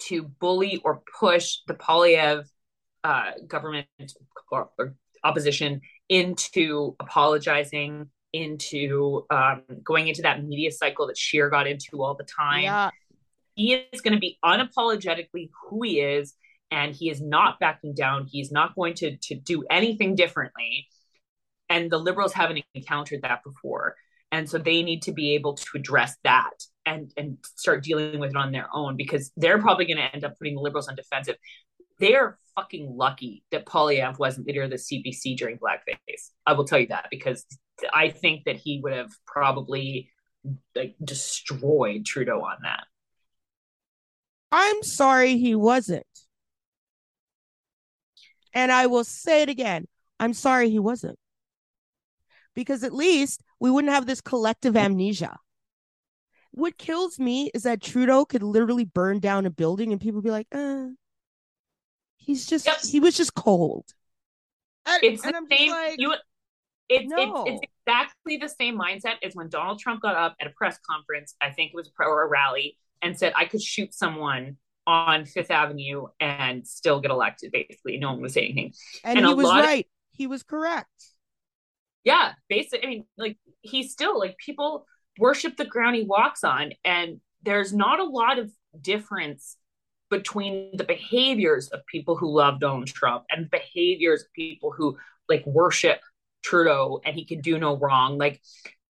to 0.00 0.24
bully 0.40 0.80
or 0.84 1.02
push 1.18 1.58
the 1.68 1.74
Poilievre 1.74 2.44
uh, 3.04 3.30
government 3.46 3.86
or, 4.50 4.70
or 4.76 4.94
opposition 5.22 5.80
into 6.08 6.96
apologizing 6.98 8.10
into 8.32 9.24
um, 9.30 9.62
going 9.82 10.08
into 10.08 10.22
that 10.22 10.44
media 10.44 10.70
cycle 10.70 11.06
that 11.06 11.18
Scheer 11.18 11.50
got 11.50 11.66
into 11.66 12.02
all 12.02 12.14
the 12.14 12.24
time. 12.24 12.62
Yeah. 12.62 12.90
He 13.54 13.74
is 13.74 14.00
going 14.00 14.14
to 14.14 14.20
be 14.20 14.38
unapologetically 14.44 15.50
who 15.62 15.82
he 15.82 16.00
is, 16.00 16.34
and 16.70 16.94
he 16.94 17.10
is 17.10 17.20
not 17.20 17.60
backing 17.60 17.94
down. 17.94 18.26
He's 18.26 18.50
not 18.50 18.74
going 18.74 18.94
to 18.94 19.16
to 19.16 19.34
do 19.34 19.64
anything 19.70 20.14
differently. 20.14 20.88
And 21.68 21.90
the 21.90 21.98
liberals 21.98 22.32
haven't 22.32 22.64
encountered 22.74 23.22
that 23.22 23.42
before, 23.44 23.96
and 24.30 24.48
so 24.48 24.58
they 24.58 24.82
need 24.82 25.02
to 25.02 25.12
be 25.12 25.34
able 25.34 25.54
to 25.54 25.66
address 25.74 26.16
that 26.24 26.54
and 26.86 27.12
and 27.16 27.38
start 27.56 27.84
dealing 27.84 28.18
with 28.18 28.30
it 28.30 28.36
on 28.36 28.52
their 28.52 28.68
own 28.72 28.96
because 28.96 29.30
they're 29.36 29.60
probably 29.60 29.84
going 29.84 29.98
to 29.98 30.14
end 30.14 30.24
up 30.24 30.38
putting 30.38 30.54
the 30.54 30.60
liberals 30.60 30.88
on 30.88 30.96
defensive. 30.96 31.36
They 31.98 32.14
are 32.14 32.38
fucking 32.56 32.96
lucky 32.96 33.44
that 33.52 33.66
Poilievre 33.66 34.18
wasn't 34.18 34.46
leader 34.46 34.62
of 34.62 34.70
the 34.70 34.76
CPC 34.76 35.36
during 35.36 35.58
blackface. 35.58 36.30
I 36.46 36.54
will 36.54 36.64
tell 36.64 36.78
you 36.78 36.88
that 36.88 37.06
because 37.10 37.44
I 37.92 38.10
think 38.10 38.44
that 38.44 38.56
he 38.56 38.80
would 38.82 38.92
have 38.92 39.10
probably 39.26 40.10
like 40.74 40.96
destroyed 41.02 42.04
Trudeau 42.04 42.40
on 42.40 42.56
that. 42.62 42.84
I'm 44.50 44.82
sorry 44.82 45.38
he 45.38 45.54
wasn't. 45.54 46.06
And 48.52 48.70
I 48.70 48.86
will 48.86 49.04
say 49.04 49.42
it 49.42 49.48
again. 49.48 49.86
I'm 50.20 50.34
sorry 50.34 50.68
he 50.68 50.78
wasn't. 50.78 51.18
Because 52.54 52.84
at 52.84 52.92
least 52.92 53.42
we 53.60 53.70
wouldn't 53.70 53.92
have 53.92 54.06
this 54.06 54.20
collective 54.20 54.76
amnesia. 54.76 55.38
What 56.50 56.76
kills 56.76 57.18
me 57.18 57.50
is 57.54 57.62
that 57.62 57.80
Trudeau 57.80 58.26
could 58.26 58.42
literally 58.42 58.84
burn 58.84 59.20
down 59.20 59.46
a 59.46 59.50
building 59.50 59.90
and 59.90 60.00
people 60.00 60.20
be 60.20 60.30
like, 60.30 60.48
uh, 60.52 60.88
he's 62.18 62.46
just, 62.46 62.66
yep. 62.66 62.76
he 62.84 63.00
was 63.00 63.16
just 63.16 63.34
cold. 63.34 63.86
And, 64.84 65.02
it's 65.02 65.24
and 65.24 65.32
the 65.32 65.38
I'm 65.38 65.46
same. 65.50 65.70
Like, 65.70 65.98
you, 65.98 66.14
it's, 66.90 67.08
no. 67.08 67.44
it's, 67.46 67.60
it's 67.62 67.71
exactly 67.86 68.36
the 68.36 68.48
same 68.48 68.78
mindset 68.78 69.14
as 69.22 69.34
when 69.34 69.48
Donald 69.48 69.78
Trump 69.78 70.02
got 70.02 70.14
up 70.14 70.36
at 70.40 70.46
a 70.46 70.50
press 70.50 70.78
conference, 70.88 71.34
I 71.40 71.50
think 71.50 71.70
it 71.72 71.76
was 71.76 71.90
or 71.98 72.22
a 72.22 72.28
rally, 72.28 72.76
and 73.00 73.18
said 73.18 73.32
I 73.36 73.44
could 73.44 73.62
shoot 73.62 73.94
someone 73.94 74.56
on 74.86 75.24
Fifth 75.24 75.50
Avenue 75.50 76.06
and 76.20 76.66
still 76.66 77.00
get 77.00 77.10
elected. 77.10 77.52
Basically, 77.52 77.98
no 77.98 78.12
one 78.12 78.22
was 78.22 78.34
saying 78.34 78.52
anything, 78.52 78.72
and, 79.04 79.18
and 79.18 79.26
he 79.26 79.34
was 79.34 79.46
right. 79.46 79.84
Of, 79.84 80.16
he 80.16 80.26
was 80.26 80.42
correct. 80.42 80.88
Yeah, 82.04 82.32
basically, 82.48 82.86
I 82.86 82.90
mean, 82.90 83.04
like 83.16 83.38
he's 83.60 83.92
still 83.92 84.18
like 84.18 84.36
people 84.38 84.86
worship 85.18 85.56
the 85.56 85.64
ground 85.64 85.96
he 85.96 86.04
walks 86.04 86.44
on, 86.44 86.72
and 86.84 87.20
there's 87.42 87.72
not 87.72 88.00
a 88.00 88.04
lot 88.04 88.38
of 88.38 88.50
difference 88.80 89.56
between 90.10 90.76
the 90.76 90.84
behaviors 90.84 91.68
of 91.68 91.80
people 91.86 92.16
who 92.16 92.30
love 92.30 92.60
Donald 92.60 92.86
Trump 92.86 93.24
and 93.30 93.50
behaviors 93.50 94.22
of 94.22 94.32
people 94.34 94.70
who 94.70 94.98
like 95.28 95.44
worship 95.46 96.00
Trudeau 96.42 97.00
and 97.04 97.14
he 97.16 97.24
can 97.24 97.40
do 97.40 97.58
no 97.58 97.76
wrong. 97.76 98.18
Like, 98.18 98.40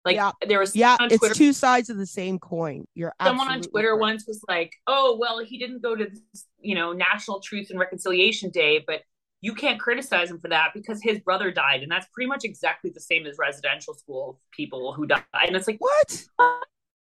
like 0.06 0.16
yeah. 0.16 0.32
there 0.48 0.60
was 0.60 0.76
yeah, 0.76 0.98
it's 1.02 1.18
Twitter, 1.18 1.36
two 1.36 1.54
sides 1.54 1.90
of 1.90 1.98
the 1.98 2.06
same 2.06 2.40
coin. 2.40 2.86
You're 2.96 3.14
someone 3.22 3.50
on 3.50 3.62
Twitter 3.62 3.92
right. 3.92 4.00
once 4.00 4.26
was 4.28 4.42
like, 4.48 4.74
"Oh, 4.88 5.18
well, 5.20 5.40
he 5.40 5.58
didn't 5.58 5.82
go 5.82 5.96
to 5.96 6.06
this, 6.06 6.46
you 6.60 6.76
know 6.76 6.94
National 6.94 7.42
Truth 7.42 7.70
and 7.70 7.80
Reconciliation 7.80 8.50
Day, 8.50 8.84
but 8.86 9.02
you 9.42 9.54
can't 9.54 9.80
criticize 9.80 10.32
him 10.32 10.40
for 10.40 10.50
that 10.50 10.72
because 10.74 11.02
his 11.04 11.20
brother 11.20 11.52
died, 11.52 11.84
and 11.84 11.92
that's 11.92 12.08
pretty 12.14 12.28
much 12.28 12.44
exactly 12.46 12.92
the 12.94 13.02
same 13.02 13.26
as 13.26 13.38
residential 13.38 13.94
school 13.94 14.40
people 14.52 14.94
who 14.94 15.06
died." 15.06 15.24
And 15.46 15.56
it's 15.56 15.68
like, 15.68 15.80
what? 15.80 16.26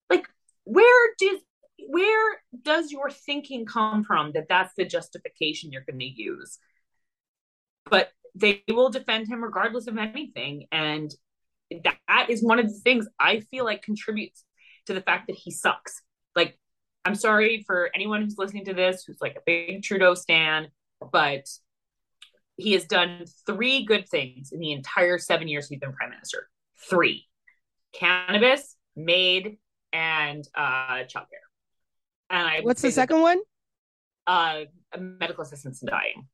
Like, 0.10 0.28
where 0.64 1.14
did 1.20 1.42
where 1.88 2.42
does 2.64 2.92
your 2.92 3.10
thinking 3.10 3.66
come 3.66 4.04
from 4.04 4.32
that 4.34 4.48
that's 4.50 4.74
the 4.76 4.86
justification 4.86 5.72
you're 5.72 5.86
going 5.90 6.00
to 6.00 6.06
use? 6.06 6.58
But 7.90 8.12
they 8.40 8.64
will 8.68 8.90
defend 8.90 9.28
him 9.28 9.44
regardless 9.44 9.88
of 9.88 9.98
anything. 9.98 10.66
And 10.72 11.14
that 11.84 12.30
is 12.30 12.44
one 12.44 12.60
of 12.60 12.68
the 12.68 12.80
things 12.80 13.08
I 13.20 13.42
feel 13.52 13.66
like 13.66 13.82
contributes 13.82 14.44
to 14.88 14.94
the 14.94 15.02
fact 15.02 15.28
that 15.28 15.36
he 15.36 15.52
sucks. 15.52 16.02
Like, 16.36 16.58
I'm 17.06 17.16
sorry 17.16 17.64
for 17.66 17.90
anyone 17.94 18.24
who's 18.24 18.38
listening 18.38 18.66
to 18.66 18.74
this 18.74 19.04
who's 19.06 19.22
like 19.22 19.36
a 19.36 19.42
big 19.46 19.84
Trudeau 19.84 20.16
stan, 20.16 20.68
but 21.12 21.48
he 22.58 22.74
has 22.74 22.86
done 22.86 23.26
three 23.46 23.86
good 23.86 24.08
things 24.10 24.52
in 24.52 24.60
the 24.60 24.72
entire 24.74 25.18
seven 25.18 25.48
years 25.48 25.68
he's 25.68 25.80
been 25.80 25.94
prime 25.94 26.10
minister. 26.10 26.50
Three 26.90 27.26
cannabis, 27.94 28.76
MAID, 28.96 29.58
and 29.94 30.48
uh, 30.56 31.04
childcare. 31.06 31.48
And 32.30 32.48
I 32.48 32.60
what's 32.62 32.82
the 32.82 32.92
second 32.92 33.22
one? 33.22 33.40
Uh, 34.28 34.66
medical 34.98 35.44
assistance 35.44 35.82
in 35.82 35.90
dying. 35.90 36.28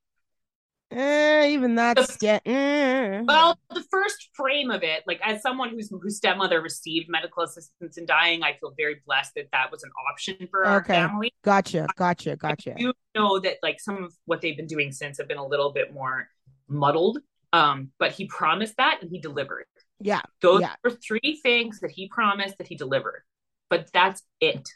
Eh, 0.91 1.47
even 1.47 1.73
that's 1.73 2.15
the, 2.17 2.39
eh. 2.47 3.21
well 3.25 3.57
the 3.71 3.83
first 3.89 4.29
frame 4.33 4.69
of 4.69 4.83
it 4.83 5.03
like 5.07 5.19
as 5.23 5.41
someone 5.41 5.69
whose 5.69 5.89
whose 5.89 6.17
stepmother 6.17 6.61
received 6.61 7.09
medical 7.09 7.41
assistance 7.41 7.97
in 7.97 8.05
dying 8.05 8.43
i 8.43 8.53
feel 8.53 8.71
very 8.77 9.01
blessed 9.03 9.31
that 9.35 9.47
that 9.51 9.71
was 9.71 9.83
an 9.83 9.89
option 10.09 10.37
for 10.51 10.63
our 10.63 10.83
family. 10.85 11.33
Gotcha 11.43 11.87
gotcha 11.95 12.35
gotcha. 12.35 12.75
you 12.77 12.93
know 13.15 13.39
that 13.39 13.57
like 13.63 13.79
some 13.79 14.03
of 14.03 14.13
what 14.25 14.41
they've 14.41 14.55
been 14.55 14.67
doing 14.67 14.91
since 14.91 15.17
have 15.17 15.27
been 15.27 15.39
a 15.39 15.45
little 15.45 15.73
bit 15.73 15.91
more 15.91 16.29
muddled 16.67 17.17
um 17.51 17.89
but 17.97 18.11
he 18.11 18.27
promised 18.27 18.77
that 18.77 18.99
and 19.01 19.09
he 19.09 19.19
delivered. 19.19 19.65
Yeah 19.99 20.21
those 20.41 20.61
yeah. 20.61 20.75
were 20.83 20.91
three 20.91 21.39
things 21.41 21.79
that 21.79 21.89
he 21.89 22.07
promised 22.09 22.59
that 22.59 22.67
he 22.67 22.75
delivered 22.75 23.23
but 23.71 23.89
that's 23.91 24.21
it. 24.39 24.69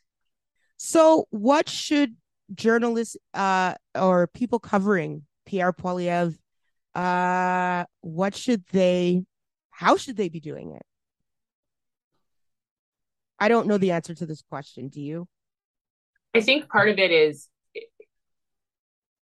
So 0.78 1.28
what 1.30 1.70
should 1.70 2.16
journalists 2.56 3.16
uh 3.36 3.76
or 3.94 4.26
people 4.26 4.58
covering 4.58 5.28
Pierre 5.50 5.74
Poilievre, 5.74 6.38
uh, 6.94 7.84
what 8.02 8.36
should 8.36 8.64
they, 8.72 9.24
how 9.72 9.98
should 9.98 10.16
they 10.16 10.30
be 10.30 10.40
doing 10.40 10.74
it? 10.74 10.84
I 13.40 13.48
don't 13.48 13.66
know 13.66 13.80
the 13.80 13.92
answer 13.92 14.14
to 14.14 14.28
this 14.28 14.44
question. 14.44 14.90
Do 14.90 15.02
you? 15.02 15.28
I 16.36 16.42
think 16.42 16.70
part 16.70 16.90
of 16.90 17.00
it 17.00 17.12
is 17.12 17.48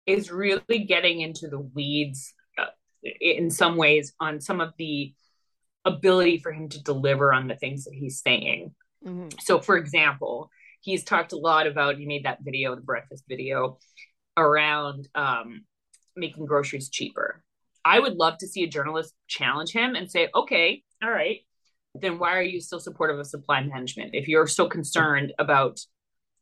is 0.06 0.30
really 0.30 0.84
getting 0.86 1.20
into 1.20 1.48
the 1.48 1.58
weeds 1.58 2.32
uh, 2.58 2.66
in 3.20 3.50
some 3.50 3.76
ways 3.76 4.14
on 4.20 4.40
some 4.40 4.60
of 4.60 4.72
the 4.78 5.12
ability 5.84 6.38
for 6.38 6.52
him 6.52 6.68
to 6.68 6.82
deliver 6.82 7.32
on 7.32 7.48
the 7.48 7.56
things 7.56 7.84
that 7.84 7.94
he's 7.94 8.22
saying. 8.22 8.74
Mm-hmm. 9.04 9.28
So, 9.40 9.60
for 9.60 9.76
example, 9.76 10.48
he's 10.80 11.04
talked 11.04 11.32
a 11.32 11.38
lot 11.38 11.66
about 11.66 11.98
he 11.98 12.06
made 12.06 12.24
that 12.24 12.38
video, 12.42 12.74
the 12.74 12.82
breakfast 12.82 13.24
video, 13.28 13.78
around 14.36 15.08
um, 15.14 15.64
making 16.16 16.46
groceries 16.46 16.88
cheaper. 16.88 17.42
I 17.84 18.00
would 18.00 18.14
love 18.14 18.38
to 18.38 18.46
see 18.46 18.64
a 18.64 18.68
journalist 18.68 19.12
challenge 19.28 19.72
him 19.72 19.94
and 19.94 20.10
say, 20.10 20.28
okay, 20.34 20.82
all 21.02 21.10
right, 21.10 21.40
then 21.94 22.18
why 22.18 22.36
are 22.36 22.42
you 22.42 22.60
still 22.60 22.80
supportive 22.80 23.18
of 23.18 23.26
supply 23.26 23.62
management? 23.62 24.14
If 24.14 24.26
you're 24.26 24.46
so 24.46 24.68
concerned 24.68 25.32
about 25.38 25.78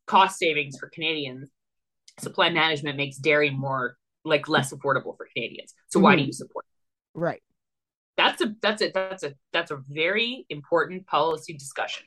cost 0.07 0.39
savings 0.39 0.78
for 0.78 0.89
Canadians, 0.89 1.51
supply 2.20 2.51
management 2.51 2.97
makes 2.97 3.16
dairy 3.16 3.51
more 3.51 3.97
like 4.24 4.49
less 4.49 4.73
affordable 4.73 5.16
for 5.16 5.27
Canadians. 5.35 5.74
So 5.89 6.01
why 6.01 6.12
mm-hmm. 6.12 6.20
do 6.20 6.27
you 6.27 6.32
support? 6.32 6.65
It? 6.65 7.19
Right. 7.19 7.43
That's 8.16 8.43
a 8.43 8.55
that's 8.61 8.82
a 8.82 8.90
that's 8.93 9.23
a 9.23 9.35
that's 9.53 9.70
a 9.70 9.81
very 9.89 10.47
important 10.49 11.07
policy 11.07 11.55
discussion. 11.55 12.05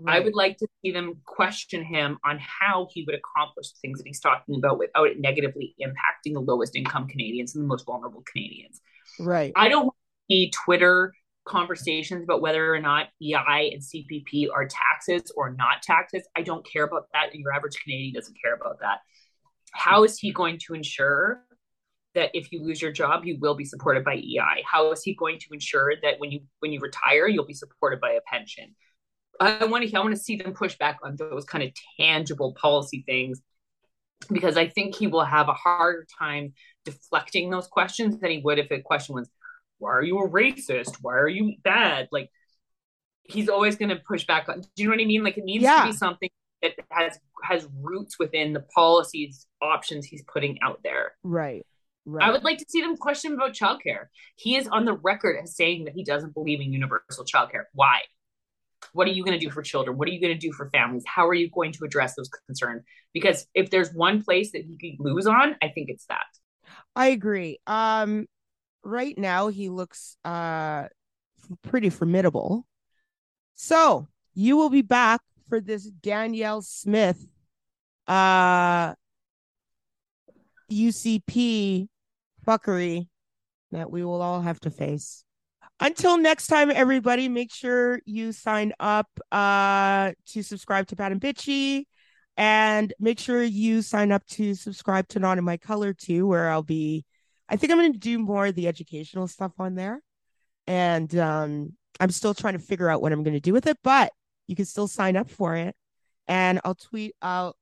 Right. 0.00 0.16
I 0.16 0.20
would 0.20 0.34
like 0.34 0.58
to 0.58 0.66
see 0.80 0.92
them 0.92 1.16
question 1.24 1.82
him 1.82 2.18
on 2.24 2.38
how 2.38 2.86
he 2.92 3.04
would 3.04 3.16
accomplish 3.16 3.72
the 3.72 3.78
things 3.80 3.98
that 3.98 4.06
he's 4.06 4.20
talking 4.20 4.54
about 4.56 4.78
without 4.78 5.08
it 5.08 5.18
negatively 5.18 5.74
impacting 5.80 6.34
the 6.34 6.40
lowest 6.40 6.76
income 6.76 7.08
Canadians 7.08 7.56
and 7.56 7.64
the 7.64 7.68
most 7.68 7.84
vulnerable 7.84 8.22
Canadians. 8.30 8.80
Right. 9.18 9.52
I 9.56 9.68
don't 9.68 9.92
see 10.30 10.52
Twitter 10.52 11.14
conversations 11.44 12.22
about 12.22 12.40
whether 12.40 12.72
or 12.72 12.78
not 12.78 13.08
EI 13.20 13.72
and 13.72 13.82
CPP 13.82 14.48
are 14.54 14.68
taxes 14.68 15.32
or 15.36 15.50
not 15.54 15.82
taxes. 15.82 16.22
I 16.36 16.42
don't 16.42 16.64
care 16.64 16.84
about 16.84 17.06
that. 17.12 17.34
Your 17.34 17.52
average 17.52 17.82
Canadian 17.82 18.14
doesn't 18.14 18.36
care 18.40 18.54
about 18.54 18.78
that. 18.80 18.98
How 19.72 20.04
is 20.04 20.18
he 20.18 20.32
going 20.32 20.58
to 20.66 20.74
ensure 20.74 21.42
that 22.14 22.30
if 22.34 22.52
you 22.52 22.62
lose 22.62 22.80
your 22.80 22.92
job, 22.92 23.24
you 23.24 23.36
will 23.40 23.54
be 23.54 23.64
supported 23.64 24.04
by 24.04 24.14
EI? 24.14 24.62
How 24.64 24.92
is 24.92 25.02
he 25.02 25.14
going 25.14 25.38
to 25.40 25.46
ensure 25.52 25.94
that 26.02 26.18
when 26.18 26.30
you 26.30 26.40
when 26.60 26.72
you 26.72 26.80
retire, 26.80 27.26
you'll 27.26 27.46
be 27.46 27.54
supported 27.54 28.00
by 28.00 28.12
a 28.12 28.20
pension? 28.26 28.76
I 29.40 29.64
want 29.66 29.88
to 29.88 29.96
I 29.96 30.00
want 30.00 30.14
to 30.14 30.20
see 30.20 30.36
them 30.36 30.52
push 30.52 30.76
back 30.76 30.98
on 31.02 31.16
those 31.16 31.44
kind 31.44 31.64
of 31.64 31.70
tangible 31.98 32.54
policy 32.54 33.04
things 33.06 33.40
because 34.30 34.56
I 34.56 34.68
think 34.68 34.96
he 34.96 35.06
will 35.06 35.24
have 35.24 35.48
a 35.48 35.54
harder 35.54 36.06
time 36.18 36.54
deflecting 36.84 37.50
those 37.50 37.66
questions 37.66 38.18
than 38.18 38.30
he 38.30 38.38
would 38.38 38.58
if 38.58 38.70
a 38.70 38.80
question 38.80 39.14
was, 39.14 39.30
"Why 39.78 39.90
are 39.90 40.02
you 40.02 40.18
a 40.18 40.28
racist? 40.28 40.96
Why 41.02 41.14
are 41.14 41.28
you 41.28 41.54
bad?" 41.62 42.08
Like 42.10 42.30
he's 43.22 43.48
always 43.48 43.76
going 43.76 43.90
to 43.90 43.96
push 43.96 44.26
back 44.26 44.48
on. 44.48 44.60
Do 44.60 44.68
you 44.76 44.86
know 44.86 44.94
what 44.94 45.02
I 45.02 45.04
mean? 45.04 45.22
Like 45.22 45.38
it 45.38 45.44
needs 45.44 45.62
yeah. 45.62 45.80
to 45.80 45.86
be 45.86 45.92
something 45.92 46.30
that 46.62 46.72
has 46.90 47.18
has 47.42 47.68
roots 47.80 48.18
within 48.18 48.52
the 48.52 48.64
policies 48.74 49.46
options 49.62 50.04
he's 50.04 50.24
putting 50.24 50.58
out 50.62 50.80
there. 50.82 51.12
Right. 51.22 51.64
Right. 52.04 52.26
I 52.26 52.32
would 52.32 52.42
like 52.42 52.56
to 52.58 52.64
see 52.66 52.80
them 52.80 52.96
question 52.96 53.34
about 53.34 53.52
childcare. 53.52 54.06
He 54.36 54.56
is 54.56 54.66
on 54.66 54.86
the 54.86 54.94
record 54.94 55.36
as 55.42 55.54
saying 55.54 55.84
that 55.84 55.94
he 55.94 56.04
doesn't 56.04 56.32
believe 56.32 56.58
in 56.58 56.72
universal 56.72 57.24
childcare. 57.24 57.64
Why? 57.74 58.00
What 58.92 59.06
are 59.08 59.12
you 59.12 59.24
going 59.24 59.38
to 59.38 59.44
do 59.44 59.50
for 59.50 59.62
children? 59.62 59.96
What 59.96 60.08
are 60.08 60.12
you 60.12 60.20
going 60.20 60.32
to 60.32 60.38
do 60.38 60.52
for 60.52 60.68
families? 60.70 61.04
How 61.06 61.26
are 61.26 61.34
you 61.34 61.50
going 61.50 61.72
to 61.72 61.84
address 61.84 62.14
those 62.14 62.28
concerns? 62.46 62.82
Because 63.12 63.46
if 63.54 63.70
there's 63.70 63.92
one 63.92 64.22
place 64.22 64.52
that 64.52 64.62
he 64.62 64.78
could 64.78 65.04
lose 65.04 65.26
on, 65.26 65.56
I 65.62 65.68
think 65.68 65.88
it's 65.90 66.06
that. 66.06 66.24
I 66.94 67.08
agree. 67.08 67.58
Um, 67.66 68.26
right 68.84 69.16
now 69.18 69.48
he 69.48 69.68
looks 69.68 70.16
uh 70.24 70.84
pretty 71.62 71.90
formidable. 71.90 72.66
So 73.54 74.08
you 74.34 74.56
will 74.56 74.70
be 74.70 74.82
back 74.82 75.20
for 75.48 75.60
this 75.60 75.84
Danielle 75.84 76.62
Smith 76.62 77.26
uh 78.06 78.94
UCP 80.70 81.88
fuckery 82.46 83.08
that 83.72 83.90
we 83.90 84.04
will 84.04 84.22
all 84.22 84.40
have 84.40 84.60
to 84.60 84.70
face 84.70 85.24
until 85.80 86.18
next 86.18 86.48
time, 86.48 86.70
everybody, 86.70 87.28
make 87.28 87.52
sure 87.52 88.00
you 88.04 88.32
sign 88.32 88.72
up 88.80 89.08
uh, 89.30 90.12
to 90.26 90.42
subscribe 90.42 90.86
to 90.88 90.96
Bad 90.96 91.12
and 91.12 91.20
Bitchy. 91.20 91.84
And 92.36 92.94
make 93.00 93.18
sure 93.18 93.42
you 93.42 93.82
sign 93.82 94.12
up 94.12 94.24
to 94.26 94.54
subscribe 94.54 95.08
to 95.08 95.18
Not 95.18 95.38
in 95.38 95.44
My 95.44 95.56
Color 95.56 95.92
too, 95.92 96.24
where 96.26 96.50
I'll 96.50 96.62
be. 96.62 97.04
I 97.48 97.56
think 97.56 97.72
I'm 97.72 97.78
going 97.78 97.92
to 97.92 97.98
do 97.98 98.18
more 98.20 98.46
of 98.46 98.54
the 98.54 98.68
educational 98.68 99.26
stuff 99.26 99.52
on 99.58 99.74
there. 99.74 100.00
And 100.68 101.12
um, 101.16 101.72
I'm 101.98 102.10
still 102.10 102.34
trying 102.34 102.52
to 102.52 102.60
figure 102.60 102.88
out 102.88 103.02
what 103.02 103.12
I'm 103.12 103.24
going 103.24 103.34
to 103.34 103.40
do 103.40 103.52
with 103.52 103.66
it, 103.66 103.78
but 103.82 104.12
you 104.46 104.54
can 104.54 104.66
still 104.66 104.86
sign 104.86 105.16
up 105.16 105.28
for 105.30 105.56
it. 105.56 105.74
And 106.28 106.60
I'll 106.64 106.76
tweet 106.76 107.16
out 107.22 107.56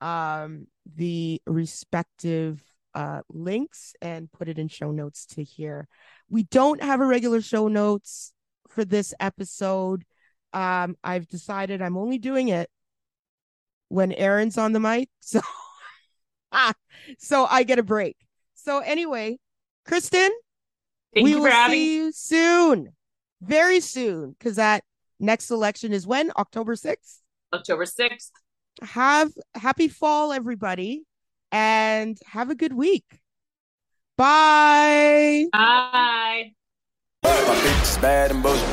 um, 0.00 0.66
the 0.96 1.40
respective 1.46 2.60
uh, 2.94 3.20
links 3.28 3.94
and 4.00 4.32
put 4.32 4.48
it 4.48 4.58
in 4.58 4.66
show 4.68 4.90
notes 4.90 5.26
to 5.26 5.44
hear. 5.44 5.86
We 6.28 6.44
don't 6.44 6.82
have 6.82 7.00
a 7.00 7.06
regular 7.06 7.40
show 7.40 7.68
notes 7.68 8.32
for 8.68 8.84
this 8.84 9.14
episode. 9.20 10.04
Um, 10.52 10.96
I've 11.04 11.28
decided 11.28 11.82
I'm 11.82 11.96
only 11.96 12.18
doing 12.18 12.48
it 12.48 12.68
when 13.88 14.12
Erin's 14.12 14.58
on 14.58 14.72
the 14.72 14.80
mic. 14.80 15.08
So, 15.20 15.40
ah, 16.52 16.72
so 17.18 17.46
I 17.46 17.64
get 17.64 17.78
a 17.78 17.82
break. 17.82 18.16
So 18.54 18.78
anyway, 18.78 19.38
Kristin, 19.86 20.30
Thank 21.14 21.24
we 21.24 21.34
will 21.34 21.68
see 21.68 21.96
you 21.96 22.12
soon. 22.12 22.92
very 23.42 23.80
soon 23.80 24.36
because 24.38 24.56
that 24.56 24.84
next 25.18 25.50
election 25.50 25.92
is 25.92 26.06
when 26.06 26.30
October 26.36 26.74
6th. 26.74 27.18
October 27.52 27.84
6th. 27.84 28.30
Have 28.82 29.32
happy 29.54 29.88
fall, 29.88 30.32
everybody, 30.32 31.04
and 31.50 32.18
have 32.26 32.50
a 32.50 32.54
good 32.54 32.72
week. 32.72 33.04
Bye. 34.16 35.46
Bye. 35.52 36.52
My 37.22 37.30
bitch 37.30 37.82
is 37.82 37.98
bad 37.98 38.30
and 38.30 38.42
bullshit. 38.42 38.66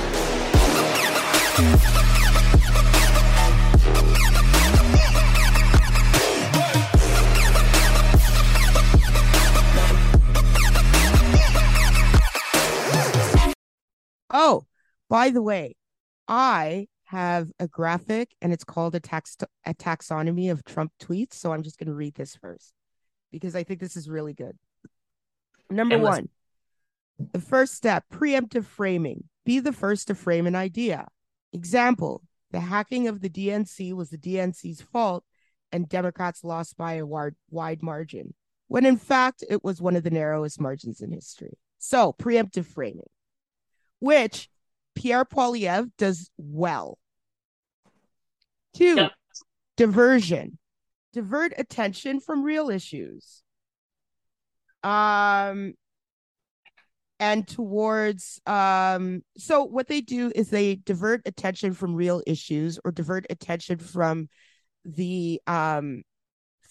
Oh, 14.36 14.66
by 15.10 15.30
the 15.30 15.42
way, 15.42 15.76
I 16.30 16.88
have 17.04 17.52
a 17.60 17.68
graphic 17.68 18.34
and 18.42 18.54
it's 18.54 18.64
called 18.64 18.96
a 18.96 19.02
tax 19.02 19.36
a 19.66 19.74
taxonomy 19.74 20.50
of 20.50 20.64
Trump 20.64 20.94
tweets. 21.02 21.34
So 21.34 21.52
I'm 21.52 21.64
just 21.64 21.78
going 21.78 21.88
to 21.88 21.94
read 21.94 22.16
this 22.16 22.34
first 22.38 22.74
because 23.30 23.58
I 23.58 23.64
think 23.64 23.82
this 23.82 23.98
is 23.98 24.08
really 24.10 24.34
good. 24.34 24.58
Number 25.74 25.98
one, 25.98 26.30
the 27.32 27.40
first 27.42 27.74
step 27.74 28.06
preemptive 28.12 28.66
framing. 28.66 29.26
Be 29.46 29.60
the 29.60 29.74
first 29.74 30.08
to 30.08 30.16
frame 30.16 30.48
an 30.48 30.56
idea. 30.56 31.08
Example 31.52 32.24
the 32.52 32.60
hacking 32.60 33.08
of 33.08 33.20
the 33.20 33.30
DNC 33.30 33.94
was 33.94 34.12
the 34.12 34.18
DNC's 34.18 34.82
fault 34.82 35.24
and 35.72 35.90
Democrats 35.90 36.44
lost 36.44 36.78
by 36.78 36.94
a 36.94 37.06
wide, 37.06 37.82
margin, 37.82 38.36
when 38.68 38.86
in 38.86 38.96
fact 38.98 39.44
it 39.50 39.64
was 39.64 39.82
one 39.82 39.96
of 39.96 40.04
the 40.04 40.12
narrowest 40.12 40.62
margins 40.62 41.02
in 41.02 41.12
history. 41.12 41.58
So, 41.80 42.14
preemptive 42.14 42.66
framing, 42.66 43.10
which 44.00 44.50
Pierre 44.96 45.26
Poilievre 45.26 45.92
does 45.98 46.30
well. 46.38 47.00
Two, 48.74 48.96
Yeah. 48.96 49.10
diversion. 49.76 50.60
Divert 51.12 51.54
attention 51.58 52.20
from 52.20 52.44
real 52.44 52.70
issues. 52.70 53.43
Um 54.84 55.74
and 57.20 57.48
towards 57.48 58.42
um 58.48 59.24
so 59.38 59.64
what 59.64 59.88
they 59.88 60.02
do 60.02 60.32
is 60.36 60.50
they 60.50 60.76
divert 60.76 61.22
attention 61.26 61.74
from 61.74 61.96
real 61.96 62.22
issues 62.28 62.80
or 62.84 62.92
divert 62.92 63.26
attention 63.30 63.78
from 63.78 64.28
the 64.84 65.40
um 65.48 66.04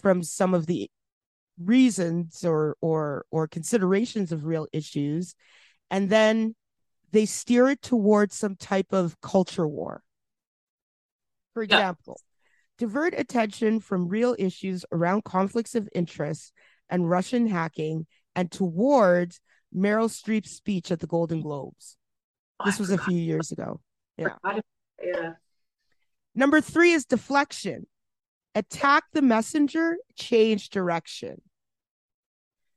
from 0.01 0.23
some 0.23 0.53
of 0.53 0.67
the 0.67 0.91
reasons 1.63 2.45
or 2.45 2.77
or 2.81 3.25
or 3.31 3.47
considerations 3.47 4.33
of 4.33 4.45
real 4.45 4.67
issues 4.73 5.35
and 5.91 6.11
then 6.11 6.55
they 7.13 7.25
steer 7.27 7.69
it 7.69 7.81
towards 7.83 8.37
some 8.37 8.57
type 8.57 8.93
of 8.93 9.21
culture 9.21 9.69
war 9.69 10.03
for 11.55 11.63
Yeah. 11.63 11.77
example 11.77 12.21
divert 12.79 13.15
attention 13.17 13.79
from 13.81 14.09
real 14.09 14.35
issues 14.39 14.85
around 14.93 15.23
conflicts 15.25 15.75
of 15.75 15.89
interest 15.95 16.53
and 16.93 17.10
russian 17.10 17.48
hacking 17.48 18.06
and 18.36 18.52
towards 18.52 19.40
meryl 19.74 20.09
streep's 20.09 20.52
speech 20.52 20.93
at 20.93 21.01
the 21.01 21.06
golden 21.09 21.40
globes 21.40 21.97
this 22.64 22.78
was 22.78 22.90
a 22.90 22.98
few 22.98 23.16
years 23.16 23.51
ago 23.51 23.81
yeah. 24.16 24.36
Yeah. 25.02 25.32
Number 26.35 26.60
three 26.60 26.93
is 26.93 27.05
deflection. 27.05 27.86
Attack 28.55 29.05
the 29.12 29.23
messenger, 29.23 29.97
change 30.16 30.70
direction. 30.70 31.40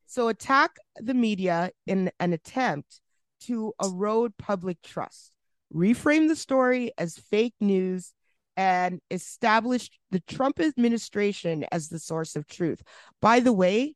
So 0.08 0.30
attack 0.30 0.72
the 0.98 1.14
media 1.14 1.72
in 1.86 2.12
an 2.20 2.34
attempt 2.34 3.02
to 3.42 3.74
erode 3.84 4.38
public 4.38 4.82
trust, 4.82 5.36
reframe 5.74 6.28
the 6.28 6.36
story 6.36 6.92
as 6.98 7.18
fake 7.18 7.56
news, 7.60 8.14
and 8.56 9.02
establish 9.12 9.90
the 10.12 10.22
Trump 10.22 10.62
administration 10.62 11.66
as 11.72 11.90
the 11.90 12.00
source 12.00 12.38
of 12.38 12.48
truth. 12.48 12.82
By 13.22 13.42
the 13.42 13.52
way, 13.52 13.96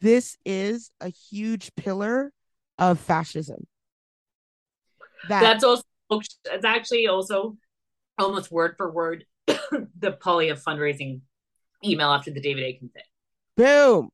this 0.00 0.36
is 0.44 0.90
a 1.00 1.08
huge 1.08 1.74
pillar 1.76 2.32
of 2.78 2.98
fascism. 2.98 3.66
That 5.28 5.40
That's 5.40 5.64
also 5.64 5.84
it's 6.10 6.64
actually 6.64 7.08
also 7.08 7.56
almost 8.18 8.50
word 8.50 8.74
for 8.76 8.90
word 8.90 9.24
the 9.46 10.12
Poilievre 10.12 10.62
fundraising 10.62 11.20
email 11.84 12.10
after 12.10 12.30
the 12.30 12.40
David 12.40 12.64
Akin 12.64 12.88
thing. 12.88 13.02
Boom. 13.56 14.10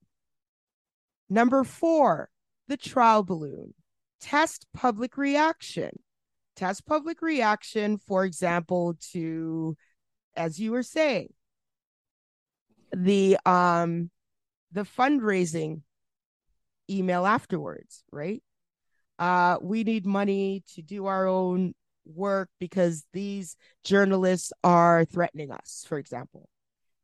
Number 1.28 1.64
four, 1.64 2.30
the 2.68 2.76
trial 2.76 3.22
balloon. 3.22 3.74
Test 4.20 4.66
public 4.72 5.16
reaction. 5.16 5.90
Test 6.54 6.86
public 6.86 7.22
reaction, 7.22 7.98
for 7.98 8.24
example, 8.24 8.96
to, 9.12 9.76
as 10.36 10.60
you 10.60 10.72
were 10.72 10.82
saying, 10.82 11.32
the 12.94 13.38
um 13.46 14.10
the 14.72 14.82
fundraising 14.82 15.82
email 16.88 17.26
afterwards, 17.26 18.04
right? 18.10 18.42
Uh, 19.18 19.58
we 19.60 19.84
need 19.84 20.06
money 20.06 20.62
to 20.74 20.82
do 20.82 21.06
our 21.06 21.26
own 21.26 21.74
work 22.04 22.48
because 22.58 23.04
these 23.12 23.56
journalists 23.84 24.52
are 24.64 25.04
threatening 25.04 25.50
us, 25.52 25.84
for 25.88 25.98
example. 25.98 26.48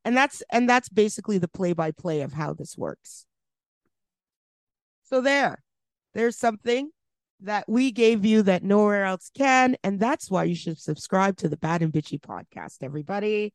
And 0.05 0.16
that's 0.16 0.43
and 0.51 0.69
that's 0.69 0.89
basically 0.89 1.39
the 1.39 1.49
play 1.49 1.73
by 1.73 1.90
play 1.90 2.23
of 2.23 2.32
how 2.32 2.55
this 2.55 2.77
works. 2.77 3.27
So 5.05 5.20
there 5.20 5.62
there's 6.15 6.36
something 6.36 6.90
that 7.40 7.65
we 7.69 7.93
gave 7.93 8.24
you 8.24 8.43
that 8.43 8.65
nowhere 8.65 9.05
else 9.05 9.31
can 9.36 9.77
and 9.85 10.01
that's 10.01 10.31
why 10.31 10.45
you 10.45 10.57
should 10.57 10.78
subscribe 10.78 11.36
to 11.36 11.49
the 11.49 11.57
bad 11.57 11.82
and 11.82 11.93
bitchy 11.93 12.19
podcast 12.20 12.78
everybody 12.82 13.53